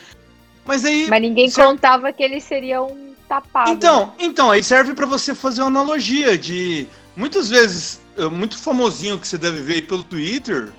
Mas 0.66 0.86
aí. 0.86 1.08
Mas 1.10 1.22
ninguém 1.22 1.50
Só- 1.50 1.66
contava 1.66 2.12
que 2.14 2.24
ele 2.24 2.40
seria 2.40 2.82
um 2.82 3.14
tapado. 3.28 3.72
Então, 3.72 4.14
então, 4.20 4.52
aí 4.52 4.64
serve 4.64 4.94
pra 4.94 5.06
você 5.06 5.34
fazer 5.36 5.62
uma 5.62 5.68
analogia 5.68 6.38
de 6.38 6.88
muitas 7.16 7.50
vezes, 7.50 8.00
é, 8.18 8.26
muito 8.26 8.58
famosinho 8.58 9.20
que 9.20 9.28
você 9.28 9.38
deve 9.38 9.62
ver 9.62 9.74
aí 9.76 9.82
pelo 9.82 10.04
Twitter, 10.04 10.72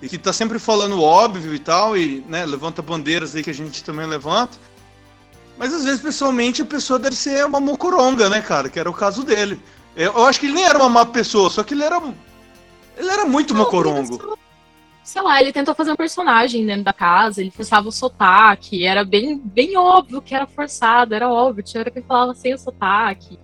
e 0.00 0.08
que 0.08 0.18
tá 0.18 0.32
sempre 0.32 0.58
falando 0.58 1.02
óbvio 1.02 1.54
e 1.54 1.58
tal, 1.58 1.96
e 1.96 2.22
né, 2.28 2.44
levanta 2.44 2.82
bandeiras 2.82 3.34
aí 3.34 3.42
que 3.42 3.50
a 3.50 3.54
gente 3.54 3.82
também 3.82 4.06
levanta. 4.06 4.58
Mas 5.56 5.72
às 5.72 5.84
vezes, 5.84 6.00
pessoalmente, 6.00 6.62
a 6.62 6.66
pessoa 6.66 6.98
deve 6.98 7.16
ser 7.16 7.44
uma 7.46 7.60
mocoronga, 7.60 8.28
né, 8.28 8.42
cara? 8.42 8.68
Que 8.68 8.78
era 8.78 8.90
o 8.90 8.92
caso 8.92 9.22
dele. 9.22 9.60
Eu, 9.96 10.26
acho 10.26 10.40
que 10.40 10.46
ele 10.46 10.54
nem 10.54 10.64
era 10.64 10.78
uma 10.78 10.88
má 10.88 11.06
pessoa, 11.06 11.48
só 11.48 11.62
que 11.62 11.74
ele 11.74 11.84
era. 11.84 12.02
Ele 12.96 13.08
era 13.08 13.24
muito 13.24 13.54
mocorongo. 13.54 14.36
Sei 15.04 15.20
lá, 15.20 15.38
ele 15.38 15.52
tentou 15.52 15.74
fazer 15.74 15.92
um 15.92 15.96
personagem 15.96 16.64
dentro 16.64 16.84
da 16.84 16.92
casa, 16.92 17.42
ele 17.42 17.50
forçava 17.50 17.86
o 17.86 17.92
sotaque, 17.92 18.86
era 18.86 19.04
bem, 19.04 19.38
bem 19.38 19.76
óbvio 19.76 20.22
que 20.22 20.34
era 20.34 20.46
forçado, 20.46 21.14
era 21.14 21.28
óbvio, 21.30 21.62
tinha 21.62 21.82
hora 21.82 21.90
que 21.90 21.98
ele 21.98 22.06
falava 22.06 22.34
sem 22.34 22.54
o 22.54 22.58
sotaque. 22.58 23.38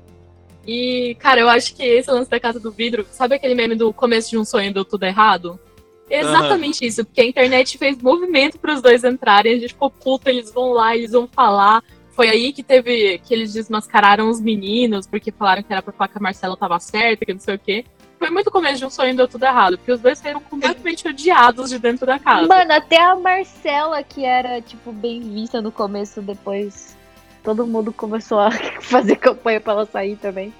E, 0.66 1.14
cara, 1.18 1.40
eu 1.40 1.50
acho 1.50 1.74
que 1.74 1.82
esse 1.82 2.10
lance 2.10 2.30
da 2.30 2.40
casa 2.40 2.58
do 2.58 2.70
vidro, 2.70 3.06
sabe 3.10 3.34
aquele 3.34 3.54
meme 3.54 3.74
do 3.74 3.92
começo 3.92 4.30
de 4.30 4.38
um 4.38 4.44
sonho 4.44 4.72
deu 4.72 4.86
tudo 4.86 5.04
errado? 5.04 5.60
É 6.08 6.20
exatamente 6.20 6.84
isso, 6.84 7.04
porque 7.04 7.20
a 7.20 7.26
internet 7.26 7.76
fez 7.76 8.00
movimento 8.02 8.58
para 8.58 8.72
os 8.72 8.80
dois 8.80 9.04
entrarem, 9.04 9.54
a 9.54 9.58
gente 9.58 9.74
ficou 9.74 9.90
puta, 9.90 10.30
eles 10.30 10.52
vão 10.52 10.72
lá, 10.72 10.96
eles 10.96 11.12
vão 11.12 11.28
falar. 11.28 11.84
Foi 12.12 12.28
aí 12.28 12.52
que 12.54 12.62
teve 12.62 13.18
que 13.18 13.32
eles 13.32 13.52
desmascararam 13.52 14.28
os 14.28 14.40
meninos, 14.40 15.06
porque 15.06 15.30
falaram 15.30 15.62
que 15.62 15.72
era 15.72 15.82
pra 15.82 15.92
falar 15.92 16.08
que 16.08 16.18
a 16.18 16.20
Marcela 16.20 16.56
tava 16.56 16.80
certa, 16.80 17.24
que 17.24 17.32
não 17.32 17.40
sei 17.40 17.54
o 17.54 17.58
quê. 17.58 17.84
Foi 18.20 18.28
muito 18.28 18.50
começo 18.50 18.76
de 18.76 18.84
um 18.84 18.90
sonho 18.90 19.16
deu 19.16 19.26
tudo 19.26 19.44
errado, 19.46 19.78
porque 19.78 19.90
os 19.90 19.98
dois 19.98 20.18
saíram 20.18 20.40
completamente 20.42 21.08
odiados 21.08 21.70
de 21.70 21.78
dentro 21.78 22.04
da 22.04 22.18
casa. 22.18 22.46
Mano, 22.46 22.70
até 22.70 23.02
a 23.02 23.16
Marcela, 23.16 24.02
que 24.02 24.26
era, 24.26 24.60
tipo, 24.60 24.92
bem 24.92 25.22
vista 25.22 25.62
no 25.62 25.72
começo, 25.72 26.20
depois 26.20 26.94
todo 27.42 27.66
mundo 27.66 27.94
começou 27.94 28.38
a 28.38 28.50
fazer 28.82 29.16
campanha 29.16 29.58
pra 29.58 29.72
ela 29.72 29.86
sair 29.86 30.16
também. 30.16 30.52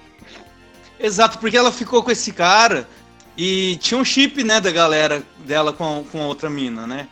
Exato, 0.99 1.37
porque 1.37 1.55
ela 1.55 1.71
ficou 1.71 2.01
com 2.01 2.09
esse 2.09 2.31
cara 2.31 2.87
e 3.37 3.77
tinha 3.77 3.99
um 3.99 4.03
chip, 4.03 4.43
né, 4.43 4.59
da 4.59 4.71
galera 4.71 5.21
dela 5.45 5.71
com, 5.71 6.03
com 6.11 6.19
a 6.23 6.25
outra 6.25 6.49
mina, 6.49 6.87
né? 6.87 7.07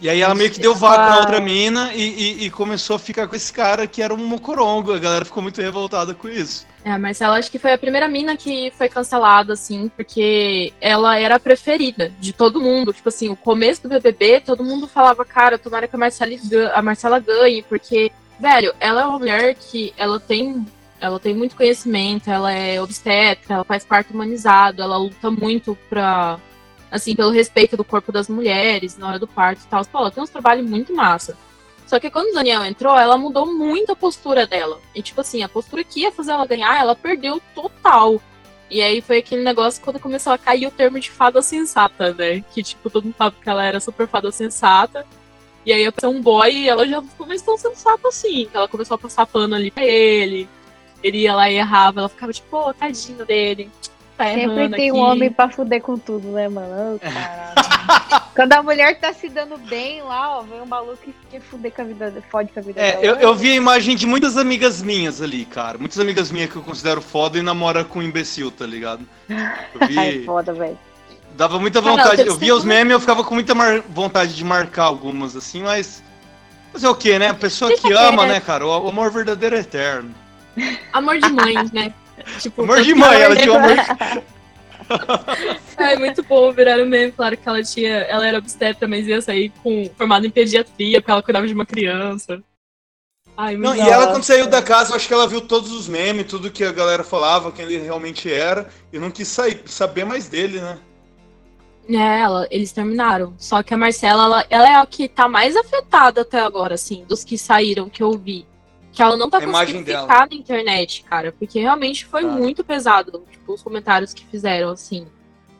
E 0.00 0.08
aí 0.08 0.22
ela 0.22 0.34
meio 0.34 0.50
que 0.50 0.58
deu 0.60 0.74
vaga 0.74 1.10
na 1.10 1.18
outra 1.20 1.40
mina 1.40 1.92
e, 1.94 2.00
e- 2.02 2.44
e 2.46 2.50
começou 2.50 2.96
a 2.96 2.98
ficar 2.98 3.28
com 3.28 3.36
esse 3.36 3.52
cara 3.52 3.86
que 3.86 4.00
era 4.00 4.12
um 4.14 4.26
mocorongo. 4.26 4.92
A 4.94 4.98
galera 4.98 5.24
ficou 5.24 5.42
muito 5.42 5.60
revoltada 5.60 6.14
com 6.14 6.28
isso. 6.28 6.66
É, 6.86 6.92
a 6.92 6.98
Marcela 7.00 7.36
acho 7.36 7.50
que 7.50 7.58
foi 7.58 7.72
a 7.72 7.78
primeira 7.78 8.06
mina 8.06 8.36
que 8.36 8.70
foi 8.78 8.88
cancelada, 8.88 9.54
assim, 9.54 9.88
porque 9.88 10.72
ela 10.80 11.18
era 11.18 11.34
a 11.34 11.40
preferida 11.40 12.12
de 12.20 12.32
todo 12.32 12.60
mundo. 12.60 12.92
Tipo 12.92 13.08
assim, 13.08 13.28
o 13.28 13.34
começo 13.34 13.82
do 13.82 13.88
BBB, 13.88 14.42
todo 14.42 14.62
mundo 14.62 14.86
falava, 14.86 15.24
cara, 15.24 15.58
tomara 15.58 15.88
que 15.88 15.96
a 15.96 15.98
Marcela, 15.98 16.30
a 16.72 16.80
Marcela 16.80 17.18
ganhe, 17.18 17.64
porque, 17.64 18.12
velho, 18.38 18.72
ela 18.78 19.00
é 19.02 19.04
uma 19.04 19.18
mulher 19.18 19.56
que 19.56 19.92
ela 19.96 20.20
tem, 20.20 20.64
ela 21.00 21.18
tem 21.18 21.34
muito 21.34 21.56
conhecimento, 21.56 22.30
ela 22.30 22.52
é 22.52 22.80
obstetra, 22.80 23.54
ela 23.56 23.64
faz 23.64 23.84
parto 23.84 24.14
humanizado, 24.14 24.80
ela 24.80 24.96
luta 24.96 25.28
muito 25.28 25.76
pra, 25.90 26.38
assim, 26.88 27.16
pelo 27.16 27.32
respeito 27.32 27.76
do 27.76 27.82
corpo 27.82 28.12
das 28.12 28.28
mulheres 28.28 28.96
na 28.96 29.08
hora 29.08 29.18
do 29.18 29.26
parto 29.26 29.64
e 29.64 29.66
tal. 29.66 29.84
Pô, 29.86 29.98
ela 29.98 30.10
tem 30.12 30.22
uns 30.22 30.30
trabalhos 30.30 30.70
muito 30.70 30.94
massa. 30.94 31.36
Só 31.86 32.00
que 32.00 32.10
quando 32.10 32.30
o 32.30 32.34
Daniel 32.34 32.64
entrou, 32.64 32.98
ela 32.98 33.16
mudou 33.16 33.46
muito 33.46 33.92
a 33.92 33.96
postura 33.96 34.46
dela. 34.46 34.80
E, 34.94 35.00
tipo 35.00 35.20
assim, 35.20 35.42
a 35.42 35.48
postura 35.48 35.84
que 35.84 36.00
ia 36.00 36.10
fazer 36.10 36.32
ela 36.32 36.46
ganhar, 36.46 36.78
ela 36.78 36.96
perdeu 36.96 37.40
total. 37.54 38.20
E 38.68 38.82
aí 38.82 39.00
foi 39.00 39.18
aquele 39.18 39.42
negócio 39.42 39.80
quando 39.82 40.00
começou 40.00 40.32
a 40.32 40.38
cair 40.38 40.66
o 40.66 40.70
termo 40.72 40.98
de 40.98 41.10
fada 41.10 41.40
sensata, 41.40 42.12
né? 42.12 42.44
Que, 42.52 42.62
tipo, 42.62 42.90
todo 42.90 43.04
mundo 43.04 43.14
falava 43.14 43.36
que 43.40 43.48
ela 43.48 43.64
era 43.64 43.78
super 43.78 44.08
fada 44.08 44.32
sensata. 44.32 45.06
E 45.64 45.72
aí 45.72 45.86
apareceu 45.86 46.10
um 46.10 46.20
boy 46.20 46.50
e 46.50 46.68
ela 46.68 46.86
já 46.86 47.00
ficou 47.00 47.26
mais 47.26 47.42
tão 47.42 47.56
sensata 47.56 48.08
assim. 48.08 48.48
Ela 48.52 48.68
começou 48.68 48.96
a 48.96 48.98
passar 48.98 49.26
pano 49.26 49.54
ali 49.54 49.70
pra 49.70 49.84
ele. 49.84 50.48
Ele 51.02 51.18
ia 51.18 51.34
lá 51.34 51.48
e 51.48 51.56
errava. 51.56 52.00
Ela 52.00 52.08
ficava 52.08 52.32
tipo, 52.32 52.48
pô, 52.48 52.74
tadinho 52.74 53.24
dele. 53.24 53.70
Tá 54.16 54.24
Sempre 54.32 54.68
tem 54.70 54.88
aqui. 54.88 54.92
um 54.92 54.96
homem 55.02 55.30
pra 55.30 55.48
fuder 55.50 55.82
com 55.82 55.98
tudo, 55.98 56.28
né, 56.28 56.48
mano? 56.48 56.98
Caralho. 56.98 58.26
Quando 58.34 58.52
a 58.52 58.62
mulher 58.62 58.98
tá 58.98 59.12
se 59.12 59.28
dando 59.28 59.56
bem 59.58 60.02
lá, 60.02 60.38
ó, 60.38 60.42
vem 60.42 60.60
um 60.60 60.66
maluco 60.66 60.96
que 61.02 61.14
quer 61.30 61.40
fuder 61.40 61.72
com 61.72 61.82
a 61.82 61.84
vida, 61.84 62.14
fode 62.30 62.50
com 62.52 62.60
a 62.60 62.62
vida 62.62 62.80
É, 62.80 62.92
dela. 62.92 63.04
eu, 63.04 63.16
eu 63.16 63.34
vi 63.34 63.52
a 63.52 63.54
imagem 63.54 63.94
de 63.96 64.06
muitas 64.06 64.36
amigas 64.36 64.82
minhas 64.82 65.20
ali, 65.22 65.44
cara. 65.44 65.78
Muitas 65.78 65.98
amigas 65.98 66.30
minhas 66.30 66.50
que 66.50 66.56
eu 66.56 66.62
considero 66.62 67.00
foda 67.02 67.38
e 67.38 67.42
namora 67.42 67.84
com 67.84 67.98
um 67.98 68.02
imbecil, 68.02 68.50
tá 68.50 68.66
ligado? 68.66 69.06
Eu 69.28 69.36
Ai, 69.98 70.12
vi. 70.18 70.24
foda, 70.24 70.52
velho. 70.52 70.78
Dava 71.36 71.58
muita 71.58 71.82
Cara, 71.82 71.94
vontade. 71.96 72.16
deve 72.16 72.30
Eu 72.30 72.36
via 72.36 72.54
os 72.54 72.64
memes 72.64 72.92
eu 72.92 73.00
ficava 73.00 73.22
com 73.22 73.34
muita 73.34 73.54
mar- 73.54 73.82
vontade 73.90 74.34
de 74.34 74.44
marcar 74.44 74.84
algumas, 74.84 75.36
assim, 75.36 75.62
mas. 75.62 76.02
Fazer 76.72 76.88
o 76.88 76.94
quê, 76.94 77.18
né? 77.18 77.28
A 77.28 77.34
pessoa 77.34 77.74
que 77.76 77.92
ama, 77.92 78.26
né, 78.26 78.40
cara? 78.40 78.66
O 78.66 78.88
amor 78.88 79.10
verdadeiro 79.10 79.56
é 79.56 79.60
eterno. 79.60 80.14
Amor 80.92 81.18
de 81.18 81.28
mãe, 81.30 81.54
né? 81.72 81.92
Tipo, 82.40 82.62
Amor 82.62 82.82
de 82.82 82.94
mãe, 82.94 83.20
ela 83.20 83.36
tinha 83.36 83.52
um 83.52 83.56
amor. 83.56 83.76
É 85.76 85.96
muito 85.98 86.22
bom 86.22 86.52
virar 86.52 86.78
um 86.78 86.86
meme. 86.86 87.12
Claro 87.12 87.36
que 87.36 87.48
ela 87.48 87.62
tinha. 87.62 87.96
Ela 88.02 88.26
era 88.26 88.38
obstetra, 88.38 88.86
mas 88.86 89.06
ia 89.06 89.20
sair 89.20 89.52
com 89.62 89.90
formada 89.96 90.26
em 90.26 90.30
pediatria, 90.30 91.00
porque 91.00 91.10
ela 91.10 91.22
cuidava 91.22 91.46
de 91.46 91.54
uma 91.54 91.66
criança. 91.66 92.42
Ai, 93.36 93.56
Não, 93.56 93.76
e 93.76 93.80
ela, 93.80 94.06
quando 94.06 94.24
saiu 94.24 94.46
da 94.46 94.62
casa, 94.62 94.92
eu 94.92 94.96
acho 94.96 95.06
que 95.06 95.12
ela 95.12 95.28
viu 95.28 95.42
todos 95.42 95.70
os 95.70 95.86
memes, 95.86 96.26
tudo 96.26 96.50
que 96.50 96.64
a 96.64 96.72
galera 96.72 97.04
falava, 97.04 97.52
quem 97.52 97.66
ele 97.66 97.76
realmente 97.76 98.32
era, 98.32 98.70
e 98.90 98.98
não 98.98 99.10
quis 99.10 99.28
sair, 99.28 99.60
saber 99.66 100.06
mais 100.06 100.26
dele, 100.26 100.58
né? 100.58 100.78
É, 101.88 102.20
ela, 102.20 102.48
eles 102.50 102.72
terminaram. 102.72 103.34
Só 103.36 103.62
que 103.62 103.74
a 103.74 103.76
Marcela, 103.76 104.24
ela, 104.24 104.46
ela 104.48 104.68
é 104.68 104.74
a 104.76 104.86
que 104.86 105.06
tá 105.06 105.28
mais 105.28 105.54
afetada 105.54 106.22
até 106.22 106.40
agora, 106.40 106.74
assim, 106.74 107.04
dos 107.04 107.22
que 107.22 107.36
saíram, 107.36 107.90
que 107.90 108.02
eu 108.02 108.16
vi. 108.16 108.46
Que 108.96 109.02
ela 109.02 109.14
não 109.16 109.28
tá 109.28 109.40
conseguindo 109.42 109.84
dela. 109.84 110.02
ficar 110.08 110.26
na 110.28 110.34
internet, 110.34 111.04
cara. 111.04 111.30
Porque 111.30 111.60
realmente 111.60 112.06
foi 112.06 112.22
Tá. 112.22 112.28
muito 112.30 112.64
pesado, 112.64 113.22
tipo, 113.30 113.52
os 113.52 113.62
comentários 113.62 114.14
que 114.14 114.24
fizeram, 114.24 114.70
assim. 114.70 115.06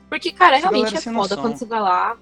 Porque, 0.08 0.32
cara, 0.32 0.56
Essa 0.56 0.70
realmente 0.70 0.96
é 0.96 1.00
foda 1.02 1.14
noção. 1.14 1.36
quando 1.42 1.56
você 1.58 1.66
vai 1.66 1.80
lá. 1.80 2.16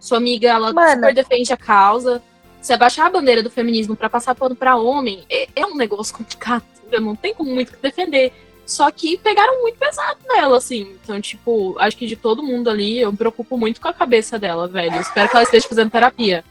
Sua 0.00 0.16
amiga, 0.16 0.48
ela 0.48 0.72
Mano. 0.72 0.94
super 0.94 1.14
defende 1.14 1.52
a 1.52 1.56
causa. 1.58 2.22
Você 2.62 2.72
abaixar 2.72 3.06
a 3.06 3.10
bandeira 3.10 3.42
do 3.42 3.50
feminismo 3.50 3.94
pra 3.94 4.08
passar 4.08 4.34
pano 4.34 4.56
pra 4.56 4.76
homem 4.76 5.22
é, 5.28 5.48
é 5.54 5.66
um 5.66 5.76
negócio 5.76 6.16
complicado. 6.16 6.64
Não 6.98 7.14
tem 7.14 7.34
como 7.34 7.50
muito 7.52 7.72
que 7.72 7.82
defender. 7.82 8.32
Só 8.64 8.90
que 8.90 9.18
pegaram 9.18 9.60
muito 9.60 9.76
pesado 9.76 10.18
nela, 10.26 10.56
assim. 10.56 10.96
Então, 11.02 11.20
tipo, 11.20 11.76
acho 11.78 11.94
que 11.94 12.06
de 12.06 12.16
todo 12.16 12.42
mundo 12.42 12.70
ali, 12.70 13.00
eu 13.00 13.12
me 13.12 13.18
preocupo 13.18 13.58
muito 13.58 13.78
com 13.82 13.88
a 13.88 13.92
cabeça 13.92 14.38
dela, 14.38 14.66
velho. 14.66 14.94
Eu 14.94 15.00
espero 15.02 15.28
que 15.28 15.36
ela 15.36 15.42
esteja 15.42 15.68
fazendo 15.68 15.90
terapia. 15.90 16.42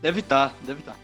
Deve 0.00 0.20
estar, 0.20 0.54
deve 0.62 0.78
estar. 0.78 0.94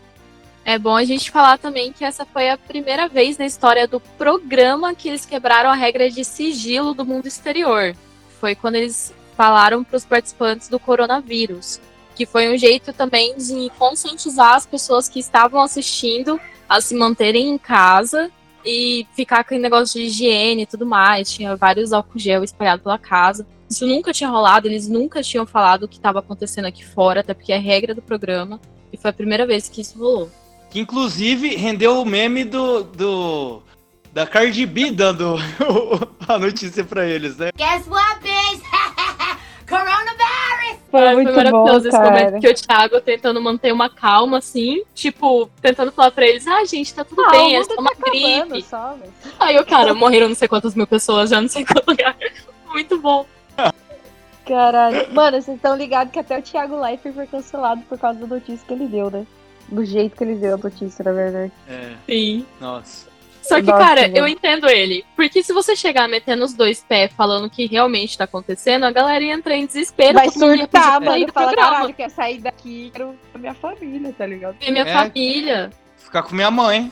É 0.65 0.79
bom 0.79 0.97
a 0.97 1.05
gente 1.05 1.31
falar 1.31 1.59
também 1.59 1.93
que 1.93 2.05
essa 2.05 2.25
foi 2.25 2.49
a 2.49 2.57
primeira 2.57 3.07
vez 3.07 3.37
na 3.37 3.45
história 3.45 3.87
do 3.87 4.01
programa 4.01 4.95
que 4.95 5.09
eles 5.09 5.27
quebraram 5.27 5.69
a 5.69 5.75
regra 5.75 6.11
de 6.11 6.25
sigilo 6.25 6.95
do 6.95 7.05
mundo 7.05 7.27
exterior. 7.27 7.95
Foi 8.41 8.55
quando 8.55 8.77
eles 8.77 9.13
falaram 9.37 9.85
para 9.85 9.97
os 9.97 10.07
participantes 10.07 10.69
do 10.69 10.81
coronavírus, 10.81 11.81
que 12.15 12.25
foi 12.25 12.53
um 12.53 12.57
jeito 12.57 12.95
também 12.95 13.37
de 13.37 13.71
conscientizar 13.79 14.55
as 14.55 14.65
pessoas 14.65 15.07
que 15.07 15.21
estavam 15.21 15.61
assistindo 15.61 16.41
a 16.67 16.81
se 16.81 16.95
manterem 16.95 17.51
em 17.51 17.59
casa 17.59 18.31
e 18.65 19.07
ficar 19.15 19.45
com 19.45 19.55
negócio 19.57 20.01
de 20.01 20.07
higiene 20.07 20.63
e 20.63 20.67
tudo 20.67 20.87
mais. 20.87 21.31
Tinha 21.31 21.55
vários 21.57 21.93
álcool 21.93 22.19
gel 22.19 22.43
espalhados 22.43 22.83
pela 22.83 22.99
casa. 22.99 23.47
Isso 23.69 23.87
nunca 23.87 24.15
tinha 24.15 24.31
rolado, 24.31 24.67
eles 24.67 24.89
nunca 24.89 25.23
tinham 25.23 25.45
falado 25.45 25.83
o 25.83 25.89
que 25.89 25.97
estava 25.97 26.21
acontecendo 26.21 26.65
aqui 26.65 26.83
fora, 26.83 27.21
até 27.21 27.35
porque 27.35 27.53
é 27.53 27.59
regra 27.59 27.95
do 27.95 28.01
programa. 28.01 28.59
E 28.91 28.97
foi 28.97 29.11
a 29.11 29.15
primeira 29.15 29.47
vez 29.47 29.69
que 29.69 29.83
isso 29.83 29.99
rolou. 29.99 30.31
Que 30.75 30.81
inclusive 30.81 31.55
rendeu 31.55 32.01
o 32.01 32.05
meme 32.05 32.43
do. 32.43 32.83
do 32.83 33.63
da 34.13 34.27
Cardi 34.27 34.67
B 34.67 34.91
dando 34.91 35.37
a 36.27 36.37
notícia 36.37 36.83
pra 36.83 37.07
eles, 37.07 37.37
né? 37.37 37.51
Guess 37.57 37.87
what, 37.89 38.19
bitch? 38.21 38.61
Coronavirus! 39.69 40.81
Foi 40.91 41.15
muito 41.15 41.33
foi 41.33 41.45
maravilhoso 41.45 41.81
bom, 41.83 41.89
esse 41.89 41.91
cara. 41.91 42.11
momento 42.11 42.41
que 42.41 42.49
o 42.49 42.55
Thiago 42.55 43.01
tentando 43.01 43.41
manter 43.41 43.73
uma 43.73 43.89
calma, 43.89 44.39
assim, 44.39 44.83
tipo, 44.97 45.49
tentando 45.63 45.93
falar 45.93 46.11
pra 46.11 46.27
eles, 46.27 46.45
ah, 46.49 46.65
gente, 46.65 46.93
tá 46.93 47.05
tudo 47.05 47.23
Ah, 47.25 47.31
bem, 47.31 47.55
é 47.55 47.63
só 47.63 47.77
tá 47.77 47.81
uma 47.81 47.93
acabando 47.93 48.11
gripe. 48.11 48.67
velho. 48.69 49.13
Aí 49.39 49.57
o 49.61 49.65
cara, 49.65 49.95
morreram 49.95 50.29
não 50.29 50.35
sei 50.35 50.49
quantas 50.49 50.75
mil 50.75 50.89
pessoas, 50.89 51.31
já 51.31 51.41
não 51.41 51.49
sei 51.49 51.65
qual 51.67 51.85
lugar. 51.87 52.17
Muito 52.73 52.99
bom. 53.01 53.25
Caralho. 54.45 55.15
Mano, 55.15 55.41
vocês 55.41 55.57
estão 55.57 55.77
ligados 55.77 56.13
que 56.13 56.19
até 56.19 56.37
o 56.37 56.43
Thiago 56.43 56.81
Leifert 56.81 57.15
foi 57.15 57.27
cancelado 57.29 57.81
por 57.89 57.97
causa 57.97 58.19
da 58.19 58.27
notícia 58.27 58.67
que 58.67 58.73
ele 58.75 58.89
deu, 58.89 59.09
né? 59.11 59.25
Do 59.69 59.85
jeito 59.85 60.17
que 60.17 60.25
ele 60.25 60.35
deu 60.37 60.55
a 60.55 60.57
notícia, 60.59 61.03
na 61.05 61.13
verdade. 61.13 61.53
É, 61.69 61.93
Sim. 62.07 62.47
nossa. 62.61 63.13
Só 63.43 63.57
que, 63.57 63.63
Nossa, 63.67 63.79
cara, 63.85 64.03
mano. 64.03 64.17
eu 64.17 64.27
entendo 64.27 64.69
ele. 64.71 65.05
Porque 65.15 65.43
se 65.43 65.53
você 65.53 65.77
chegar 65.77 66.09
metendo 66.09 66.45
os 66.47 66.55
dois 66.55 66.83
pés 66.83 67.13
falando 67.15 67.45
o 67.45 67.51
que 67.51 67.67
realmente 67.67 68.17
tá 68.17 68.25
acontecendo, 68.25 68.85
a 68.85 68.91
galera 68.91 69.23
ia 69.23 69.35
entrar 69.35 69.55
em 69.55 69.67
desespero. 69.67 70.15
Vai 70.15 70.31
surtar, 70.31 70.99
mano. 71.01 71.27
do 71.27 71.33
Fala, 71.33 71.55
caralho, 71.55 71.93
quer 71.93 72.09
sair 72.11 72.41
daqui, 72.41 72.91
quero 72.91 73.15
a 73.35 73.39
minha 73.39 73.53
família, 73.53 74.15
tá 74.17 74.25
ligado? 74.27 74.57
Ver 74.59 74.71
minha 74.71 74.85
É. 74.89 74.93
família. 74.95 75.71
Ficar 75.99 76.23
com 76.23 76.35
minha 76.35 76.51
mãe. 76.51 76.91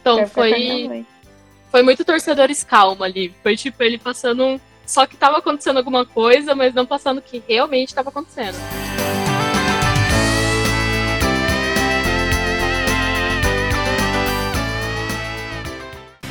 Então 0.00 0.16
Quero 0.16 0.30
foi, 0.30 0.88
mãe. 0.88 1.06
foi 1.70 1.82
muito 1.84 2.04
torcedores 2.04 2.64
calma 2.64 3.04
ali. 3.06 3.32
Foi 3.40 3.56
tipo 3.56 3.80
ele 3.84 3.98
passando. 3.98 4.44
um- 4.44 4.60
Só 4.84 5.06
que 5.06 5.16
tava 5.16 5.38
acontecendo 5.38 5.76
alguma 5.76 6.04
coisa, 6.04 6.56
mas 6.56 6.74
não 6.74 6.84
passando 6.84 7.18
o 7.18 7.22
que 7.22 7.40
realmente 7.46 7.94
tava 7.94 8.08
acontecendo. 8.08 8.56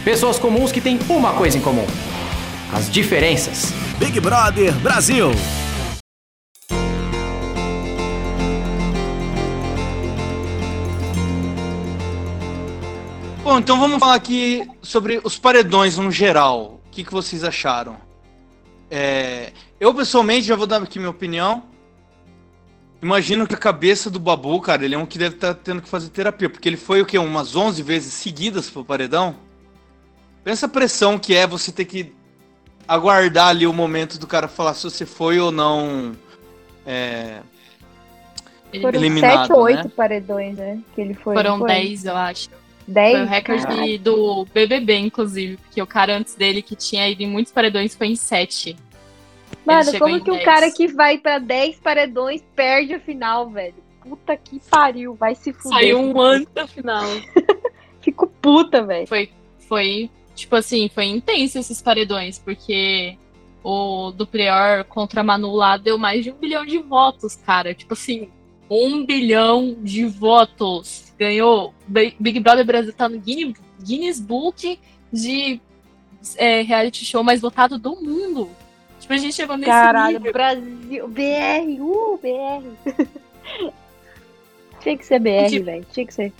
Pessoas 0.03 0.39
comuns 0.39 0.71
que 0.71 0.81
têm 0.81 0.97
uma 1.07 1.31
coisa 1.33 1.59
em 1.59 1.61
comum: 1.61 1.85
as 2.73 2.89
diferenças. 2.89 3.71
Big 3.99 4.19
Brother 4.19 4.73
Brasil. 4.79 5.29
Bom, 13.43 13.59
então 13.59 13.79
vamos 13.79 13.99
falar 13.99 14.15
aqui 14.15 14.67
sobre 14.81 15.21
os 15.23 15.37
paredões 15.37 15.99
no 15.99 16.09
geral. 16.09 16.81
O 16.87 16.89
que, 16.89 17.03
que 17.03 17.11
vocês 17.11 17.43
acharam? 17.43 17.95
É, 18.89 19.53
eu, 19.79 19.93
pessoalmente, 19.93 20.47
já 20.47 20.55
vou 20.55 20.65
dar 20.65 20.81
aqui 20.81 20.97
minha 20.97 21.11
opinião. 21.11 21.63
Imagino 23.03 23.45
que 23.45 23.53
a 23.53 23.57
cabeça 23.57 24.09
do 24.09 24.19
Babu, 24.19 24.59
cara, 24.61 24.83
ele 24.83 24.95
é 24.95 24.97
um 24.97 25.05
que 25.05 25.19
deve 25.19 25.35
estar 25.35 25.53
tendo 25.53 25.79
que 25.79 25.89
fazer 25.89 26.09
terapia, 26.09 26.49
porque 26.49 26.67
ele 26.67 26.77
foi 26.77 27.03
o 27.03 27.05
quê? 27.05 27.19
Umas 27.19 27.55
11 27.55 27.83
vezes 27.83 28.13
seguidas 28.13 28.67
pro 28.67 28.83
paredão? 28.83 29.50
Pensa 30.43 30.65
a 30.65 30.69
pressão 30.69 31.19
que 31.19 31.35
é 31.35 31.45
você 31.45 31.71
ter 31.71 31.85
que 31.85 32.13
aguardar 32.87 33.47
ali 33.47 33.67
o 33.67 33.73
momento 33.73 34.17
do 34.17 34.27
cara 34.27 34.47
falar 34.47 34.73
se 34.73 34.83
você 34.83 35.05
foi 35.05 35.39
ou 35.39 35.51
não. 35.51 36.13
É, 36.85 37.41
Foram 38.81 38.99
eliminado, 38.99 39.47
sete 39.47 39.53
ou 39.53 39.63
oito 39.63 39.83
né? 39.83 39.91
paredões, 39.95 40.55
né? 40.55 40.79
Que 40.95 41.01
ele 41.01 41.13
foi. 41.13 41.35
Foram 41.35 41.51
não 41.51 41.59
foi? 41.59 41.67
10, 41.67 42.05
eu 42.05 42.15
acho. 42.15 42.49
Dez? 42.87 43.11
Foi 43.13 43.21
o 43.21 43.27
recorde 43.27 43.97
do 43.99 44.45
BBB, 44.53 44.97
inclusive. 44.97 45.57
Porque 45.57 45.81
o 45.81 45.87
cara 45.87 46.17
antes 46.17 46.35
dele, 46.35 46.61
que 46.61 46.75
tinha 46.75 47.07
ido 47.07 47.21
em 47.21 47.27
muitos 47.27 47.51
paredões, 47.51 47.95
foi 47.95 48.07
em 48.07 48.15
7. 48.15 48.75
Mano, 49.65 49.99
como 49.99 50.23
que 50.23 50.31
um 50.31 50.35
10. 50.35 50.45
cara 50.45 50.71
que 50.71 50.87
vai 50.87 51.17
pra 51.17 51.37
10 51.37 51.77
paredões 51.77 52.43
perde 52.55 52.95
a 52.95 52.99
final, 52.99 53.49
velho? 53.49 53.75
Puta 54.01 54.35
que 54.35 54.59
pariu, 54.69 55.13
vai 55.13 55.35
se 55.35 55.53
fuder. 55.53 55.79
Saiu 55.79 55.99
um 55.99 56.19
ano 56.19 56.47
da 56.53 56.65
final. 56.65 57.05
Fico 58.01 58.27
puta, 58.41 58.83
velho. 58.83 59.05
Foi, 59.05 59.29
foi, 59.67 60.09
tipo 60.41 60.55
assim, 60.55 60.89
foi 60.93 61.05
intenso 61.05 61.57
esses 61.57 61.81
paredões, 61.81 62.37
porque 62.37 63.17
o 63.63 64.11
do 64.11 64.25
Prior 64.27 64.83
contra 64.85 65.21
a 65.21 65.23
Manu 65.23 65.51
lá 65.55 65.77
deu 65.77 65.97
mais 65.97 66.23
de 66.23 66.31
um 66.31 66.35
bilhão 66.35 66.65
de 66.65 66.77
votos, 66.79 67.35
cara. 67.35 67.73
Tipo 67.73 67.93
assim, 67.93 68.29
um 68.69 69.05
bilhão 69.05 69.75
de 69.81 70.05
votos. 70.05 71.13
Ganhou. 71.17 71.73
Bi- 71.87 72.15
Big 72.19 72.39
Brother 72.39 72.65
Brasil 72.65 72.93
tá 72.93 73.07
no 73.07 73.19
Guinness, 73.19 73.55
Guinness 73.83 74.19
Book 74.19 74.79
de 75.13 75.61
é, 76.37 76.61
reality 76.61 77.05
show 77.05 77.23
mais 77.23 77.39
votado 77.41 77.77
do 77.77 77.95
mundo. 77.95 78.49
Tipo, 78.99 79.13
a 79.13 79.17
gente 79.17 79.33
chegou 79.35 79.57
nesse 79.57 79.69
Caralho, 79.71 80.17
nível. 80.19 80.33
Brasil. 80.33 81.07
BR, 81.07 81.81
uh, 81.81 82.19
BR. 82.21 83.71
Tinha 84.81 84.97
que 84.97 85.05
ser 85.05 85.19
BR, 85.19 85.49
Tipo- 85.49 85.65
velho. 85.65 85.85
Tinha 85.91 86.05
que 86.07 86.13
ser. 86.13 86.33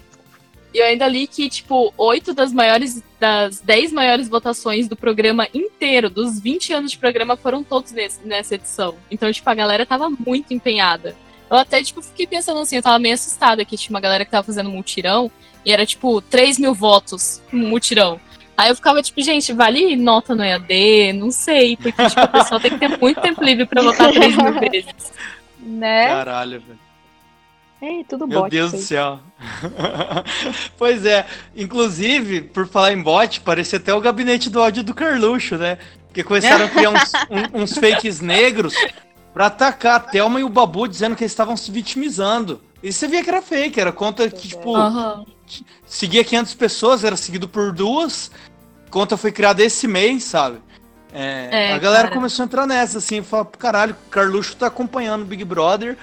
E 0.73 0.77
eu 0.79 0.85
ainda 0.85 1.07
li 1.07 1.27
que, 1.27 1.49
tipo, 1.49 1.93
oito 1.97 2.33
das 2.33 2.53
maiores, 2.53 3.03
das 3.19 3.59
dez 3.59 3.91
maiores 3.91 4.29
votações 4.29 4.87
do 4.87 4.95
programa 4.95 5.47
inteiro, 5.53 6.09
dos 6.09 6.39
20 6.39 6.73
anos 6.73 6.91
de 6.91 6.97
programa, 6.97 7.35
foram 7.35 7.63
todos 7.63 7.91
nesse, 7.91 8.25
nessa 8.25 8.55
edição. 8.55 8.95
Então, 9.09 9.31
tipo, 9.31 9.49
a 9.49 9.53
galera 9.53 9.85
tava 9.85 10.09
muito 10.09 10.53
empenhada. 10.53 11.15
Eu 11.49 11.57
até, 11.57 11.83
tipo, 11.83 12.01
fiquei 12.01 12.25
pensando 12.25 12.61
assim, 12.61 12.77
eu 12.77 12.81
tava 12.81 12.97
meio 12.99 13.15
assustada 13.15 13.65
que 13.65 13.75
tinha 13.75 13.93
uma 13.93 13.99
galera 13.99 14.23
que 14.23 14.31
tava 14.31 14.45
fazendo 14.45 14.69
mutirão 14.69 15.29
e 15.65 15.73
era, 15.73 15.85
tipo, 15.85 16.21
3 16.21 16.57
mil 16.57 16.73
votos 16.73 17.41
no 17.51 17.67
mutirão. 17.67 18.19
Aí 18.55 18.69
eu 18.69 18.75
ficava, 18.75 19.01
tipo, 19.01 19.21
gente, 19.21 19.51
vale 19.51 19.97
nota 19.97 20.33
no 20.33 20.43
EAD? 20.43 21.13
Não 21.13 21.31
sei, 21.31 21.75
porque, 21.75 22.07
tipo, 22.07 22.21
a 22.21 22.27
pessoa 22.27 22.61
tem 22.61 22.71
que 22.71 22.79
ter 22.79 22.97
muito 22.97 23.19
tempo 23.19 23.43
livre 23.43 23.65
pra 23.65 23.81
votar 23.81 24.11
3 24.13 24.37
mil 24.37 24.53
vezes. 24.59 25.11
Né? 25.59 26.07
Caralho, 26.07 26.61
velho. 26.61 26.90
É, 27.81 28.03
tudo 28.07 28.27
Meu 28.27 28.41
bot. 28.41 28.51
Deus 28.51 28.71
do 28.71 28.77
céu. 28.77 29.19
pois 30.77 31.05
é. 31.05 31.25
Inclusive, 31.55 32.41
por 32.41 32.67
falar 32.67 32.93
em 32.93 33.01
bot, 33.01 33.41
parecia 33.41 33.77
até 33.79 33.93
o 33.93 34.01
gabinete 34.01 34.49
do 34.49 34.59
ódio 34.61 34.83
do 34.83 34.93
Carluxo, 34.93 35.57
né? 35.57 35.77
Porque 36.07 36.23
começaram 36.23 36.65
a 36.65 36.69
criar 36.69 36.89
uns, 36.91 37.11
um- 37.29 37.63
uns 37.63 37.73
fakes 37.77 38.19
negros 38.21 38.73
pra 39.33 39.47
atacar 39.47 39.95
a 39.95 39.99
Thelma 39.99 40.39
e 40.39 40.43
o 40.43 40.49
Babu 40.49 40.87
dizendo 40.87 41.15
que 41.15 41.23
eles 41.23 41.31
estavam 41.31 41.55
se 41.57 41.71
vitimizando. 41.71 42.61
E 42.83 42.91
você 42.91 43.07
via 43.07 43.23
que 43.23 43.29
era 43.29 43.41
fake, 43.41 43.79
era 43.79 43.91
conta 43.91 44.29
que, 44.29 44.47
tipo, 44.49 44.75
Aham. 44.75 45.25
seguia 45.85 46.23
500 46.23 46.53
pessoas, 46.55 47.03
era 47.03 47.15
seguido 47.15 47.47
por 47.47 47.71
duas. 47.71 48.31
Conta 48.89 49.15
foi 49.15 49.31
criada 49.31 49.63
esse 49.63 49.87
mês, 49.87 50.23
sabe? 50.23 50.57
É, 51.13 51.69
É, 51.69 51.73
a 51.73 51.77
galera 51.77 52.03
cara. 52.03 52.15
começou 52.15 52.43
a 52.43 52.45
entrar 52.45 52.65
nessa, 52.67 52.97
assim, 52.97 53.21
falar, 53.21 53.45
caralho, 53.45 53.95
o 54.07 54.09
Carluxo 54.09 54.55
tá 54.55 54.67
acompanhando 54.67 55.21
o 55.23 55.25
Big 55.25 55.43
Brother 55.45 55.97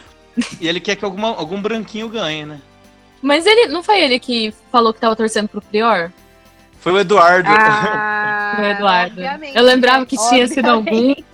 e 0.60 0.68
ele 0.68 0.80
quer 0.80 0.96
que 0.96 1.04
alguma, 1.04 1.28
algum 1.28 1.60
branquinho 1.60 2.08
ganhe, 2.08 2.44
né? 2.46 2.60
Mas 3.20 3.46
ele, 3.46 3.66
não 3.68 3.82
foi 3.82 4.00
ele 4.00 4.18
que 4.20 4.54
falou 4.70 4.92
que 4.94 5.00
tava 5.00 5.16
torcendo 5.16 5.48
pro 5.48 5.60
Prior? 5.60 6.10
Foi 6.80 6.92
o 6.92 6.98
Eduardo. 6.98 7.48
Ah, 7.50 8.56
O 8.60 8.62
Eduardo. 8.64 9.12
obviamente, 9.20 9.56
Eu 9.56 9.64
lembrava 9.64 10.06
que 10.06 10.16
tinha 10.28 10.46
sido 10.46 10.66
algum. 10.68 10.80
Obviamente. 11.10 11.24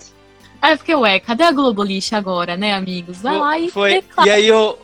Aí 0.61 0.73
eu 0.73 0.77
fiquei, 0.79 0.95
ué, 0.95 1.19
cadê 1.19 1.43
a 1.43 1.51
Globoliche 1.51 2.15
agora, 2.15 2.57
né, 2.57 2.73
amigos? 2.73 3.21
Vai 3.21 3.37
lá 3.37 3.59
e 3.59 3.69
Foi. 3.69 3.93
declara. 4.01 4.27
E 4.27 4.31
aí, 4.31 4.51
o, 4.51 4.77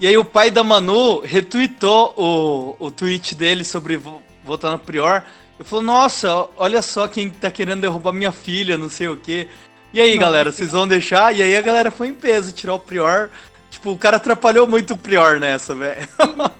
e 0.00 0.06
aí 0.06 0.16
o 0.16 0.24
pai 0.24 0.50
da 0.50 0.64
Manu 0.64 1.20
retweetou 1.20 2.14
o, 2.16 2.86
o 2.86 2.90
tweet 2.90 3.34
dele 3.34 3.62
sobre 3.62 3.98
vo- 3.98 4.22
votar 4.42 4.72
no 4.72 4.78
Prior. 4.78 5.22
E 5.60 5.64
falou, 5.64 5.84
nossa, 5.84 6.48
olha 6.56 6.80
só 6.80 7.06
quem 7.06 7.28
tá 7.28 7.50
querendo 7.50 7.82
derrubar 7.82 8.12
minha 8.12 8.32
filha, 8.32 8.78
não 8.78 8.88
sei 8.88 9.08
o 9.08 9.16
quê. 9.16 9.48
E 9.92 10.00
aí, 10.00 10.10
Nossa. 10.14 10.20
galera, 10.20 10.52
vocês 10.52 10.72
vão 10.72 10.88
deixar? 10.88 11.34
E 11.34 11.42
aí 11.42 11.54
a 11.56 11.62
galera 11.62 11.90
foi 11.90 12.08
em 12.08 12.14
peso 12.14 12.52
tirar 12.52 12.74
o 12.74 12.78
Prior. 12.78 13.28
Tipo, 13.76 13.90
o 13.90 13.98
cara 13.98 14.16
atrapalhou 14.16 14.66
muito 14.66 14.94
o 14.94 14.96
Prior 14.96 15.38
nessa, 15.38 15.74
velho. 15.74 16.08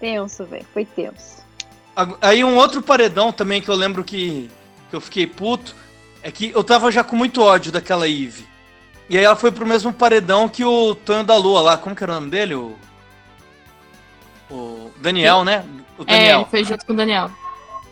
Tenso, 0.00 0.44
velho. 0.46 0.66
Foi 0.72 0.86
tenso. 0.86 1.42
Aí 2.20 2.42
um 2.42 2.56
outro 2.56 2.80
paredão 2.82 3.30
também 3.30 3.60
que 3.60 3.68
eu 3.68 3.74
lembro 3.74 4.02
que, 4.02 4.50
que 4.88 4.96
eu 4.96 5.00
fiquei 5.02 5.26
puto 5.26 5.76
é 6.22 6.30
que 6.32 6.50
eu 6.50 6.64
tava 6.64 6.90
já 6.90 7.04
com 7.04 7.14
muito 7.14 7.42
ódio 7.42 7.70
daquela 7.70 8.08
Eve. 8.08 8.46
E 9.08 9.18
aí 9.18 9.22
ela 9.24 9.36
foi 9.36 9.52
pro 9.52 9.66
mesmo 9.66 9.92
paredão 9.92 10.48
que 10.48 10.64
o 10.64 10.94
Tonho 10.94 11.22
da 11.24 11.36
Lua 11.36 11.60
lá. 11.60 11.76
Como 11.76 11.94
que 11.94 12.02
era 12.02 12.12
o 12.12 12.14
nome 12.16 12.30
dele? 12.30 12.54
O, 12.54 12.74
o 14.50 14.90
Daniel, 14.96 15.44
né? 15.44 15.64
O 15.98 16.02
É, 16.02 16.06
Daniel. 16.06 16.40
ele 16.40 16.48
fez 16.50 16.66
junto 16.66 16.86
com 16.86 16.94
o 16.94 16.96
Daniel. 16.96 17.30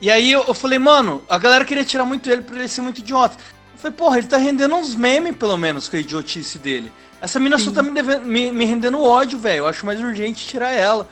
E 0.01 0.11
aí 0.11 0.33
eu, 0.33 0.43
eu 0.49 0.55
falei, 0.55 0.79
mano, 0.79 1.23
a 1.29 1.37
galera 1.37 1.65
queria 1.67 1.85
tirar 1.85 2.07
muito 2.07 2.31
ele 2.31 2.41
pra 2.43 2.57
ele 2.57 2.67
ser 2.69 2.81
muito 2.81 2.99
idiota. 2.99 3.37
Eu 3.75 3.79
falei, 3.79 3.97
porra, 3.97 4.19
ele 4.19 4.27
tá 4.27 4.39
rendendo 4.39 4.75
uns 4.75 4.95
memes, 4.95 5.37
pelo 5.37 5.59
menos, 5.59 5.89
com 5.89 5.97
a 5.97 6.01
idiotice 6.01 6.59
dele. 6.59 6.91
Essa 7.21 7.39
mina 7.39 7.59
só 7.59 7.71
tá 7.71 7.83
me, 7.83 7.91
devendo- 7.91 8.25
me, 8.25 8.51
me 8.51 8.65
rendendo 8.65 9.03
ódio, 9.03 9.39
velho. 9.39 9.59
Eu 9.59 9.67
acho 9.67 9.85
mais 9.85 10.01
urgente 10.01 10.47
tirar 10.47 10.71
ela. 10.71 11.09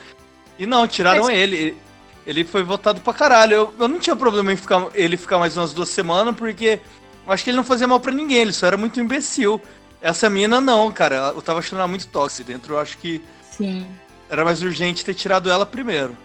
E 0.57 0.65
não, 0.65 0.87
tiraram 0.87 1.25
Mas- 1.25 1.35
ele. 1.37 1.77
Ele 2.25 2.43
foi 2.43 2.61
votado 2.63 2.99
pra 3.01 3.13
caralho. 3.13 3.53
Eu, 3.53 3.73
eu 3.79 3.87
não 3.87 3.97
tinha 3.99 4.15
problema 4.15 4.51
em 4.53 4.55
ficar, 4.55 4.87
ele 4.93 5.17
ficar 5.17 5.39
mais 5.39 5.55
umas 5.57 5.73
duas 5.73 5.89
semanas, 5.89 6.35
porque 6.35 6.79
eu 7.25 7.33
acho 7.33 7.43
que 7.43 7.49
ele 7.49 7.57
não 7.57 7.63
fazia 7.63 7.87
mal 7.87 7.99
pra 7.99 8.11
ninguém, 8.11 8.37
ele 8.39 8.53
só 8.53 8.67
era 8.67 8.77
muito 8.77 8.99
imbecil. 8.99 9.59
Essa 10.01 10.29
mina 10.29 10.59
não, 10.61 10.91
cara. 10.91 11.33
Eu 11.35 11.41
tava 11.41 11.59
achando 11.59 11.79
ela 11.79 11.87
muito 11.87 12.07
tóxica 12.07 12.51
dentro. 12.51 12.73
Eu 12.75 12.79
acho 12.79 12.97
que 12.97 13.21
Sim. 13.51 13.85
era 14.29 14.43
mais 14.45 14.61
urgente 14.61 15.03
ter 15.05 15.13
tirado 15.13 15.49
ela 15.49 15.65
primeiro. 15.65 16.15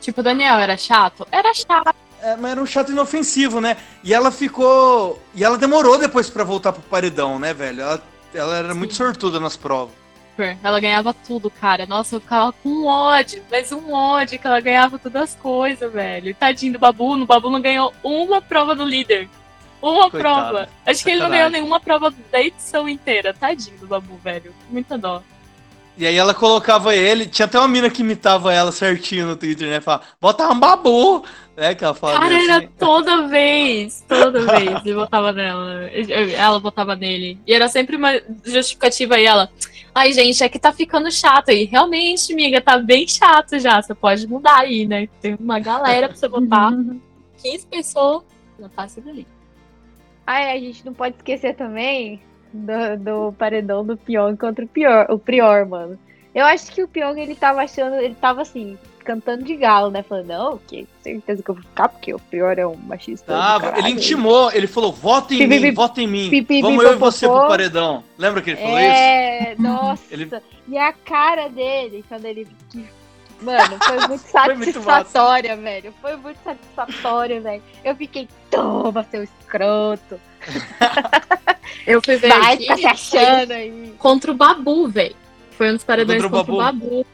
Tipo, 0.00 0.20
o 0.20 0.24
Daniel 0.24 0.56
era 0.58 0.76
chato? 0.76 1.26
Era 1.30 1.52
chato. 1.54 1.94
É, 2.20 2.36
mas 2.36 2.52
era 2.52 2.60
um 2.62 2.66
chato 2.66 2.92
inofensivo, 2.92 3.60
né? 3.60 3.76
E 4.04 4.12
ela 4.12 4.30
ficou. 4.30 5.20
E 5.34 5.42
ela 5.44 5.56
demorou 5.58 5.98
depois 5.98 6.28
pra 6.28 6.44
voltar 6.44 6.72
pro 6.72 6.82
paredão, 6.82 7.38
né, 7.38 7.52
velho? 7.54 7.80
Ela, 7.82 8.02
ela 8.34 8.56
era 8.56 8.72
Sim. 8.72 8.78
muito 8.78 8.94
sortuda 8.94 9.38
nas 9.40 9.56
provas. 9.56 9.94
Ela 10.62 10.80
ganhava 10.80 11.14
tudo, 11.14 11.50
cara. 11.50 11.86
Nossa, 11.86 12.16
eu 12.16 12.20
ficava 12.20 12.52
com 12.52 12.86
ódio, 12.86 13.42
mas 13.50 13.70
um 13.70 13.92
ódio 13.92 14.38
que 14.38 14.46
ela 14.46 14.60
ganhava 14.60 14.98
todas 14.98 15.22
as 15.22 15.34
coisas, 15.36 15.92
velho. 15.92 16.30
E 16.30 16.34
Tadinho 16.34 16.72
do 16.72 16.78
Babu, 16.78 17.16
no 17.16 17.26
Babu 17.26 17.50
não 17.50 17.60
ganhou 17.60 17.92
uma 18.02 18.40
prova 18.40 18.74
do 18.74 18.84
líder. 18.84 19.28
Uma 19.80 20.10
Coitado. 20.10 20.18
prova. 20.48 20.68
Acho 20.86 21.04
que 21.04 21.10
ele 21.10 21.18
não 21.20 21.26
Sacanagem. 21.26 21.30
ganhou 21.30 21.50
nenhuma 21.50 21.80
prova 21.80 22.12
da 22.30 22.40
edição 22.40 22.88
inteira. 22.88 23.34
Tadinho 23.34 23.78
do 23.78 23.86
Babu, 23.86 24.16
velho. 24.24 24.54
Muita 24.70 24.96
dó. 24.96 25.22
E 25.98 26.06
aí 26.06 26.16
ela 26.16 26.32
colocava 26.32 26.94
ele, 26.94 27.26
tinha 27.26 27.44
até 27.44 27.58
uma 27.58 27.68
mina 27.68 27.90
que 27.90 28.00
imitava 28.00 28.52
ela 28.52 28.72
certinho 28.72 29.26
no 29.26 29.36
Twitter, 29.36 29.68
né? 29.68 29.80
Falava, 29.80 30.04
bota 30.18 30.48
um 30.48 30.58
babu! 30.58 31.22
É 31.56 31.74
que 31.74 31.84
ela 31.84 31.94
falava 31.94 32.20
Cara, 32.20 32.34
assim. 32.34 32.50
era 32.50 32.68
toda 32.78 33.28
vez. 33.28 34.04
Toda 34.08 34.40
vez 34.40 34.84
ele 34.84 34.94
botava 34.94 35.32
nela. 35.32 35.90
Ela 36.36 36.58
botava 36.58 36.96
nele. 36.96 37.38
E 37.46 37.52
era 37.52 37.68
sempre 37.68 37.96
uma 37.96 38.20
justificativa 38.44 39.16
aí, 39.16 39.26
ela. 39.26 39.50
Ai, 39.94 40.12
gente, 40.12 40.42
é 40.42 40.48
que 40.48 40.58
tá 40.58 40.72
ficando 40.72 41.10
chato 41.10 41.50
aí. 41.50 41.64
Realmente, 41.64 42.32
amiga, 42.32 42.60
tá 42.60 42.78
bem 42.78 43.06
chato 43.06 43.58
já. 43.58 43.82
Você 43.82 43.94
pode 43.94 44.26
mudar 44.26 44.60
aí, 44.60 44.86
né? 44.86 45.08
Tem 45.20 45.34
uma 45.38 45.58
galera 45.58 46.08
pra 46.08 46.16
você 46.16 46.28
botar. 46.28 46.72
15 47.42 47.66
pessoas. 47.66 48.22
Já 48.58 48.68
tá 48.68 48.84
assim 48.84 49.02
ali. 49.06 49.26
Ai, 50.26 50.56
a 50.56 50.60
gente 50.60 50.86
não 50.86 50.94
pode 50.94 51.16
esquecer 51.16 51.54
também 51.54 52.22
do, 52.52 52.96
do 52.98 53.32
paredão 53.32 53.84
do 53.84 53.96
Pyong 53.96 54.36
contra 54.36 54.64
o 54.64 54.68
Prior, 54.68 55.06
o 55.10 55.18
Prior, 55.18 55.66
mano. 55.66 55.98
Eu 56.34 56.46
acho 56.46 56.70
que 56.72 56.82
o 56.82 56.88
Pyong, 56.88 57.20
ele 57.20 57.34
tava 57.34 57.62
achando, 57.62 57.96
ele 57.96 58.14
tava 58.14 58.42
assim, 58.42 58.78
cantando 59.02 59.44
de 59.44 59.56
galo, 59.56 59.90
né? 59.90 60.02
Falando, 60.02 60.26
não, 60.26 60.58
que 60.58 60.86
certeza 61.02 61.42
que 61.42 61.50
eu 61.50 61.54
vou 61.54 61.62
ficar, 61.64 61.88
porque 61.88 62.14
o 62.14 62.18
Prior 62.18 62.58
é 62.58 62.66
um 62.66 62.76
machista. 62.76 63.26
caralho. 63.32 63.78
ele 63.78 63.90
intimou, 63.90 64.50
ele 64.52 64.66
falou, 64.66 64.92
vota 64.92 65.34
em 65.34 65.38
Pi, 65.38 65.46
mim, 65.46 65.60
pi, 65.60 65.70
vota 65.72 66.00
em 66.00 66.06
mim. 66.06 66.30
pi, 66.30 66.42
pi, 66.42 66.46
pi, 66.56 66.62
Vamos 66.62 66.84
eu 66.84 66.92
e 66.92 66.96
você 66.96 67.26
pro 67.28 67.46
paredão. 67.48 68.02
Lembra 68.16 68.40
que 68.42 68.50
ele 68.50 68.60
falou 68.60 68.78
isso? 68.78 68.88
É, 68.88 69.54
nossa. 69.58 70.02
Ele- 70.10 70.30
E 70.68 70.78
a 70.78 70.92
cara 70.92 71.48
dele, 71.48 72.04
quando 72.08 72.24
ele. 72.24 72.46
Mano, 73.40 73.76
foi 73.82 73.96
muito 74.06 74.22
Foi 74.22 74.54
muito 74.54 74.72
satisfatória, 74.82 75.56
velho. 75.56 75.92
Foi 76.00 76.16
muito 76.16 76.38
satisfatória, 76.44 77.40
velho. 77.40 77.62
Eu 77.84 77.96
fiquei, 77.96 78.28
toma, 78.50 79.04
seu 79.10 79.22
escroto. 79.24 80.20
Eu 81.86 82.00
fui 82.02 82.16
ver 82.16 82.28
Vai 82.28 82.56
ficar 82.56 82.76
se 82.76 82.86
achando 82.86 83.52
aí. 83.52 83.94
contra 83.98 84.30
o 84.30 84.34
Babu, 84.34 84.88
velho. 84.88 85.16
Foi 85.52 85.70
um 85.70 85.74
dos 85.74 85.84
paredões 85.84 86.22
Contra 86.22 86.36
o 86.36 86.44
contra 86.44 86.52
o 86.54 86.56
Babu. 86.58 87.06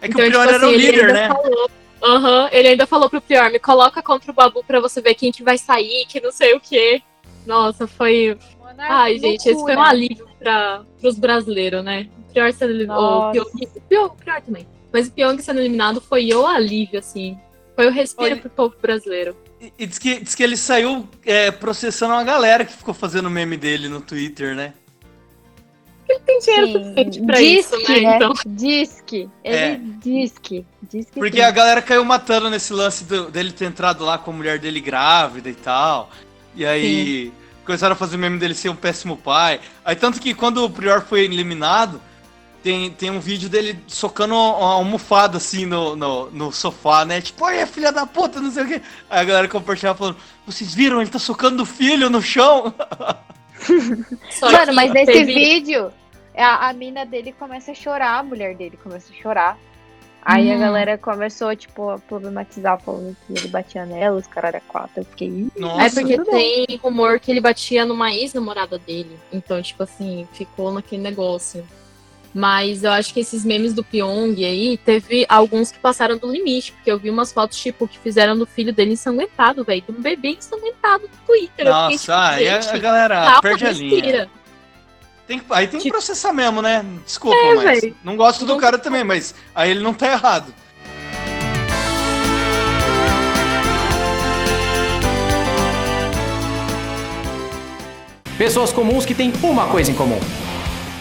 É 0.00 0.08
que 0.08 0.14
Então, 0.14 0.26
o 0.26 0.30
Prior 0.30 0.42
tipo 0.46 0.54
era 0.54 0.66
o 0.66 0.70
assim, 0.70 0.74
ele 0.74 0.86
líder, 0.90 1.12
né? 1.12 1.28
Falou, 1.28 1.70
Aham, 2.02 2.48
ele 2.52 2.68
ainda 2.68 2.86
falou 2.86 3.10
pro 3.10 3.20
Prior, 3.20 3.50
me 3.50 3.58
coloca 3.58 4.02
contra 4.02 4.30
o 4.30 4.34
Babu 4.34 4.64
pra 4.64 4.80
você 4.80 5.00
ver 5.02 5.14
quem 5.14 5.30
que 5.30 5.42
vai 5.42 5.58
sair, 5.58 6.06
que 6.08 6.20
não 6.20 6.32
sei 6.32 6.54
o 6.54 6.60
quê. 6.60 7.02
Nossa, 7.46 7.86
foi. 7.86 8.36
Ai, 8.78 9.18
gente, 9.18 9.46
esse 9.48 9.60
foi 9.60 9.76
um 9.76 9.82
alívio 9.82 10.26
pra, 10.38 10.82
pros 11.00 11.18
brasileiros, 11.18 11.84
né? 11.84 12.08
O 12.28 12.32
Prior 12.32 12.52
sendo 12.52 12.70
eliminado. 12.72 12.98
O 12.98 13.02
Nossa. 13.02 13.32
Pyong, 13.32 13.64
o 13.76 13.80
Pyong- 13.88 14.06
o 14.06 14.10
Prior 14.16 14.40
também. 14.40 14.66
Mas 14.92 15.08
o 15.08 15.12
Pyong 15.12 15.38
sendo 15.42 15.60
eliminado 15.60 16.00
foi 16.00 16.32
o 16.32 16.46
alívio, 16.46 16.98
assim. 16.98 17.38
Foi 17.76 17.86
o 17.86 17.90
respiro 17.90 18.32
Olha- 18.32 18.36
pro 18.40 18.50
povo 18.50 18.74
brasileiro. 18.80 19.36
E, 19.60 19.72
e 19.78 19.86
diz, 19.86 19.98
que, 19.98 20.20
diz 20.20 20.34
que 20.34 20.42
ele 20.42 20.56
saiu 20.56 21.06
é, 21.26 21.50
processando 21.50 22.14
uma 22.14 22.24
galera 22.24 22.64
que 22.64 22.72
ficou 22.72 22.94
fazendo 22.94 23.28
meme 23.28 23.58
dele 23.58 23.88
no 23.88 24.00
Twitter, 24.00 24.54
né? 24.54 24.72
Tem 26.26 26.38
dinheiro 26.40 26.66
Sim, 26.66 26.72
suficiente 26.72 27.20
pra 27.22 27.36
diz 27.36 27.64
isso, 27.66 27.78
que, 27.84 27.92
né? 27.92 28.00
né? 28.00 28.16
Então, 28.16 28.32
Diz 28.46 29.02
que. 29.06 29.28
Ele 29.44 29.56
É. 29.56 29.80
diz 30.02 30.32
que. 30.40 30.66
Diz 30.82 31.06
que 31.06 31.20
Porque 31.20 31.36
sim. 31.38 31.42
a 31.42 31.50
galera 31.50 31.80
caiu 31.82 32.04
matando 32.04 32.50
nesse 32.50 32.72
lance 32.72 33.04
do- 33.04 33.30
dele 33.30 33.52
ter 33.52 33.66
entrado 33.66 34.04
lá 34.04 34.18
com 34.18 34.30
a 34.30 34.34
mulher 34.34 34.58
dele 34.58 34.80
grávida 34.80 35.48
e 35.48 35.54
tal. 35.54 36.10
E 36.54 36.66
aí 36.66 37.32
começaram 37.64 37.92
a 37.92 37.96
fazer 37.96 38.16
meme 38.16 38.38
dele 38.38 38.54
ser 38.54 38.68
um 38.70 38.74
péssimo 38.76 39.16
pai. 39.16 39.60
Aí 39.84 39.94
tanto 39.94 40.20
que 40.20 40.34
quando 40.34 40.64
o 40.64 40.70
Prior 40.70 41.00
foi 41.02 41.20
eliminado, 41.24 42.00
tem, 42.62 42.90
tem 42.90 43.10
um 43.10 43.20
vídeo 43.20 43.48
dele 43.48 43.78
socando 43.86 44.34
uma 44.34 44.72
almofada 44.74 45.36
assim 45.38 45.64
no, 45.64 45.94
no, 45.96 46.30
no 46.30 46.52
sofá, 46.52 47.04
né? 47.04 47.20
Tipo, 47.20 47.44
olha, 47.44 47.66
filha 47.66 47.92
da 47.92 48.04
puta, 48.04 48.40
não 48.40 48.50
sei 48.50 48.64
o 48.64 48.66
quê. 48.66 48.82
Aí 49.08 49.20
a 49.20 49.24
galera 49.24 49.48
compartilhava 49.48 49.96
falando, 49.96 50.16
vocês 50.44 50.74
viram? 50.74 51.00
Ele 51.00 51.10
tá 51.10 51.18
socando 51.18 51.62
o 51.62 51.66
filho 51.66 52.10
no 52.10 52.20
chão. 52.20 52.74
Mano, 54.42 54.74
mas 54.74 54.92
nesse 54.92 55.12
teve- 55.12 55.32
vídeo, 55.34 55.92
a, 56.40 56.68
a 56.68 56.72
mina 56.72 57.04
dele 57.06 57.32
começa 57.38 57.72
a 57.72 57.74
chorar, 57.74 58.18
a 58.18 58.22
mulher 58.22 58.54
dele 58.56 58.78
começa 58.82 59.12
a 59.12 59.16
chorar. 59.22 59.58
Aí 60.22 60.52
a 60.52 60.56
Hum. 60.56 60.60
galera 60.60 60.98
começou, 60.98 61.54
tipo, 61.56 61.88
a 61.90 61.98
problematizar, 61.98 62.78
falando 62.80 63.16
que 63.26 63.32
ele 63.38 63.48
batia 63.48 63.86
nela, 63.86 64.18
os 64.18 64.26
caras 64.26 64.54
eram 64.54 64.62
quatro. 64.68 64.92
Eu 65.00 65.04
fiquei. 65.06 65.28
"Ih, 65.28 65.50
Nossa, 65.56 65.86
É 65.86 65.90
porque 65.90 66.18
tudo 66.18 66.30
bem. 66.32 66.66
tem 66.66 66.76
rumor 66.76 67.18
que 67.18 67.30
ele 67.30 67.40
batia 67.40 67.86
numa 67.86 68.12
ex-namorada 68.12 68.78
dele. 68.78 69.18
Então, 69.32 69.62
tipo 69.62 69.82
assim, 69.82 70.28
ficou 70.34 70.70
naquele 70.72 71.00
negócio. 71.02 71.66
Mas 72.32 72.84
eu 72.84 72.92
acho 72.92 73.12
que 73.12 73.18
esses 73.20 73.44
memes 73.44 73.72
do 73.74 73.82
Pyong 73.82 74.44
aí, 74.44 74.76
teve 74.78 75.26
alguns 75.28 75.72
que 75.72 75.78
passaram 75.80 76.16
do 76.16 76.30
limite. 76.30 76.70
Porque 76.72 76.90
eu 76.92 76.98
vi 76.98 77.10
umas 77.10 77.32
fotos, 77.32 77.58
tipo, 77.58 77.88
que 77.88 77.98
fizeram 77.98 78.38
do 78.38 78.46
filho 78.46 78.72
dele 78.72 78.92
ensanguentado, 78.92 79.64
velho. 79.64 79.82
De 79.82 79.90
um 79.90 80.00
bebê 80.00 80.28
ensanguentado 80.38 81.04
no 81.04 81.26
Twitter. 81.26 81.64
Tipo, 81.64 81.70
Nossa, 81.70 82.18
aí 82.28 82.48
a, 82.48 82.58
a 82.60 82.78
galera 82.78 83.40
perde 83.40 83.66
a 83.66 83.72
linha. 83.72 84.30
Tem 85.30 85.38
que- 85.38 85.44
aí 85.50 85.68
tem 85.68 85.78
que 85.78 85.88
processar 85.90 86.32
mesmo, 86.32 86.60
né? 86.60 86.84
Desculpa, 87.06 87.36
É, 87.36 87.54
mas 87.54 87.80
véi. 87.82 87.94
não 88.02 88.16
gosto 88.16 88.44
do 88.44 88.56
cara 88.56 88.76
também, 88.76 89.04
mas 89.04 89.32
aí 89.54 89.70
ele 89.70 89.78
não 89.78 89.94
tá 89.94 90.10
errado. 90.10 90.52
Pessoas 98.38 98.72
comuns 98.72 99.04
que 99.04 99.14
têm 99.14 99.32
uma 99.42 99.66
coisa 99.68 99.90
em 99.90 99.94
comum: 99.94 100.18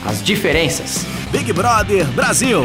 as 0.06 0.22
diferenças. 0.24 1.06
Big 1.32 1.52
Brother 1.54 2.06
Brasil. 2.12 2.64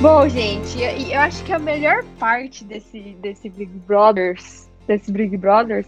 Bom, 0.00 0.28
gente, 0.28 0.78
e- 0.78 1.08
e 1.08 1.12
eu 1.14 1.20
acho 1.20 1.44
que 1.44 1.52
a 1.52 1.58
melhor 1.58 2.02
parte 2.18 2.64
desse, 2.64 3.16
desse 3.20 3.48
Big 3.48 3.70
Brothers, 3.86 4.68
desse 4.86 5.10
Big 5.12 5.36
Brothers, 5.36 5.86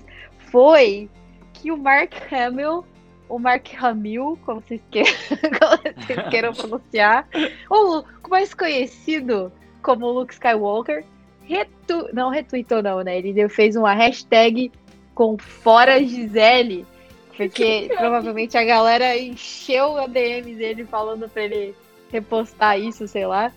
foi 0.51 1.09
que 1.53 1.71
o 1.71 1.77
Mark 1.77 2.13
Hamill, 2.33 2.85
o 3.29 3.39
Mark 3.39 3.67
Hamill, 3.81 4.39
como 4.45 4.61
vocês 4.61 4.81
queiram, 4.91 5.13
como 5.59 6.05
vocês 6.07 6.29
queiram 6.29 6.53
pronunciar, 6.55 7.29
ou 7.69 8.05
mais 8.29 8.55
conhecido 8.55 9.53
como 9.83 10.11
Luke 10.11 10.33
Skywalker, 10.33 11.05
retu 11.43 12.09
não 12.13 12.31
retweetou 12.31 12.83
não, 12.83 13.03
né? 13.03 13.19
Ele 13.19 13.49
fez 13.49 13.77
uma 13.77 13.93
hashtag 13.93 14.71
com 15.15 15.37
fora 15.39 16.03
Gisele, 16.03 16.87
porque 17.37 17.91
provavelmente 17.97 18.57
a 18.57 18.65
galera 18.65 19.17
encheu 19.17 19.99
a 19.99 20.07
DM 20.07 20.55
dele 20.55 20.85
falando 20.85 21.29
pra 21.29 21.45
ele 21.45 21.75
repostar 22.11 22.79
isso, 22.79 23.07
sei 23.07 23.27
lá. 23.27 23.53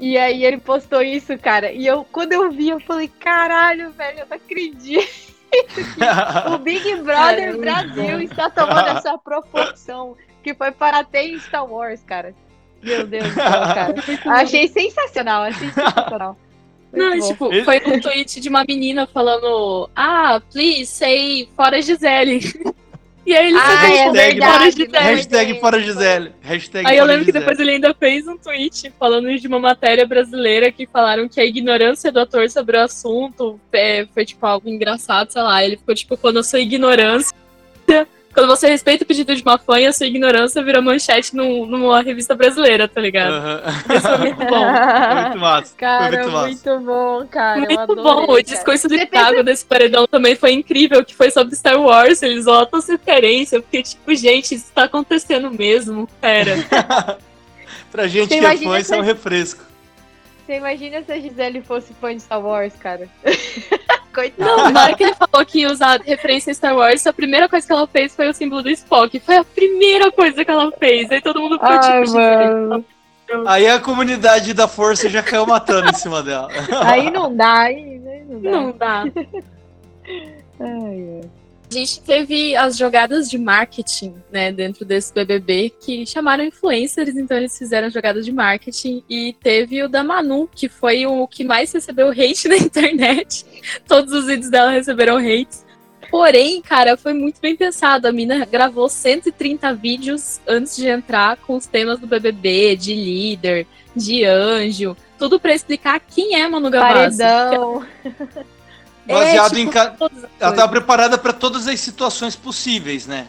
E 0.00 0.16
aí 0.16 0.46
ele 0.46 0.56
postou 0.56 1.02
isso, 1.02 1.36
cara. 1.36 1.70
E 1.70 1.86
eu, 1.86 2.04
quando 2.10 2.32
eu 2.32 2.50
vi, 2.50 2.70
eu 2.70 2.80
falei, 2.80 3.06
caralho, 3.20 3.92
velho, 3.92 4.20
eu 4.20 4.26
não 4.26 4.36
acredito. 4.36 5.30
O 6.54 6.58
Big 6.58 6.96
Brother. 7.04 7.58
Brasil 7.58 8.20
está 8.22 8.48
tomando 8.48 8.96
essa 8.96 9.18
proporção 9.18 10.16
que 10.42 10.54
foi 10.54 10.70
para 10.72 11.00
até 11.00 11.26
em 11.26 11.38
Star 11.38 11.70
Wars, 11.70 12.02
cara. 12.02 12.34
Meu 12.82 13.06
Deus 13.06 13.28
do 13.28 13.34
céu, 13.34 13.44
cara. 13.44 13.94
Achei 14.40 14.68
sensacional, 14.68 15.42
achei 15.42 15.68
sensacional. 15.70 16.34
Muito 16.90 17.04
Não, 17.04 17.18
bom. 17.18 17.26
tipo, 17.28 17.64
foi 17.64 17.76
um 17.86 18.00
tweet 18.00 18.40
de 18.40 18.48
uma 18.48 18.64
menina 18.66 19.06
falando, 19.06 19.88
ah, 19.94 20.40
please 20.50 20.86
say 20.86 21.48
fora 21.54 21.80
Gisele. 21.80 22.40
E 23.30 23.36
aí 23.36 23.46
ele 23.46 23.56
Ah, 23.58 23.80
fez 23.86 24.00
é 24.00 24.10
verdade, 24.10 24.88
né? 24.88 24.98
Gisele. 24.98 24.98
Hashtag 25.14 25.60
fora 25.60 25.80
Gisele. 25.80 26.32
Hashtag 26.40 26.84
Aí 26.88 26.98
eu 26.98 27.04
lembro 27.04 27.20
que 27.24 27.26
Gisele. 27.26 27.44
depois 27.44 27.60
ele 27.60 27.70
ainda 27.70 27.94
fez 27.94 28.26
um 28.26 28.36
tweet 28.36 28.92
falando 28.98 29.32
de 29.38 29.46
uma 29.46 29.60
matéria 29.60 30.04
brasileira 30.04 30.72
que 30.72 30.84
falaram 30.84 31.28
que 31.28 31.40
a 31.40 31.44
ignorância 31.44 32.10
do 32.10 32.18
ator 32.18 32.50
sobre 32.50 32.76
o 32.76 32.80
assunto 32.80 33.60
é, 33.72 34.04
foi 34.12 34.24
tipo 34.24 34.44
algo 34.44 34.68
engraçado, 34.68 35.30
sei 35.30 35.42
lá. 35.42 35.64
Ele 35.64 35.76
ficou 35.76 35.94
tipo, 35.94 36.16
quando 36.16 36.40
a 36.40 36.42
sua 36.42 36.58
ignorância. 36.58 37.32
Quando 38.32 38.46
você 38.46 38.68
respeita 38.68 39.02
o 39.02 39.06
pedido 39.06 39.34
de 39.34 39.42
uma 39.42 39.58
fã 39.58 39.80
e 39.80 39.86
a 39.86 39.92
sua 39.92 40.06
ignorância 40.06 40.62
vira 40.62 40.80
manchete 40.80 41.34
num- 41.34 41.66
numa 41.66 42.00
revista 42.00 42.32
brasileira, 42.34 42.86
tá 42.86 43.00
ligado? 43.00 43.32
Aham. 43.32 43.62
Isso 43.96 44.08
foi 44.08 44.18
muito 44.18 44.38
bom. 44.38 44.46
Foi 44.48 45.20
muito 45.22 45.38
massa. 45.38 45.74
Cara, 45.76 46.16
muito 46.16 46.30
massa. 46.30 46.46
muito 46.46 46.80
bom, 46.86 47.26
cara. 47.26 47.58
Muito 47.60 47.80
adorei, 47.80 48.02
bom. 48.04 48.22
O 48.22 48.26
cara. 48.28 48.42
discurso 48.44 48.88
do 48.88 49.06
Thiago 49.06 49.42
desse 49.42 49.64
paredão 49.64 50.06
também 50.06 50.36
foi 50.36 50.52
incrível, 50.52 51.04
que 51.04 51.14
foi 51.14 51.30
sobre 51.32 51.56
Star 51.56 51.80
Wars. 51.80 52.22
Eles 52.22 52.44
voltam 52.44 52.78
a 52.80 52.82
referência. 52.92 53.60
Porque, 53.60 53.82
tipo, 53.82 54.14
gente, 54.14 54.54
isso 54.54 54.66
tá 54.72 54.84
acontecendo 54.84 55.50
mesmo. 55.50 56.08
Pera. 56.20 56.56
Pra 57.90 58.06
gente 58.06 58.28
Você 58.28 58.38
que 58.38 58.44
é 58.46 58.56
fã, 58.56 58.78
isso 58.78 58.94
é 58.94 58.96
um 58.96 59.00
essa- 59.00 59.02
refresco. 59.02 59.64
Você 60.50 60.56
imagina 60.56 61.00
se 61.00 61.12
a 61.12 61.20
Gisele 61.20 61.62
fosse 61.62 61.94
fã 61.94 62.12
de 62.12 62.20
Star 62.22 62.44
Wars, 62.44 62.74
cara? 62.74 63.08
Coitado. 64.12 64.50
Não, 64.50 64.68
na 64.72 64.82
hora 64.82 64.96
que 64.96 65.04
ele 65.04 65.14
falou 65.14 65.46
que 65.46 65.60
ia 65.60 65.70
usar 65.70 66.00
referência 66.00 66.50
a 66.50 66.54
Star 66.54 66.74
Wars, 66.74 67.06
a 67.06 67.12
primeira 67.12 67.48
coisa 67.48 67.64
que 67.64 67.72
ela 67.72 67.86
fez 67.86 68.16
foi 68.16 68.28
o 68.28 68.34
símbolo 68.34 68.64
do 68.64 68.70
Spock. 68.70 69.20
Foi 69.20 69.36
a 69.36 69.44
primeira 69.44 70.10
coisa 70.10 70.44
que 70.44 70.50
ela 70.50 70.72
fez. 70.72 71.08
Aí 71.12 71.20
todo 71.20 71.40
mundo 71.40 71.52
ficou 71.52 71.68
Ai, 71.68 72.02
tipo, 72.02 72.14
mano. 72.16 72.84
Aí 73.46 73.68
a 73.68 73.78
comunidade 73.78 74.52
da 74.52 74.66
força 74.66 75.08
já 75.08 75.22
caiu 75.22 75.46
matando 75.46 75.88
em 75.88 75.94
cima 75.94 76.20
dela. 76.20 76.48
Aí 76.82 77.12
não 77.12 77.32
dá, 77.32 77.60
aí, 77.60 78.02
aí 78.04 78.24
não 78.24 78.40
dá. 78.40 78.50
não 78.50 78.72
dá. 78.72 79.04
Ai, 80.58 81.20
ai. 81.22 81.30
A 81.70 81.72
gente 81.72 82.00
teve 82.00 82.56
as 82.56 82.76
jogadas 82.76 83.30
de 83.30 83.38
marketing, 83.38 84.16
né, 84.32 84.50
dentro 84.50 84.84
desse 84.84 85.14
BBB, 85.14 85.72
que 85.80 86.04
chamaram 86.04 86.42
influencers, 86.42 87.16
então 87.16 87.36
eles 87.36 87.56
fizeram 87.56 87.88
jogadas 87.88 88.24
de 88.24 88.32
marketing. 88.32 89.04
E 89.08 89.32
teve 89.40 89.80
o 89.80 89.88
da 89.88 90.02
Manu, 90.02 90.48
que 90.52 90.68
foi 90.68 91.06
o 91.06 91.28
que 91.28 91.44
mais 91.44 91.72
recebeu 91.72 92.10
hate 92.10 92.48
na 92.50 92.56
internet. 92.56 93.46
Todos 93.86 94.12
os 94.12 94.26
vídeos 94.26 94.50
dela 94.50 94.72
receberam 94.72 95.18
hate. 95.18 95.58
Porém, 96.10 96.60
cara, 96.60 96.96
foi 96.96 97.12
muito 97.12 97.40
bem 97.40 97.54
pensado. 97.54 98.08
A 98.08 98.12
mina 98.12 98.44
gravou 98.44 98.88
130 98.88 99.72
vídeos 99.74 100.40
antes 100.48 100.74
de 100.74 100.88
entrar 100.88 101.36
com 101.36 101.54
os 101.54 101.66
temas 101.66 102.00
do 102.00 102.06
BBB, 102.08 102.74
de 102.74 102.96
líder, 102.96 103.64
de 103.94 104.24
anjo, 104.24 104.96
tudo 105.16 105.38
para 105.38 105.54
explicar 105.54 106.00
quem 106.00 106.34
é 106.34 106.48
Manu 106.48 106.68
Gavassi. 106.68 107.18
Paredão. 107.18 107.86
Baseado 109.06 109.56
É, 109.56 109.60
em 109.60 109.66
tipo, 109.66 109.72
ca- 109.72 109.94
as 110.00 110.24
Ela 110.38 110.52
tava 110.52 110.68
preparada 110.70 111.18
pra 111.18 111.32
todas 111.32 111.66
as 111.66 111.80
situações 111.80 112.36
possíveis, 112.36 113.06
né? 113.06 113.26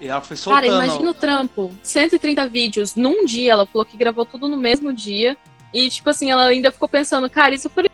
E 0.00 0.08
ela 0.08 0.20
foi 0.20 0.36
Cara, 0.36 0.66
soltando. 0.66 0.84
imagina 0.84 1.10
o 1.10 1.14
trampo. 1.14 1.70
130 1.82 2.48
vídeos 2.48 2.94
num 2.94 3.24
dia. 3.24 3.52
Ela 3.52 3.66
falou 3.66 3.84
que 3.84 3.96
gravou 3.96 4.24
tudo 4.24 4.48
no 4.48 4.56
mesmo 4.56 4.92
dia. 4.92 5.36
E, 5.72 5.88
tipo 5.90 6.08
assim, 6.10 6.30
ela 6.30 6.46
ainda 6.46 6.72
ficou 6.72 6.88
pensando, 6.88 7.28
cara, 7.30 7.54
isso 7.54 7.68
foi 7.70 7.84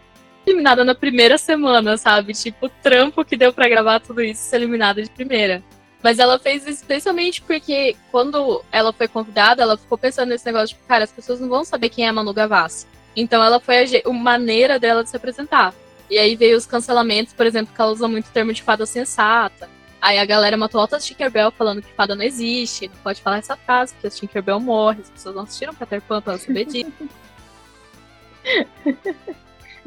eliminada 0.46 0.84
na 0.84 0.94
primeira 0.94 1.36
semana, 1.36 1.96
sabe? 1.96 2.32
Tipo, 2.32 2.66
o 2.66 2.70
trampo 2.82 3.24
que 3.24 3.36
deu 3.36 3.52
pra 3.52 3.68
gravar 3.68 4.00
tudo 4.00 4.22
isso 4.22 4.40
ser 4.42 4.56
eliminada 4.56 5.02
de 5.02 5.10
primeira. 5.10 5.62
Mas 6.02 6.18
ela 6.20 6.38
fez 6.38 6.62
isso 6.62 6.80
especialmente 6.82 7.42
porque 7.42 7.96
quando 8.12 8.62
ela 8.70 8.92
foi 8.92 9.08
convidada, 9.08 9.62
ela 9.62 9.76
ficou 9.76 9.98
pensando 9.98 10.28
nesse 10.28 10.46
negócio, 10.46 10.68
tipo, 10.76 10.86
cara, 10.86 11.02
as 11.04 11.10
pessoas 11.10 11.40
não 11.40 11.48
vão 11.48 11.64
saber 11.64 11.88
quem 11.88 12.06
é 12.06 12.08
a 12.08 12.12
Manu 12.12 12.32
Gavassi. 12.32 12.86
Então 13.16 13.42
ela 13.42 13.58
foi 13.58 13.78
a, 13.78 13.84
a 14.08 14.12
maneira 14.12 14.78
dela 14.78 15.02
de 15.02 15.10
se 15.10 15.16
apresentar. 15.16 15.74
E 16.08 16.18
aí 16.18 16.36
veio 16.36 16.56
os 16.56 16.66
cancelamentos, 16.66 17.32
por 17.32 17.46
exemplo, 17.46 17.74
que 17.74 17.80
ela 17.80 17.90
usa 17.90 18.06
muito 18.06 18.26
o 18.26 18.32
termo 18.32 18.52
de 18.52 18.62
fada 18.62 18.86
sensata. 18.86 19.68
Aí 20.00 20.18
a 20.18 20.24
galera 20.24 20.56
matou 20.56 20.80
altas 20.80 21.04
Tinkerbell 21.04 21.50
falando 21.50 21.82
que 21.82 21.92
fada 21.92 22.14
não 22.14 22.22
existe, 22.22 22.88
não 22.88 22.96
pode 23.02 23.20
falar 23.20 23.38
essa 23.38 23.56
frase, 23.56 23.92
porque 23.94 24.06
as 24.06 24.16
Tinkerbell 24.16 24.60
morrem, 24.60 25.00
as 25.02 25.10
pessoas 25.10 25.34
não 25.34 25.42
assistiram 25.42 25.74
Peter 25.74 26.00
Pan 26.02 26.20
pra 26.20 26.38
saber 26.38 26.64
disso. 26.66 26.92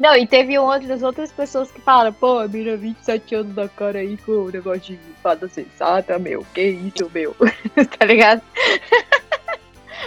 Não, 0.00 0.16
e 0.16 0.26
teve 0.26 0.58
outras 0.58 1.02
outras 1.02 1.30
pessoas 1.30 1.70
que 1.70 1.78
falaram, 1.82 2.10
pô, 2.14 2.38
a 2.38 2.48
mina 2.48 2.74
27 2.74 3.34
anos 3.34 3.54
da 3.54 3.68
cara 3.68 3.98
aí 3.98 4.16
com 4.16 4.32
o 4.32 4.50
negócio 4.50 4.80
de 4.80 4.98
fada 5.22 5.46
sensata, 5.46 6.18
meu, 6.18 6.44
que 6.54 6.62
isso, 6.62 7.10
meu. 7.12 7.36
tá 7.98 8.06
ligado? 8.06 8.40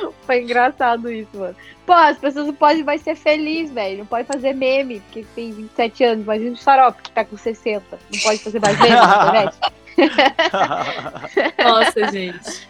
Foi 0.25 0.41
engraçado 0.41 1.11
isso, 1.11 1.29
mano. 1.33 1.55
Pô, 1.85 1.93
as 1.93 2.17
pessoas 2.17 2.47
não 2.47 2.53
podem 2.53 2.83
mais 2.83 3.01
ser 3.01 3.15
felizes, 3.15 3.73
velho. 3.73 3.99
Não 3.99 4.05
pode 4.05 4.25
fazer 4.27 4.53
meme, 4.53 4.99
porque 5.01 5.25
tem 5.35 5.51
27 5.51 6.03
anos. 6.03 6.23
Imagina 6.23 6.51
o 6.51 6.57
xarope 6.57 7.01
que 7.01 7.11
tá 7.11 7.25
com 7.25 7.37
60. 7.37 7.99
Não 8.13 8.19
pode 8.21 8.39
fazer 8.39 8.59
mais 8.59 8.79
meme 8.79 8.95
na 8.95 9.45
internet. 9.53 9.57
Nossa, 11.63 12.11
gente. 12.11 12.67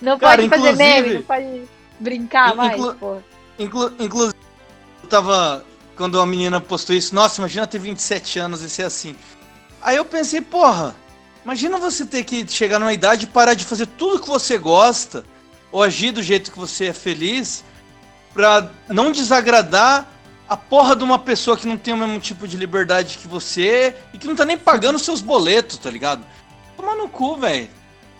Não 0.00 0.18
Cara, 0.18 0.36
pode 0.42 0.48
fazer 0.48 0.76
meme, 0.76 1.14
não 1.14 1.22
pode 1.22 1.62
brincar 2.00 2.52
In- 2.52 2.56
mais, 2.56 2.82
pô. 2.94 3.16
Inclu 3.58 3.92
inclusive, 3.98 4.36
eu 5.02 5.08
tava. 5.08 5.64
Quando 5.96 6.18
a 6.20 6.26
menina 6.26 6.60
postou 6.60 6.96
isso, 6.96 7.14
nossa, 7.14 7.40
imagina 7.40 7.66
ter 7.66 7.78
27 7.78 8.38
anos 8.38 8.62
e 8.62 8.70
ser 8.70 8.84
assim. 8.84 9.14
Aí 9.80 9.96
eu 9.96 10.04
pensei, 10.04 10.40
porra, 10.40 10.96
imagina 11.44 11.78
você 11.78 12.04
ter 12.06 12.24
que 12.24 12.48
chegar 12.50 12.78
numa 12.78 12.92
idade 12.94 13.24
e 13.24 13.28
parar 13.28 13.54
de 13.54 13.64
fazer 13.64 13.86
tudo 13.86 14.20
que 14.20 14.28
você 14.28 14.56
gosta, 14.56 15.22
ou 15.72 15.82
agir 15.82 16.12
do 16.12 16.22
jeito 16.22 16.52
que 16.52 16.58
você 16.58 16.86
é 16.86 16.92
feliz, 16.92 17.64
pra 18.32 18.70
não 18.88 19.10
desagradar 19.10 20.06
a 20.48 20.56
porra 20.56 20.94
de 20.94 21.02
uma 21.02 21.18
pessoa 21.18 21.56
que 21.56 21.66
não 21.66 21.78
tem 21.78 21.94
o 21.94 21.96
mesmo 21.96 22.20
tipo 22.20 22.46
de 22.46 22.56
liberdade 22.56 23.18
que 23.18 23.26
você 23.26 23.96
e 24.12 24.18
que 24.18 24.26
não 24.26 24.36
tá 24.36 24.44
nem 24.44 24.58
pagando 24.58 24.98
seus 24.98 25.22
boletos, 25.22 25.78
tá 25.78 25.90
ligado? 25.90 26.24
Toma 26.76 26.94
no 26.94 27.08
cu, 27.08 27.36
velho. 27.36 27.68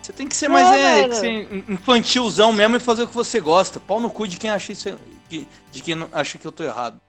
Você 0.01 0.11
tem 0.11 0.27
que 0.27 0.35
ser 0.35 0.47
mais 0.49 0.67
É, 0.67 1.01
é, 1.03 1.11
ser 1.11 1.63
infantilzão 1.69 2.51
mesmo 2.51 2.75
e 2.75 2.79
fazer 2.79 3.03
o 3.03 3.07
que 3.07 3.13
você 3.13 3.39
gosta. 3.39 3.79
Pau 3.79 3.99
no 3.99 4.09
cu 4.09 4.27
de 4.27 4.37
quem 4.37 4.49
acha 4.49 4.71
isso, 4.71 4.97
de 5.29 5.81
quem 5.81 6.07
acha 6.11 6.37
que 6.37 6.45
eu 6.45 6.51
tô 6.51 6.63
errado. 6.63 6.99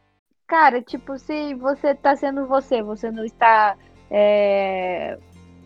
Cara, 0.47 0.83
tipo, 0.83 1.19
se 1.19 1.55
você 1.55 1.95
tá 1.95 2.15
sendo 2.15 2.47
você, 2.47 2.83
você 2.83 3.11
não 3.11 3.25
está 3.25 3.77
é, 4.11 5.19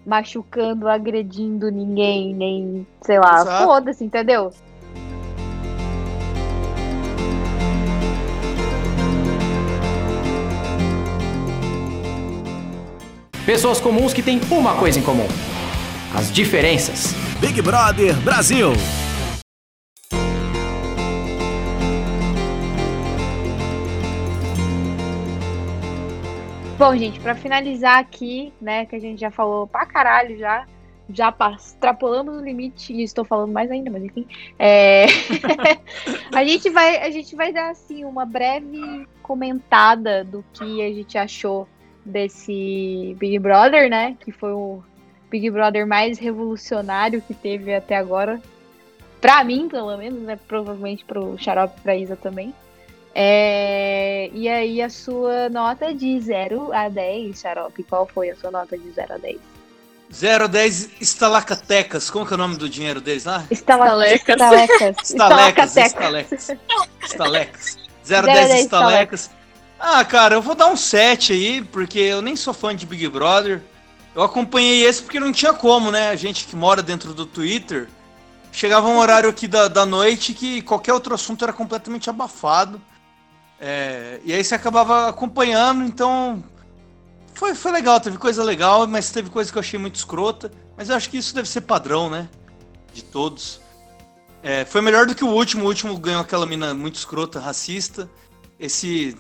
machucando, 0.07 0.89
agredindo 0.89 1.71
ninguém, 1.71 2.33
nem, 2.33 2.87
sei 3.03 3.19
lá, 3.19 3.65
foda-se, 3.65 4.05
entendeu? 4.05 4.51
Pessoas 13.49 13.81
comuns 13.81 14.13
que 14.13 14.23
têm 14.23 14.39
uma 14.51 14.79
coisa 14.79 14.99
em 14.99 15.03
comum: 15.03 15.27
as 16.15 16.31
diferenças. 16.31 17.15
Big 17.41 17.63
Brother 17.63 18.15
Brasil. 18.21 18.73
Bom, 26.79 26.95
gente, 26.95 27.19
pra 27.21 27.35
finalizar 27.35 27.99
aqui, 27.99 28.53
né, 28.61 28.85
que 28.85 28.95
a 28.95 28.99
gente 28.99 29.19
já 29.19 29.31
falou 29.31 29.67
pra 29.67 29.87
caralho 29.87 30.37
já, 30.37 30.67
já 31.09 31.35
extrapolamos 31.57 32.37
o 32.37 32.45
limite 32.45 32.93
e 32.93 33.03
estou 33.03 33.25
falando 33.25 33.51
mais 33.51 33.71
ainda, 33.71 33.91
mas 33.91 34.05
enfim. 34.05 34.27
é, 34.59 35.07
a, 36.37 36.45
gente 36.45 36.69
vai, 36.69 36.99
a 36.99 37.11
gente 37.11 37.35
vai 37.35 37.51
dar, 37.51 37.71
assim, 37.71 38.05
uma 38.05 38.27
breve 38.27 39.09
comentada 39.23 40.23
do 40.23 40.45
que 40.53 40.83
a 40.83 40.93
gente 40.93 41.17
achou 41.17 41.67
desse 42.09 43.15
Big 43.19 43.39
Brother, 43.39 43.89
né, 43.89 44.17
que 44.21 44.33
foi 44.33 44.53
o 44.53 44.83
Big 45.31 45.51
Brother 45.51 45.87
mais 45.87 46.19
revolucionário 46.19 47.23
que 47.23 47.35
teve 47.35 47.75
até 47.75 47.97
agora. 47.97 48.41
Pra 49.21 49.43
mim, 49.45 49.69
pelo 49.69 49.97
menos, 49.97 50.23
né, 50.23 50.39
provavelmente 50.49 51.05
pro 51.05 51.37
Xarope 51.39 51.75
e 51.79 51.81
pra 51.83 51.97
Isa 51.97 52.17
também. 52.17 52.55
É, 53.15 54.31
e 54.33 54.49
aí 54.49 54.81
a 54.81 54.89
sua 54.89 55.49
nota 55.49 55.93
de 55.93 56.21
0 56.21 56.73
a 56.73 56.89
10, 56.89 57.39
Xarope, 57.39 57.83
qual 57.83 58.07
foi 58.07 58.31
a 58.31 58.37
sua 58.37 58.51
nota 58.51 58.79
de 58.79 58.91
0 58.91 59.15
a 59.15 59.19
10? 59.19 59.39
0 60.13 60.45
a 60.45 60.47
10 60.47 60.91
estalacatecas. 61.01 62.09
Como 62.09 62.25
que 62.25 62.33
é 62.33 62.37
o 62.37 62.39
nome 62.39 62.57
do 62.57 62.69
dinheiro 62.69 63.01
deles 63.01 63.25
lá? 63.25 63.45
Estalecas. 63.51 64.23
Estalecas. 64.29 65.11
Estalecas. 65.11 65.77
Estalecas. 65.77 65.79
Estalacatecas. 65.79 65.87
Estalecas. 65.87 66.57
Estalecas. 67.03 67.79
0 68.07 68.21
a 68.21 68.31
Zero 68.31 68.31
a 68.31 68.35
10 68.35 68.49
dez 68.49 68.61
estalecas. 68.61 69.31
Ah, 69.79 70.05
cara, 70.05 70.35
eu 70.35 70.43
vou 70.43 70.57
dar 70.57 70.67
um 70.67 70.77
7 70.77 71.33
aí, 71.33 71.63
porque 71.63 72.01
eu 72.01 72.21
nem 72.21 72.35
sou 72.35 72.53
fã 72.53 72.75
de 72.75 72.85
Big 72.85 73.09
Brother. 73.09 73.63
Eu 74.15 74.23
acompanhei 74.23 74.85
esse 74.85 75.03
porque 75.03 75.21
não 75.21 75.31
tinha 75.31 75.53
como, 75.53 75.93
né? 75.93 76.11
A 76.11 76.17
gente 76.17 76.47
que 76.47 76.57
mora 76.57 76.83
dentro 76.83 77.15
do 77.15 77.25
Twitter. 77.25 77.89
Chegava 78.51 78.89
um 78.89 78.99
horário 78.99 79.31
aqui 79.31 79.47
da, 79.47 79.69
da 79.69 79.87
noite 79.87 80.35
que 80.35 80.63
qualquer 80.63 80.93
outro 80.93 81.15
assunto 81.15 81.45
era 81.45 81.53
completamente 81.53 82.11
abafado. 82.11 82.81
É, 83.61 84.21
e 84.25 84.33
aí 84.33 84.43
você 84.43 84.55
acabava 84.55 85.09
acompanhando, 85.09 85.85
então. 85.85 86.43
Foi, 87.35 87.55
foi 87.55 87.71
legal, 87.71 88.01
teve 88.01 88.19
coisa 88.19 88.43
legal, 88.43 88.85
mas 88.89 89.13
teve 89.13 89.31
coisa 89.31 89.53
que 89.53 89.59
eu 89.59 89.61
achei 89.61 89.79
muito 89.79 89.95
escrota. 89.95 90.51
Mas 90.77 90.89
eu 90.89 90.97
acho 90.97 91.09
que 91.09 91.19
isso 91.19 91.33
deve 91.33 91.49
ser 91.49 91.61
padrão, 91.61 92.11
né? 92.11 92.29
De 92.93 93.05
todos. 93.05 93.61
É, 94.43 94.65
foi 94.65 94.81
melhor 94.81 95.07
do 95.07 95.15
que 95.15 95.25
o 95.25 95.29
último. 95.29 95.65
O 95.65 95.67
último 95.69 95.97
ganhou 95.99 96.21
aquela 96.21 96.47
mina 96.47 96.75
muito 96.75 96.97
escrota, 96.97 97.39
racista. 97.39 98.11
Esse, 98.59 99.17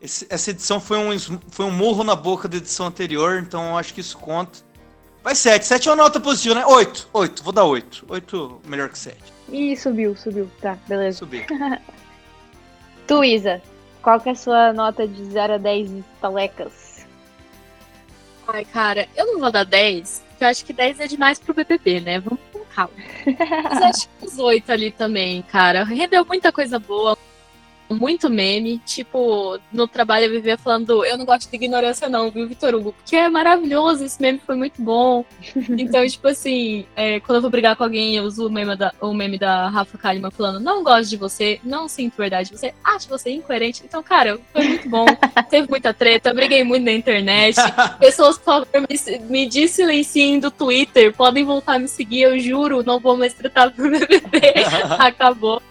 esse- 0.00 0.26
essa 0.30 0.50
edição 0.50 0.80
foi 0.80 0.98
um, 0.98 1.16
foi 1.50 1.66
um 1.66 1.70
murro 1.70 2.04
na 2.04 2.14
boca 2.16 2.48
da 2.48 2.56
edição 2.56 2.86
anterior, 2.86 3.38
então 3.42 3.70
eu 3.70 3.76
acho 3.78 3.92
que 3.94 4.00
isso 4.00 4.16
conta. 4.18 4.60
Vai 5.22 5.34
7. 5.34 5.66
7 5.66 5.88
é 5.88 5.92
uma 5.92 6.04
nota 6.04 6.20
positiva, 6.20 6.54
né? 6.54 6.64
8. 6.66 7.08
8. 7.12 7.42
Vou 7.42 7.52
dar 7.52 7.64
8. 7.64 8.04
8 8.08 8.60
melhor 8.66 8.88
que 8.88 8.98
7. 8.98 9.16
Ih, 9.50 9.76
subiu, 9.76 10.16
subiu. 10.16 10.50
Tá, 10.60 10.78
beleza. 10.86 11.18
Subir. 11.18 11.46
Tu, 13.06 13.24
Isa, 13.24 13.62
qual 14.02 14.20
que 14.20 14.28
é 14.28 14.32
a 14.32 14.36
sua 14.36 14.72
nota 14.72 15.06
de 15.08 15.24
0 15.24 15.54
a 15.54 15.58
10 15.58 15.90
estalecas? 16.14 17.06
Ai, 18.46 18.64
cara, 18.64 19.08
eu 19.16 19.26
não 19.26 19.40
vou 19.40 19.50
dar 19.50 19.64
10, 19.64 20.22
porque 20.30 20.44
eu 20.44 20.48
acho 20.48 20.64
que 20.64 20.72
10 20.72 21.00
é 21.00 21.06
demais 21.06 21.38
pro 21.38 21.54
BBB, 21.54 22.00
né? 22.00 22.20
Vamos 22.20 22.38
com 22.52 22.60
calma. 22.66 22.92
Mas 23.64 23.82
acho 23.82 24.08
que 24.08 24.26
uns 24.26 24.38
8 24.38 24.70
ali 24.72 24.90
também, 24.90 25.42
cara. 25.42 25.84
Rendeu 25.84 26.24
muita 26.24 26.52
coisa 26.52 26.78
boa, 26.78 27.16
muito 27.94 28.28
meme. 28.28 28.78
Tipo, 28.84 29.58
no 29.72 29.86
trabalho 29.86 30.26
eu 30.26 30.30
vivia 30.30 30.58
falando, 30.58 31.04
eu 31.04 31.16
não 31.16 31.24
gosto 31.24 31.48
de 31.48 31.56
ignorância 31.56 32.08
não, 32.08 32.30
viu, 32.30 32.48
Vitor 32.48 32.74
Hugo? 32.74 32.92
Porque 32.92 33.16
é 33.16 33.28
maravilhoso, 33.28 34.04
esse 34.04 34.20
meme 34.20 34.40
foi 34.44 34.56
muito 34.56 34.80
bom. 34.82 35.24
Então, 35.78 36.06
tipo 36.06 36.26
assim, 36.26 36.86
é, 36.96 37.20
quando 37.20 37.36
eu 37.36 37.42
vou 37.42 37.50
brigar 37.50 37.76
com 37.76 37.84
alguém, 37.84 38.16
eu 38.16 38.24
uso 38.24 38.46
o 38.46 38.50
meme 38.50 38.74
da, 38.76 38.92
o 39.00 39.12
meme 39.14 39.38
da 39.38 39.68
Rafa 39.68 39.96
Kalimann 39.96 40.30
falando, 40.30 40.60
não 40.60 40.82
gosto 40.82 41.08
de 41.08 41.16
você, 41.16 41.60
não 41.62 41.88
sinto 41.88 42.16
verdade 42.16 42.50
de 42.50 42.56
você, 42.56 42.74
acho 42.82 43.08
você 43.08 43.30
incoerente. 43.30 43.82
Então, 43.84 44.02
cara, 44.02 44.38
foi 44.52 44.66
muito 44.66 44.88
bom. 44.88 45.06
Teve 45.48 45.68
muita 45.68 45.94
treta, 45.94 46.34
briguei 46.34 46.64
muito 46.64 46.84
na 46.84 46.92
internet. 46.92 47.56
Pessoas, 47.98 48.36
por 48.38 48.44
favor, 48.44 48.68
me, 48.72 49.18
me 49.28 49.48
desilenciem 49.48 50.40
do 50.40 50.50
Twitter. 50.50 51.14
Podem 51.14 51.44
voltar 51.44 51.74
a 51.74 51.78
me 51.78 51.88
seguir, 51.88 52.22
eu 52.22 52.38
juro. 52.38 52.82
Não 52.82 52.98
vou 52.98 53.16
mais 53.16 53.34
tratar 53.34 53.70
pro 53.70 53.90
BBB. 53.90 54.40
Acabou. 54.98 55.62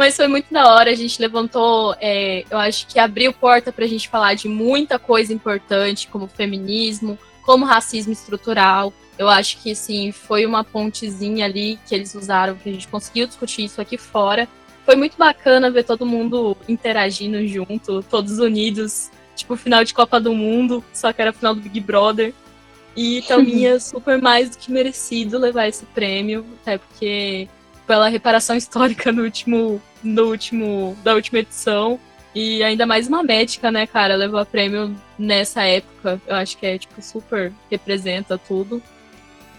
Mas 0.00 0.16
foi 0.16 0.28
muito 0.28 0.50
da 0.50 0.66
hora. 0.72 0.90
A 0.90 0.94
gente 0.94 1.20
levantou, 1.20 1.94
é, 2.00 2.42
eu 2.50 2.56
acho 2.56 2.86
que 2.86 2.98
abriu 2.98 3.34
porta 3.34 3.70
pra 3.70 3.86
gente 3.86 4.08
falar 4.08 4.32
de 4.32 4.48
muita 4.48 4.98
coisa 4.98 5.30
importante, 5.30 6.08
como 6.08 6.26
feminismo, 6.26 7.18
como 7.42 7.66
racismo 7.66 8.10
estrutural. 8.10 8.94
Eu 9.18 9.28
acho 9.28 9.58
que 9.58 9.74
sim, 9.74 10.10
foi 10.10 10.46
uma 10.46 10.64
pontezinha 10.64 11.44
ali 11.44 11.78
que 11.86 11.94
eles 11.94 12.14
usaram, 12.14 12.56
que 12.56 12.70
a 12.70 12.72
gente 12.72 12.88
conseguiu 12.88 13.26
discutir 13.26 13.66
isso 13.66 13.78
aqui 13.78 13.98
fora. 13.98 14.48
Foi 14.86 14.96
muito 14.96 15.18
bacana 15.18 15.70
ver 15.70 15.84
todo 15.84 16.06
mundo 16.06 16.56
interagindo 16.66 17.46
junto, 17.46 18.02
todos 18.02 18.38
unidos, 18.38 19.10
tipo 19.36 19.54
final 19.54 19.84
de 19.84 19.92
Copa 19.92 20.18
do 20.18 20.32
Mundo, 20.32 20.82
só 20.94 21.12
que 21.12 21.20
era 21.20 21.30
final 21.30 21.54
do 21.54 21.60
Big 21.60 21.78
Brother. 21.78 22.32
E 22.96 23.20
também 23.28 23.66
é 23.68 23.78
super 23.78 24.18
mais 24.18 24.48
do 24.48 24.56
que 24.56 24.72
merecido 24.72 25.38
levar 25.38 25.68
esse 25.68 25.84
prêmio, 25.84 26.46
até 26.62 26.78
porque 26.78 27.50
pela 27.90 28.08
reparação 28.08 28.54
histórica 28.54 29.10
no 29.10 29.24
último, 29.24 29.82
no 30.00 30.26
último, 30.26 30.96
da 31.02 31.12
última 31.12 31.40
edição. 31.40 31.98
E 32.32 32.62
ainda 32.62 32.86
mais 32.86 33.08
uma 33.08 33.20
médica, 33.20 33.68
né, 33.72 33.84
cara, 33.84 34.14
levar 34.14 34.46
prêmio 34.46 34.96
nessa 35.18 35.64
época. 35.64 36.22
Eu 36.24 36.36
acho 36.36 36.56
que 36.56 36.64
é, 36.64 36.78
tipo, 36.78 37.02
super 37.02 37.52
representa 37.68 38.38
tudo. 38.38 38.80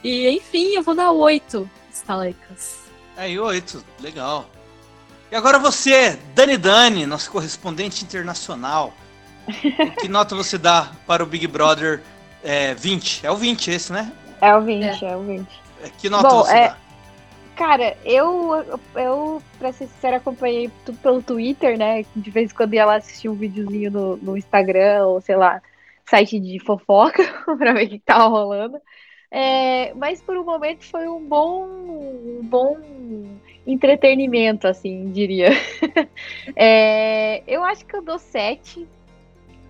E, 0.02 0.30
enfim, 0.30 0.76
eu 0.76 0.82
vou 0.82 0.96
dar 0.96 1.12
oito 1.12 1.70
estalecas. 1.92 2.78
Aí, 3.18 3.38
oito. 3.38 3.84
Legal. 4.00 4.50
E 5.30 5.36
agora 5.36 5.60
você, 5.60 6.18
Dani 6.34 6.56
Dani, 6.56 7.06
nosso 7.06 7.30
correspondente 7.30 8.06
internacional. 8.06 8.94
Que 10.00 10.08
nota 10.08 10.38
você 10.38 10.58
dá 10.58 10.94
para 11.06 11.22
o 11.22 11.26
Big 11.26 11.48
Brother 11.48 12.02
é, 12.42 12.74
20? 12.76 13.26
É 13.26 13.32
o 13.32 13.36
20 13.36 13.72
esse, 13.72 13.92
né? 13.92 14.10
É 14.40 14.56
o 14.56 14.62
20, 14.62 15.04
é, 15.04 15.18
o 15.18 15.22
20. 15.22 15.48
É, 15.84 15.90
Que 15.98 16.10
nota 16.10 16.30
Bom, 16.30 16.44
você 16.46 16.56
é- 16.56 16.68
dá? 16.70 16.78
Cara, 17.62 17.96
eu, 18.04 18.56
eu, 18.96 19.40
pra 19.60 19.72
ser 19.72 19.86
sincera, 19.86 20.18
acompanhei 20.18 20.72
tudo 20.84 20.98
pelo 20.98 21.22
Twitter, 21.22 21.78
né? 21.78 22.04
De 22.16 22.32
vez 22.32 22.52
em 22.52 22.56
quando 22.56 22.74
ia 22.74 22.84
lá 22.84 22.96
assistir 22.96 23.30
um 23.30 23.36
videozinho 23.36 23.92
no, 23.92 24.18
no 24.18 24.36
Instagram, 24.36 25.06
ou 25.06 25.22
sei 25.22 25.36
lá, 25.36 25.62
site 26.04 26.40
de 26.40 26.58
fofoca, 26.58 27.22
pra 27.60 27.74
ver 27.74 27.86
o 27.86 27.90
que 27.90 28.00
tava 28.00 28.28
rolando. 28.30 28.80
É, 29.30 29.94
mas 29.94 30.24
por 30.24 30.36
um 30.38 30.44
momento 30.44 30.84
foi 30.86 31.08
um 31.08 31.24
bom, 31.24 31.68
um 31.68 32.40
bom 32.42 32.78
entretenimento, 33.68 34.68
assim, 34.68 35.12
diria. 35.12 35.50
É, 36.56 37.44
eu 37.46 37.64
acho 37.64 37.86
que 37.86 37.96
eu 37.96 38.02
dou 38.02 38.18
7, 38.18 38.88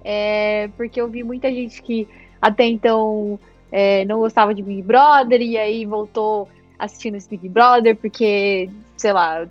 é, 0.02 0.70
porque 0.78 1.02
eu 1.02 1.10
vi 1.10 1.24
muita 1.24 1.52
gente 1.52 1.82
que 1.82 2.08
até 2.42 2.64
então 2.64 3.38
é, 3.70 4.06
não 4.06 4.20
gostava 4.20 4.54
de 4.54 4.64
Big 4.64 4.82
Brother 4.82 5.42
e 5.42 5.58
aí 5.58 5.86
voltou 5.86 6.48
assistindo 6.82 7.16
esse 7.16 7.30
Big 7.30 7.48
Brother 7.48 7.96
porque, 7.96 8.70
sei 8.98 9.14
lá, 9.14 9.48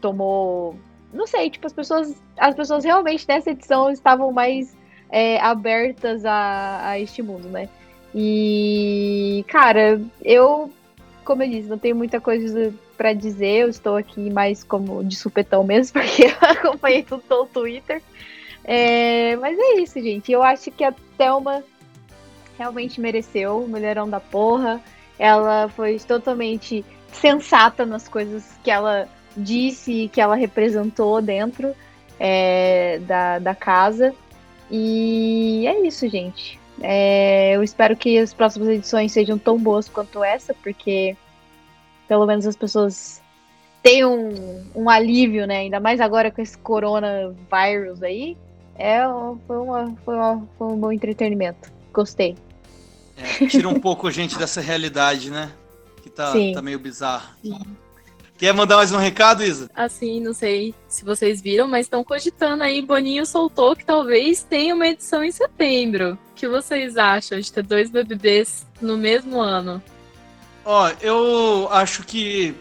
tomou. 0.00 0.76
Não 1.12 1.26
sei, 1.26 1.50
tipo, 1.50 1.66
as 1.66 1.72
pessoas, 1.72 2.14
as 2.38 2.54
pessoas 2.54 2.84
realmente 2.84 3.26
nessa 3.28 3.50
edição 3.50 3.90
estavam 3.90 4.32
mais 4.32 4.74
é, 5.10 5.38
abertas 5.40 6.24
a, 6.24 6.88
a 6.88 7.00
este 7.00 7.20
mundo, 7.20 7.48
né? 7.48 7.68
E, 8.14 9.44
cara, 9.48 10.00
eu, 10.22 10.70
como 11.24 11.42
eu 11.42 11.50
disse, 11.50 11.68
não 11.68 11.78
tenho 11.78 11.96
muita 11.96 12.20
coisa 12.20 12.72
pra 12.96 13.12
dizer, 13.12 13.62
eu 13.62 13.68
estou 13.68 13.96
aqui 13.96 14.30
mais 14.30 14.62
como 14.62 15.02
de 15.02 15.16
supetão 15.16 15.64
mesmo, 15.64 15.94
porque 16.00 16.26
eu 16.26 16.48
acompanhei 16.48 17.02
tudo 17.02 17.22
pelo 17.22 17.46
Twitter. 17.46 18.00
É, 18.64 19.34
mas 19.36 19.58
é 19.58 19.80
isso, 19.80 20.00
gente. 20.00 20.30
Eu 20.30 20.42
acho 20.42 20.70
que 20.70 20.84
a 20.84 20.94
Thelma 21.18 21.64
realmente 22.56 23.00
mereceu 23.00 23.66
mulherão 23.66 24.08
da 24.08 24.20
porra. 24.20 24.80
Ela 25.18 25.68
foi 25.68 25.98
totalmente 25.98 26.84
sensata 27.12 27.84
nas 27.84 28.08
coisas 28.08 28.44
que 28.62 28.70
ela 28.70 29.08
disse 29.36 29.92
e 29.92 30.08
que 30.08 30.20
ela 30.20 30.34
representou 30.34 31.20
dentro 31.20 31.74
é, 32.18 32.98
da, 33.00 33.38
da 33.38 33.54
casa. 33.54 34.14
E 34.70 35.66
é 35.66 35.86
isso, 35.86 36.08
gente. 36.08 36.58
É, 36.80 37.54
eu 37.54 37.62
espero 37.62 37.96
que 37.96 38.18
as 38.18 38.32
próximas 38.32 38.68
edições 38.68 39.12
sejam 39.12 39.38
tão 39.38 39.58
boas 39.58 39.88
quanto 39.88 40.24
essa, 40.24 40.54
porque 40.54 41.16
pelo 42.08 42.26
menos 42.26 42.46
as 42.46 42.56
pessoas 42.56 43.22
têm 43.82 44.04
um, 44.04 44.64
um 44.74 44.88
alívio, 44.88 45.46
né? 45.46 45.58
Ainda 45.58 45.80
mais 45.80 46.00
agora 46.00 46.30
com 46.30 46.40
esse 46.40 46.56
coronavírus 46.58 48.02
aí. 48.02 48.36
É, 48.76 49.00
foi, 49.46 49.58
uma, 49.58 49.94
foi, 50.04 50.14
uma, 50.14 50.48
foi 50.56 50.66
um 50.68 50.76
bom 50.76 50.92
entretenimento. 50.92 51.70
Gostei. 51.92 52.36
É, 53.16 53.46
tira 53.46 53.68
um 53.68 53.78
pouco 53.80 54.06
a 54.06 54.10
gente 54.10 54.38
dessa 54.38 54.60
realidade, 54.60 55.30
né? 55.30 55.52
Que 56.02 56.10
tá, 56.10 56.32
Sim. 56.32 56.52
tá 56.52 56.62
meio 56.62 56.78
bizarro. 56.78 57.30
Quer 58.38 58.52
mandar 58.52 58.76
mais 58.76 58.90
um 58.90 58.96
recado, 58.96 59.44
Isa? 59.44 59.70
Assim, 59.72 60.20
não 60.20 60.34
sei 60.34 60.74
se 60.88 61.04
vocês 61.04 61.40
viram, 61.40 61.68
mas 61.68 61.86
estão 61.86 62.02
cogitando 62.02 62.64
aí. 62.64 62.82
Boninho 62.82 63.24
soltou 63.24 63.76
que 63.76 63.84
talvez 63.84 64.42
tenha 64.42 64.74
uma 64.74 64.88
edição 64.88 65.22
em 65.22 65.30
setembro. 65.30 66.18
O 66.32 66.34
que 66.34 66.48
vocês 66.48 66.96
acham 66.96 67.38
de 67.38 67.52
ter 67.52 67.62
dois 67.62 67.88
BBBs 67.88 68.66
no 68.80 68.98
mesmo 68.98 69.40
ano? 69.40 69.80
Ó, 70.64 70.90
eu 71.00 71.68
acho 71.70 72.02
que 72.02 72.54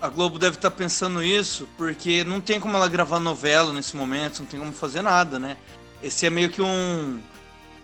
a 0.00 0.08
Globo 0.08 0.38
deve 0.38 0.56
estar 0.56 0.70
pensando 0.70 1.22
isso, 1.22 1.66
porque 1.76 2.22
não 2.22 2.40
tem 2.40 2.60
como 2.60 2.76
ela 2.76 2.88
gravar 2.88 3.18
novela 3.18 3.72
nesse 3.72 3.96
momento, 3.96 4.40
não 4.40 4.46
tem 4.46 4.60
como 4.60 4.72
fazer 4.72 5.02
nada, 5.02 5.38
né? 5.38 5.56
Esse 6.02 6.26
é 6.26 6.30
meio 6.30 6.50
que 6.50 6.60
um, 6.60 7.18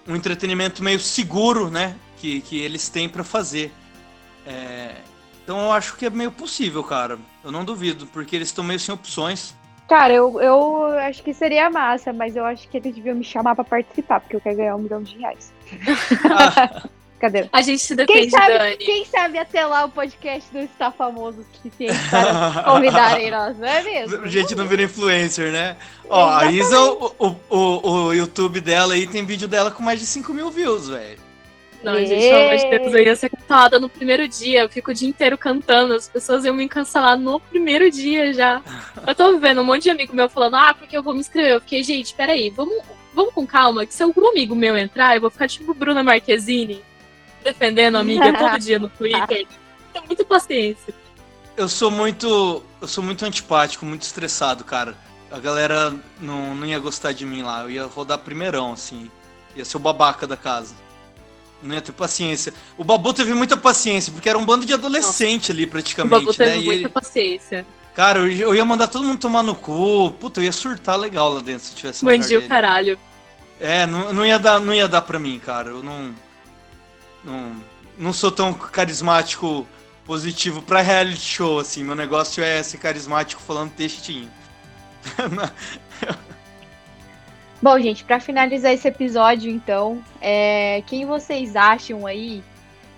um 0.07 0.15
entretenimento 0.15 0.85
meio 0.85 1.01
seguro, 1.01 1.71
né? 1.71 1.97
Que, 2.21 2.41
que 2.43 2.61
eles 2.61 2.89
têm 2.89 3.09
pra 3.09 3.25
fazer. 3.25 3.73
É, 4.47 4.97
então 5.43 5.59
eu 5.59 5.73
acho 5.73 5.97
que 5.97 6.07
é 6.07 6.11
meio 6.11 6.31
possível, 6.31 6.85
cara. 6.85 7.19
Eu 7.43 7.51
não 7.51 7.65
duvido, 7.65 8.07
porque 8.07 8.37
eles 8.37 8.49
estão 8.49 8.63
meio 8.63 8.79
sem 8.79 8.95
opções. 8.95 9.55
Cara, 9.89 10.13
eu, 10.13 10.41
eu 10.41 10.87
acho 11.01 11.23
que 11.23 11.33
seria 11.35 11.69
massa, 11.71 12.13
mas 12.13 12.37
eu 12.37 12.45
acho 12.45 12.69
que 12.69 12.77
eles 12.77 12.95
deviam 12.95 13.17
me 13.17 13.25
chamar 13.25 13.55
pra 13.55 13.65
participar, 13.65 14.21
porque 14.21 14.37
eu 14.37 14.41
quero 14.41 14.57
ganhar 14.57 14.77
um 14.77 14.81
milhão 14.81 15.03
de 15.03 15.19
reais. 15.19 15.53
Ah, 16.31 16.83
Cadê? 17.21 17.49
A 17.53 17.61
gente 17.61 17.81
se 17.81 17.95
Quem 17.95 18.07
defende, 18.07 18.31
sabe, 18.31 18.59
Dani. 18.59 18.77
quem 18.79 19.05
sabe 19.05 19.39
até 19.39 19.67
lá 19.67 19.85
o 19.85 19.91
podcast 19.91 20.49
não 20.55 20.63
está 20.63 20.91
famoso 20.91 21.43
o 21.43 21.45
suficiente 21.55 21.99
para 22.09 22.63
convidarem 22.65 23.31
nós, 23.31 23.59
não 23.59 23.69
é 23.69 23.83
mesmo? 23.83 24.25
a 24.25 24.27
gente 24.29 24.55
não 24.55 24.67
vira 24.67 24.85
influencer, 24.85 25.53
né? 25.53 25.77
Ó, 26.09 26.31
a 26.31 26.51
Isa, 26.51 26.81
o, 26.81 27.15
o, 27.19 27.37
o, 27.51 27.91
o 28.07 28.15
YouTube 28.15 28.63
dela 28.63 28.95
aí 28.95 29.07
tem 29.07 29.23
vídeo 29.27 29.47
dela 29.47 29.71
com 29.71 29.83
mais 29.83 30.01
de 30.01 30.07
5 30.07 30.33
mil 30.33 30.51
views, 30.51 30.89
velho. 30.89 31.20
Não, 31.83 31.97
gente, 31.97 32.29
pelo 32.29 32.45
amor 32.45 32.57
de 32.57 32.71
Deus, 32.71 32.95
eu 32.95 33.03
ia 33.03 33.17
ser 33.17 33.31
cantada 33.31 33.81
no 33.81 33.89
primeiro 33.89 34.29
dia. 34.29 34.61
Eu 34.63 34.69
fico 34.69 34.91
o 34.91 34.95
dia 34.95 35.09
inteiro 35.09 35.39
cantando. 35.39 35.95
As 35.95 36.09
pessoas 36.09 36.45
iam 36.45 36.55
me 36.55 36.69
cancelar 36.69 37.19
no 37.19 37.41
primeiro 37.41 37.91
dia 37.91 38.33
já. 38.35 38.63
Eu 39.07 39.15
tô 39.15 39.39
vendo 39.39 39.63
um 39.63 39.65
monte 39.65 39.85
de 39.85 39.91
amigo 39.91 40.15
meu 40.15 40.29
falando, 40.29 40.57
ah, 40.57 40.75
porque 40.75 40.97
eu 40.97 41.03
vou 41.03 41.15
me 41.15 41.21
inscrever. 41.21 41.53
Eu 41.53 41.61
fiquei, 41.61 41.83
gente, 41.83 42.15
peraí, 42.15 42.51
vamos, 42.51 42.83
vamos 43.15 43.33
com 43.33 43.47
calma, 43.47 43.87
que 43.87 43.95
se 43.95 44.03
algum 44.03 44.29
amigo 44.29 44.55
meu 44.55 44.77
entrar, 44.77 45.15
eu 45.15 45.23
vou 45.23 45.31
ficar 45.31 45.49
tipo 45.49 45.73
Bruna 45.73 46.03
Marquezine, 46.03 46.83
defendendo 47.43 47.97
a 47.97 48.01
amiga 48.01 48.33
todo 48.33 48.59
dia 48.61 48.79
no 48.79 48.89
Twitter. 48.89 49.47
Tem 49.93 50.03
muita 50.07 50.25
paciência. 50.25 50.95
Eu 51.57 51.69
sou 51.69 51.91
muito. 51.91 52.63
Eu 52.81 52.89
sou 52.89 53.03
muito 53.03 53.25
antipático, 53.25 53.87
muito 53.87 54.03
estressado, 54.03 54.65
cara. 54.65 54.97
A 55.31 55.39
galera 55.39 55.95
não, 56.21 56.55
não 56.55 56.67
ia 56.67 56.79
gostar 56.79 57.13
de 57.13 57.25
mim 57.25 57.43
lá. 57.43 57.63
Eu 57.63 57.71
ia 57.71 57.87
rodar 57.87 58.19
primeirão, 58.19 58.73
assim. 58.73 59.11
Ia 59.57 59.65
ser 59.65 59.77
o 59.77 59.81
babaca 59.81 60.27
da 60.27 60.37
casa. 60.37 60.75
Não 61.63 61.75
ia 61.75 61.83
ter 61.83 61.93
paciência. 61.93 62.55
O 62.79 62.83
Babu 62.85 63.13
teve 63.13 63.35
muita 63.35 63.57
paciência, 63.57 64.13
porque 64.13 64.29
era 64.29 64.39
um 64.39 64.45
bando 64.47 64.65
de 64.65 64.73
adolescente 64.73 65.53
ali, 65.53 65.65
O 65.65 65.69
praticamente, 65.69 66.11
Babu 66.25 66.33
teve 66.35 66.51
né? 66.51 66.59
E 66.59 66.65
muita 66.65 66.81
ele- 66.83 66.89
paciência. 66.89 67.67
cara, 67.95 68.21
eu, 68.21 68.55
ia 68.55 68.65
mandar 68.65 68.89
todo 68.89 69.05
mundo 69.05 69.19
tomar 69.19 69.43
no 69.43 69.55
cu. 69.55 70.11
Puta, 70.19 70.41
eu 70.41 70.45
ia 70.45 70.53
surtar 70.53 70.97
legal 70.99 71.33
lá 71.35 71.41
dentro 71.41 71.67
se 71.67 71.75
tivesse 71.75 72.05
Bandiu, 72.05 72.39
dele. 72.41 72.49
caralho. 72.49 72.99
É, 73.61 73.87
não, 73.87 74.11
não, 74.13 74.25
ia 74.25 74.39
dar, 74.39 74.59
não 74.59 74.73
ia 74.73 74.89
dar 74.89 75.03
pra 75.03 75.19
mim, 75.19 75.39
cara. 75.39 75.69
Eu 75.69 75.83
não. 75.83 76.15
Não, 77.23 77.57
não 77.99 78.13
sou 78.15 78.33
tão 78.33 78.55
carismático 78.55 79.67
positivo 80.07 80.63
pra 80.63 80.81
reality 80.81 81.21
show, 81.21 81.59
assim. 81.61 81.85
Meu 81.85 81.95
negócio 81.95 82.43
é 82.43 82.63
ser 82.63 82.79
carismático 82.79 83.43
falando 83.43 83.71
textinho. 83.73 84.31
Bom, 87.63 87.79
gente, 87.79 88.05
pra 88.05 88.19
finalizar 88.19 88.73
esse 88.73 88.89
episódio, 88.89 89.51
então, 89.51 90.03
é, 90.21 90.83
quem 90.87 91.05
vocês 91.05 91.55
acham 91.55 92.07
aí, 92.07 92.43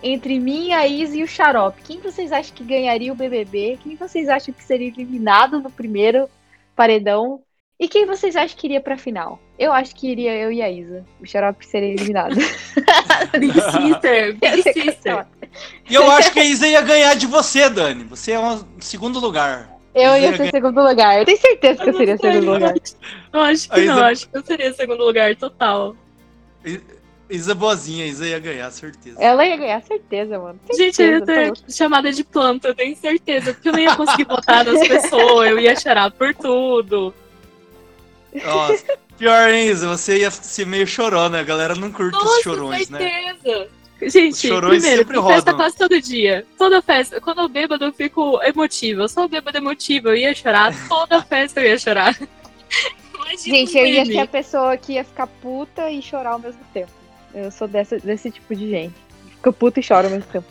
entre 0.01 0.39
mim, 0.39 0.73
a 0.73 0.87
Isa 0.87 1.17
e 1.17 1.25
o 1.25 1.29
Xarope, 1.29 1.83
quem 1.83 2.01
vocês 2.01 2.31
acham 2.31 2.55
que 2.55 2.63
ganharia 2.63 3.13
o 3.13 3.17
BBB? 3.17 3.79
Quem 3.83 3.97
vocês 3.97 4.29
acham 4.29 4.55
que 4.55 4.63
seria 4.63 4.87
eliminado 4.87 5.59
no 5.59 5.71
primeiro 5.71 6.29
paredão? 6.77 7.41
E 7.79 7.89
quem 7.89 8.07
vocês 8.07 8.37
acham 8.37 8.57
que 8.57 8.69
iria 8.69 8.81
pra 8.81 8.97
final? 8.97 9.41
Eu 9.59 9.73
acho 9.73 9.97
que 9.97 10.09
iria 10.09 10.33
eu 10.37 10.53
e 10.53 10.63
a 10.63 10.71
Isa. 10.71 11.05
O 11.21 11.27
Xarope 11.27 11.67
seria 11.67 11.95
eliminado. 11.95 12.37
Big 13.37 13.53
Sister, 13.55 14.37
Big 14.39 14.63
Sister. 14.63 15.27
E 15.91 15.95
eu 15.95 16.09
acho 16.13 16.33
que 16.33 16.39
a 16.39 16.45
Isa 16.45 16.69
ia 16.69 16.81
ganhar 16.81 17.15
de 17.17 17.27
você, 17.27 17.69
Dani. 17.69 18.05
Você 18.05 18.31
é 18.31 18.39
um 18.39 18.65
segundo 18.79 19.19
lugar. 19.19 19.69
Eu 19.95 20.17
Isa 20.17 20.19
ia 20.19 20.37
ser 20.37 20.51
segundo 20.51 20.83
lugar. 20.83 21.19
Eu 21.19 21.25
tenho 21.25 21.39
certeza 21.39 21.83
que 21.83 21.91
eu 21.91 21.97
seria 21.97 22.17
segundo 22.17 22.53
lugar. 22.53 22.75
Eu 23.33 23.41
acho 23.41 23.69
que 23.69 23.81
Aí 23.81 23.87
não, 23.87 24.05
acho 24.05 24.29
que 24.29 24.37
eu 24.37 24.45
seria 24.45 24.73
segundo 24.73 25.05
lugar 25.05 25.37
total. 25.37 25.95
Isa 27.29 27.55
boazinha, 27.55 28.07
Isa 28.07 28.27
ia 28.27 28.39
ganhar, 28.39 28.71
certeza. 28.71 29.17
Ela 29.21 29.47
ia 29.47 29.57
ganhar, 29.57 29.83
certeza, 29.83 30.39
mano. 30.39 30.61
Gente, 30.75 31.03
eu 31.03 31.11
ia 31.13 31.25
Certeza, 31.25 31.53
ter 31.65 31.73
chamada 31.73 32.13
de 32.13 32.25
planta, 32.25 32.69
eu 32.69 32.75
tenho 32.75 32.97
certeza. 32.97 33.55
Porque 33.55 33.69
eu 33.69 33.73
não 33.73 33.81
ia 33.81 33.97
conseguir 33.97 34.25
votar 34.25 34.65
nas 34.65 34.81
pessoas, 34.87 35.51
eu 35.51 35.59
ia 35.59 35.79
chorar 35.79 36.11
por 36.11 36.35
tudo. 36.35 37.15
Nossa, 38.45 38.85
pior, 39.19 39.51
hein, 39.51 39.69
Isa? 39.69 39.89
Você 39.89 40.19
ia 40.19 40.31
ser 40.31 40.67
meio 40.67 40.87
chorona. 40.87 41.41
A 41.41 41.43
galera 41.43 41.75
não 41.75 41.91
curte 41.91 42.17
os 42.17 42.25
Nossa, 42.25 42.43
chorões, 42.43 42.89
né? 42.89 42.99
certeza. 42.99 43.69
Gente, 44.09 44.49
chorões 44.49 44.81
primeiro, 44.81 45.03
sempre 45.03 45.15
festa 45.15 45.35
rodam. 45.35 45.57
quase 45.57 45.77
todo 45.77 46.01
dia. 46.01 46.45
Toda 46.59 46.83
festa. 46.83 47.21
Quando 47.21 47.41
eu 47.41 47.49
bêbado, 47.49 47.85
eu 47.85 47.93
fico 47.93 48.43
emotiva. 48.43 49.03
Eu 49.03 49.09
sou 49.09 49.29
bêbada 49.29 49.59
emotiva, 49.59 50.09
eu 50.09 50.17
ia 50.17 50.35
chorar. 50.35 50.75
Toda 50.89 51.23
festa 51.23 51.61
eu 51.61 51.67
ia 51.67 51.79
chorar. 51.79 52.19
Imagina 53.15 53.57
Gente, 53.57 53.77
um 53.77 53.81
eu 53.81 53.87
ia 53.87 54.05
ser 54.05 54.19
a 54.19 54.27
pessoa 54.27 54.77
que 54.77 54.95
ia 54.95 55.05
ficar 55.05 55.27
puta 55.27 55.91
e 55.91 56.03
chorar 56.03 56.33
ao 56.33 56.39
mesmo 56.39 56.61
tempo. 56.73 56.91
Eu 57.35 57.51
sou 57.51 57.69
dessa, 57.69 57.99
desse 57.99 58.31
tipo 58.31 58.55
de 58.55 58.69
gente. 58.69 58.95
Fica 59.37 59.53
puta 59.53 59.81
e 59.81 59.87
chora 59.87 60.07
ao 60.09 60.13
mesmo 60.13 60.31
tempo. 60.31 60.47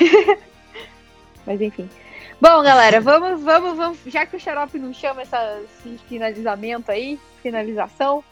Mas 1.46 1.60
enfim. 1.60 1.88
Bom, 2.40 2.62
galera, 2.62 3.00
vamos, 3.00 3.42
vamos, 3.42 3.76
vamos. 3.76 3.98
Já 4.06 4.26
que 4.26 4.36
o 4.36 4.40
Xarope 4.40 4.78
não 4.78 4.92
chama 4.92 5.22
essa, 5.22 5.60
esse 5.64 5.98
finalizamento 6.08 6.90
aí, 6.90 7.18
finalização. 7.42 8.24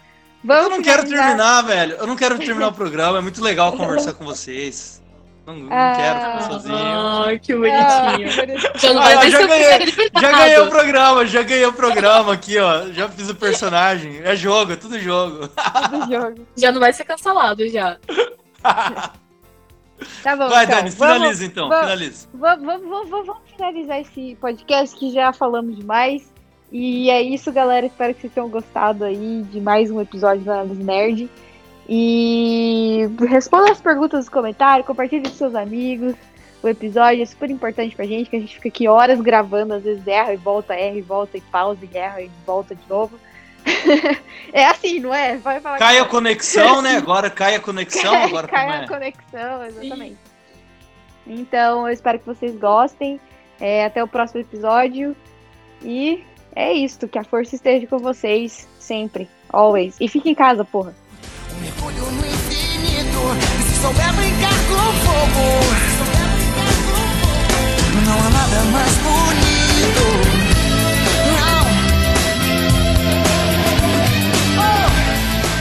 Vamos 0.44 0.64
Eu 0.64 0.70
não 0.70 0.82
quero 0.82 1.08
terminar, 1.08 1.62
velho. 1.62 1.94
Eu 1.96 2.06
não 2.06 2.16
quero 2.16 2.38
terminar 2.38 2.68
o 2.68 2.72
programa. 2.72 3.18
É 3.18 3.20
muito 3.20 3.42
legal 3.42 3.72
conversar 3.72 4.12
com 4.14 4.24
vocês. 4.24 5.00
Não, 5.46 5.56
não 5.56 5.68
Ah. 5.72 5.92
quero 5.96 6.18
ficar 6.18 6.40
sozinho. 6.52 6.76
Ai, 6.76 7.38
que 7.38 7.52
Ah, 7.52 7.56
bonitinho. 7.56 8.46
bonitinho. 8.46 8.58
Já 8.76 8.92
não 8.94 9.02
Ah, 9.02 9.28
já 9.28 9.46
ganhei-. 9.46 9.94
Já 10.20 10.32
ganhei 10.32 10.58
o 10.58 10.68
programa, 10.68 11.26
já 11.26 11.42
ganhei 11.42 11.66
o 11.66 11.72
programa 11.72 12.32
aqui, 12.32 12.58
ó. 12.58 12.86
Já 12.92 13.08
fiz 13.08 13.28
o 13.28 13.34
personagem. 13.34 14.20
É 14.24 14.36
jogo, 14.36 14.72
é 14.72 14.76
tudo 14.76 14.98
jogo. 15.00 15.48
do 15.48 16.12
jogo. 16.12 16.46
Já 16.56 16.70
não 16.72 16.80
vai 16.80 16.92
ser 16.92 17.04
cancelado, 17.04 17.68
já. 17.68 17.96
Tá 20.22 20.34
bom, 20.36 20.48
Vai, 20.48 20.64
então. 20.64 20.76
Dani, 20.78 20.90
vamos, 20.90 21.14
finaliza 21.16 21.44
então. 21.44 21.68
vamos. 21.68 21.84
Finaliza. 21.84 22.28
vamos, 22.34 22.64
vamos, 22.66 22.88
vamos, 22.88 23.10
vamos 23.26 23.42
finalizar 23.56 24.00
esse 24.00 24.36
podcast 24.40 24.96
que 24.96 25.12
já 25.12 25.32
falamos 25.32 25.76
demais. 25.76 26.32
E 26.72 27.10
é 27.10 27.20
isso, 27.20 27.52
galera. 27.52 27.84
Espero 27.84 28.14
que 28.14 28.22
vocês 28.22 28.32
tenham 28.32 28.48
gostado 28.48 29.04
aí 29.04 29.44
de 29.50 29.60
mais 29.60 29.90
um 29.90 30.00
episódio 30.00 30.42
da 30.42 30.60
Análise 30.60 30.82
Nerd. 30.82 31.30
E 31.86 33.06
responda 33.28 33.70
as 33.70 33.80
perguntas 33.80 34.20
nos 34.20 34.28
comentários, 34.30 34.86
compartilhe 34.86 35.28
com 35.28 35.36
seus 35.36 35.54
amigos. 35.54 36.14
O 36.62 36.68
episódio 36.68 37.22
é 37.22 37.26
super 37.26 37.50
importante 37.50 37.94
pra 37.94 38.06
gente, 38.06 38.30
que 38.30 38.36
a 38.36 38.40
gente 38.40 38.54
fica 38.54 38.68
aqui 38.68 38.88
horas 38.88 39.20
gravando, 39.20 39.74
às 39.74 39.82
vezes 39.82 40.06
erra 40.06 40.32
e 40.32 40.36
volta, 40.38 40.74
erra 40.74 40.96
e 40.96 41.02
volta, 41.02 41.36
e 41.36 41.40
pausa, 41.42 41.80
e 41.82 41.98
erra 41.98 42.22
e 42.22 42.30
volta 42.46 42.74
de 42.74 42.88
novo. 42.88 43.18
é 44.52 44.64
assim, 44.64 44.98
não 45.00 45.12
é? 45.12 45.36
Vai 45.36 45.60
falar 45.60 45.78
Cai 45.78 45.98
a 45.98 46.06
conexão, 46.06 46.80
né? 46.80 46.96
Agora 47.02 47.28
cai 47.28 47.54
a 47.56 47.60
conexão. 47.60 48.14
Agora 48.14 48.48
Cai 48.48 48.64
como 48.64 48.74
a 48.74 48.82
é? 48.82 48.86
conexão, 48.88 49.66
exatamente. 49.66 50.16
Então, 51.26 51.86
eu 51.86 51.92
espero 51.92 52.18
que 52.18 52.26
vocês 52.26 52.56
gostem. 52.56 53.20
É, 53.60 53.84
até 53.84 54.02
o 54.02 54.08
próximo 54.08 54.40
episódio. 54.40 55.14
E 55.84 56.24
é 56.54 56.72
isso. 56.72 57.08
Que 57.08 57.18
a 57.18 57.24
força 57.24 57.54
esteja 57.54 57.86
com 57.86 57.98
vocês 57.98 58.68
sempre. 58.78 59.28
Always. 59.50 59.96
E 60.00 60.08
fique 60.08 60.30
em 60.30 60.34
casa, 60.34 60.64
porra. 60.64 60.94
Um 61.54 61.60
mergulho 61.60 62.10
no 62.12 62.26
infinito. 62.26 63.18
Se 63.66 63.80
souber 63.80 64.12
brincar 64.14 64.58
com 64.68 64.92
fogo, 65.04 65.44
se 65.74 65.90
souber 65.98 66.26
brincar 66.34 66.72
com 66.86 67.00
fogo, 67.20 68.04
não 68.06 68.18
há 68.18 68.30
nada 68.30 68.62
mais 68.70 68.96
bonito. 68.98 70.02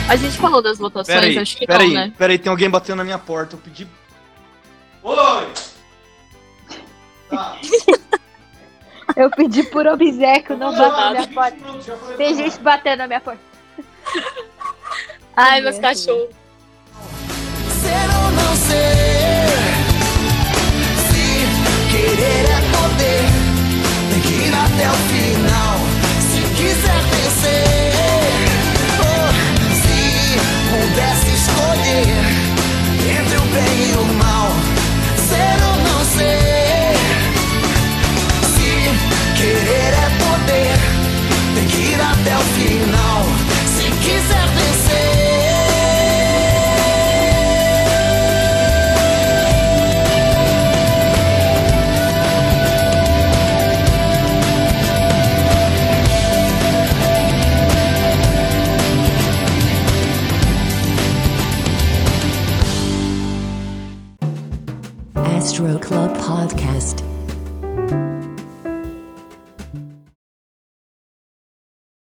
A 0.09 0.15
gente 0.17 0.37
falou 0.37 0.61
das 0.61 0.77
votações, 0.77 1.17
Peraí, 1.19 1.37
acho 1.37 1.55
que 1.55 1.65
peraí, 1.65 1.87
não, 1.87 2.01
né? 2.01 2.13
peraí, 2.17 2.37
tem 2.37 2.49
alguém 2.49 2.69
batendo 2.69 2.97
na 2.97 3.03
minha 3.05 3.17
porta. 3.17 3.55
Eu 3.55 3.59
pedi. 3.59 3.87
Oi! 5.03 5.47
Tá. 7.29 7.57
Eu 9.15 9.29
pedi 9.31 9.63
por 9.63 9.85
obséquio, 9.87 10.57
não 10.57 10.75
bata 10.75 11.01
na 11.01 11.11
minha 11.11 11.23
20 11.23 11.33
porta. 11.33 11.57
Tem 12.17 12.35
gente 12.35 12.59
batendo 12.59 12.99
na 12.99 13.07
minha 13.07 13.21
porta. 13.21 13.41
Ai, 15.35 15.61
meus 15.61 15.75
Meu 15.75 15.89
cachorros. 15.89 16.29
Ser 17.81 18.09
ou 18.23 18.31
não 18.31 18.55
ser. 18.55 19.51
Se 21.07 21.91
querer 21.91 22.45
é 22.45 22.61
poder, 22.71 23.25
tem 24.11 24.21
que 24.21 24.33
ir 24.47 24.53
até 24.53 24.89
o 24.89 25.10
Club 65.79 66.11
Podcast. 66.17 67.00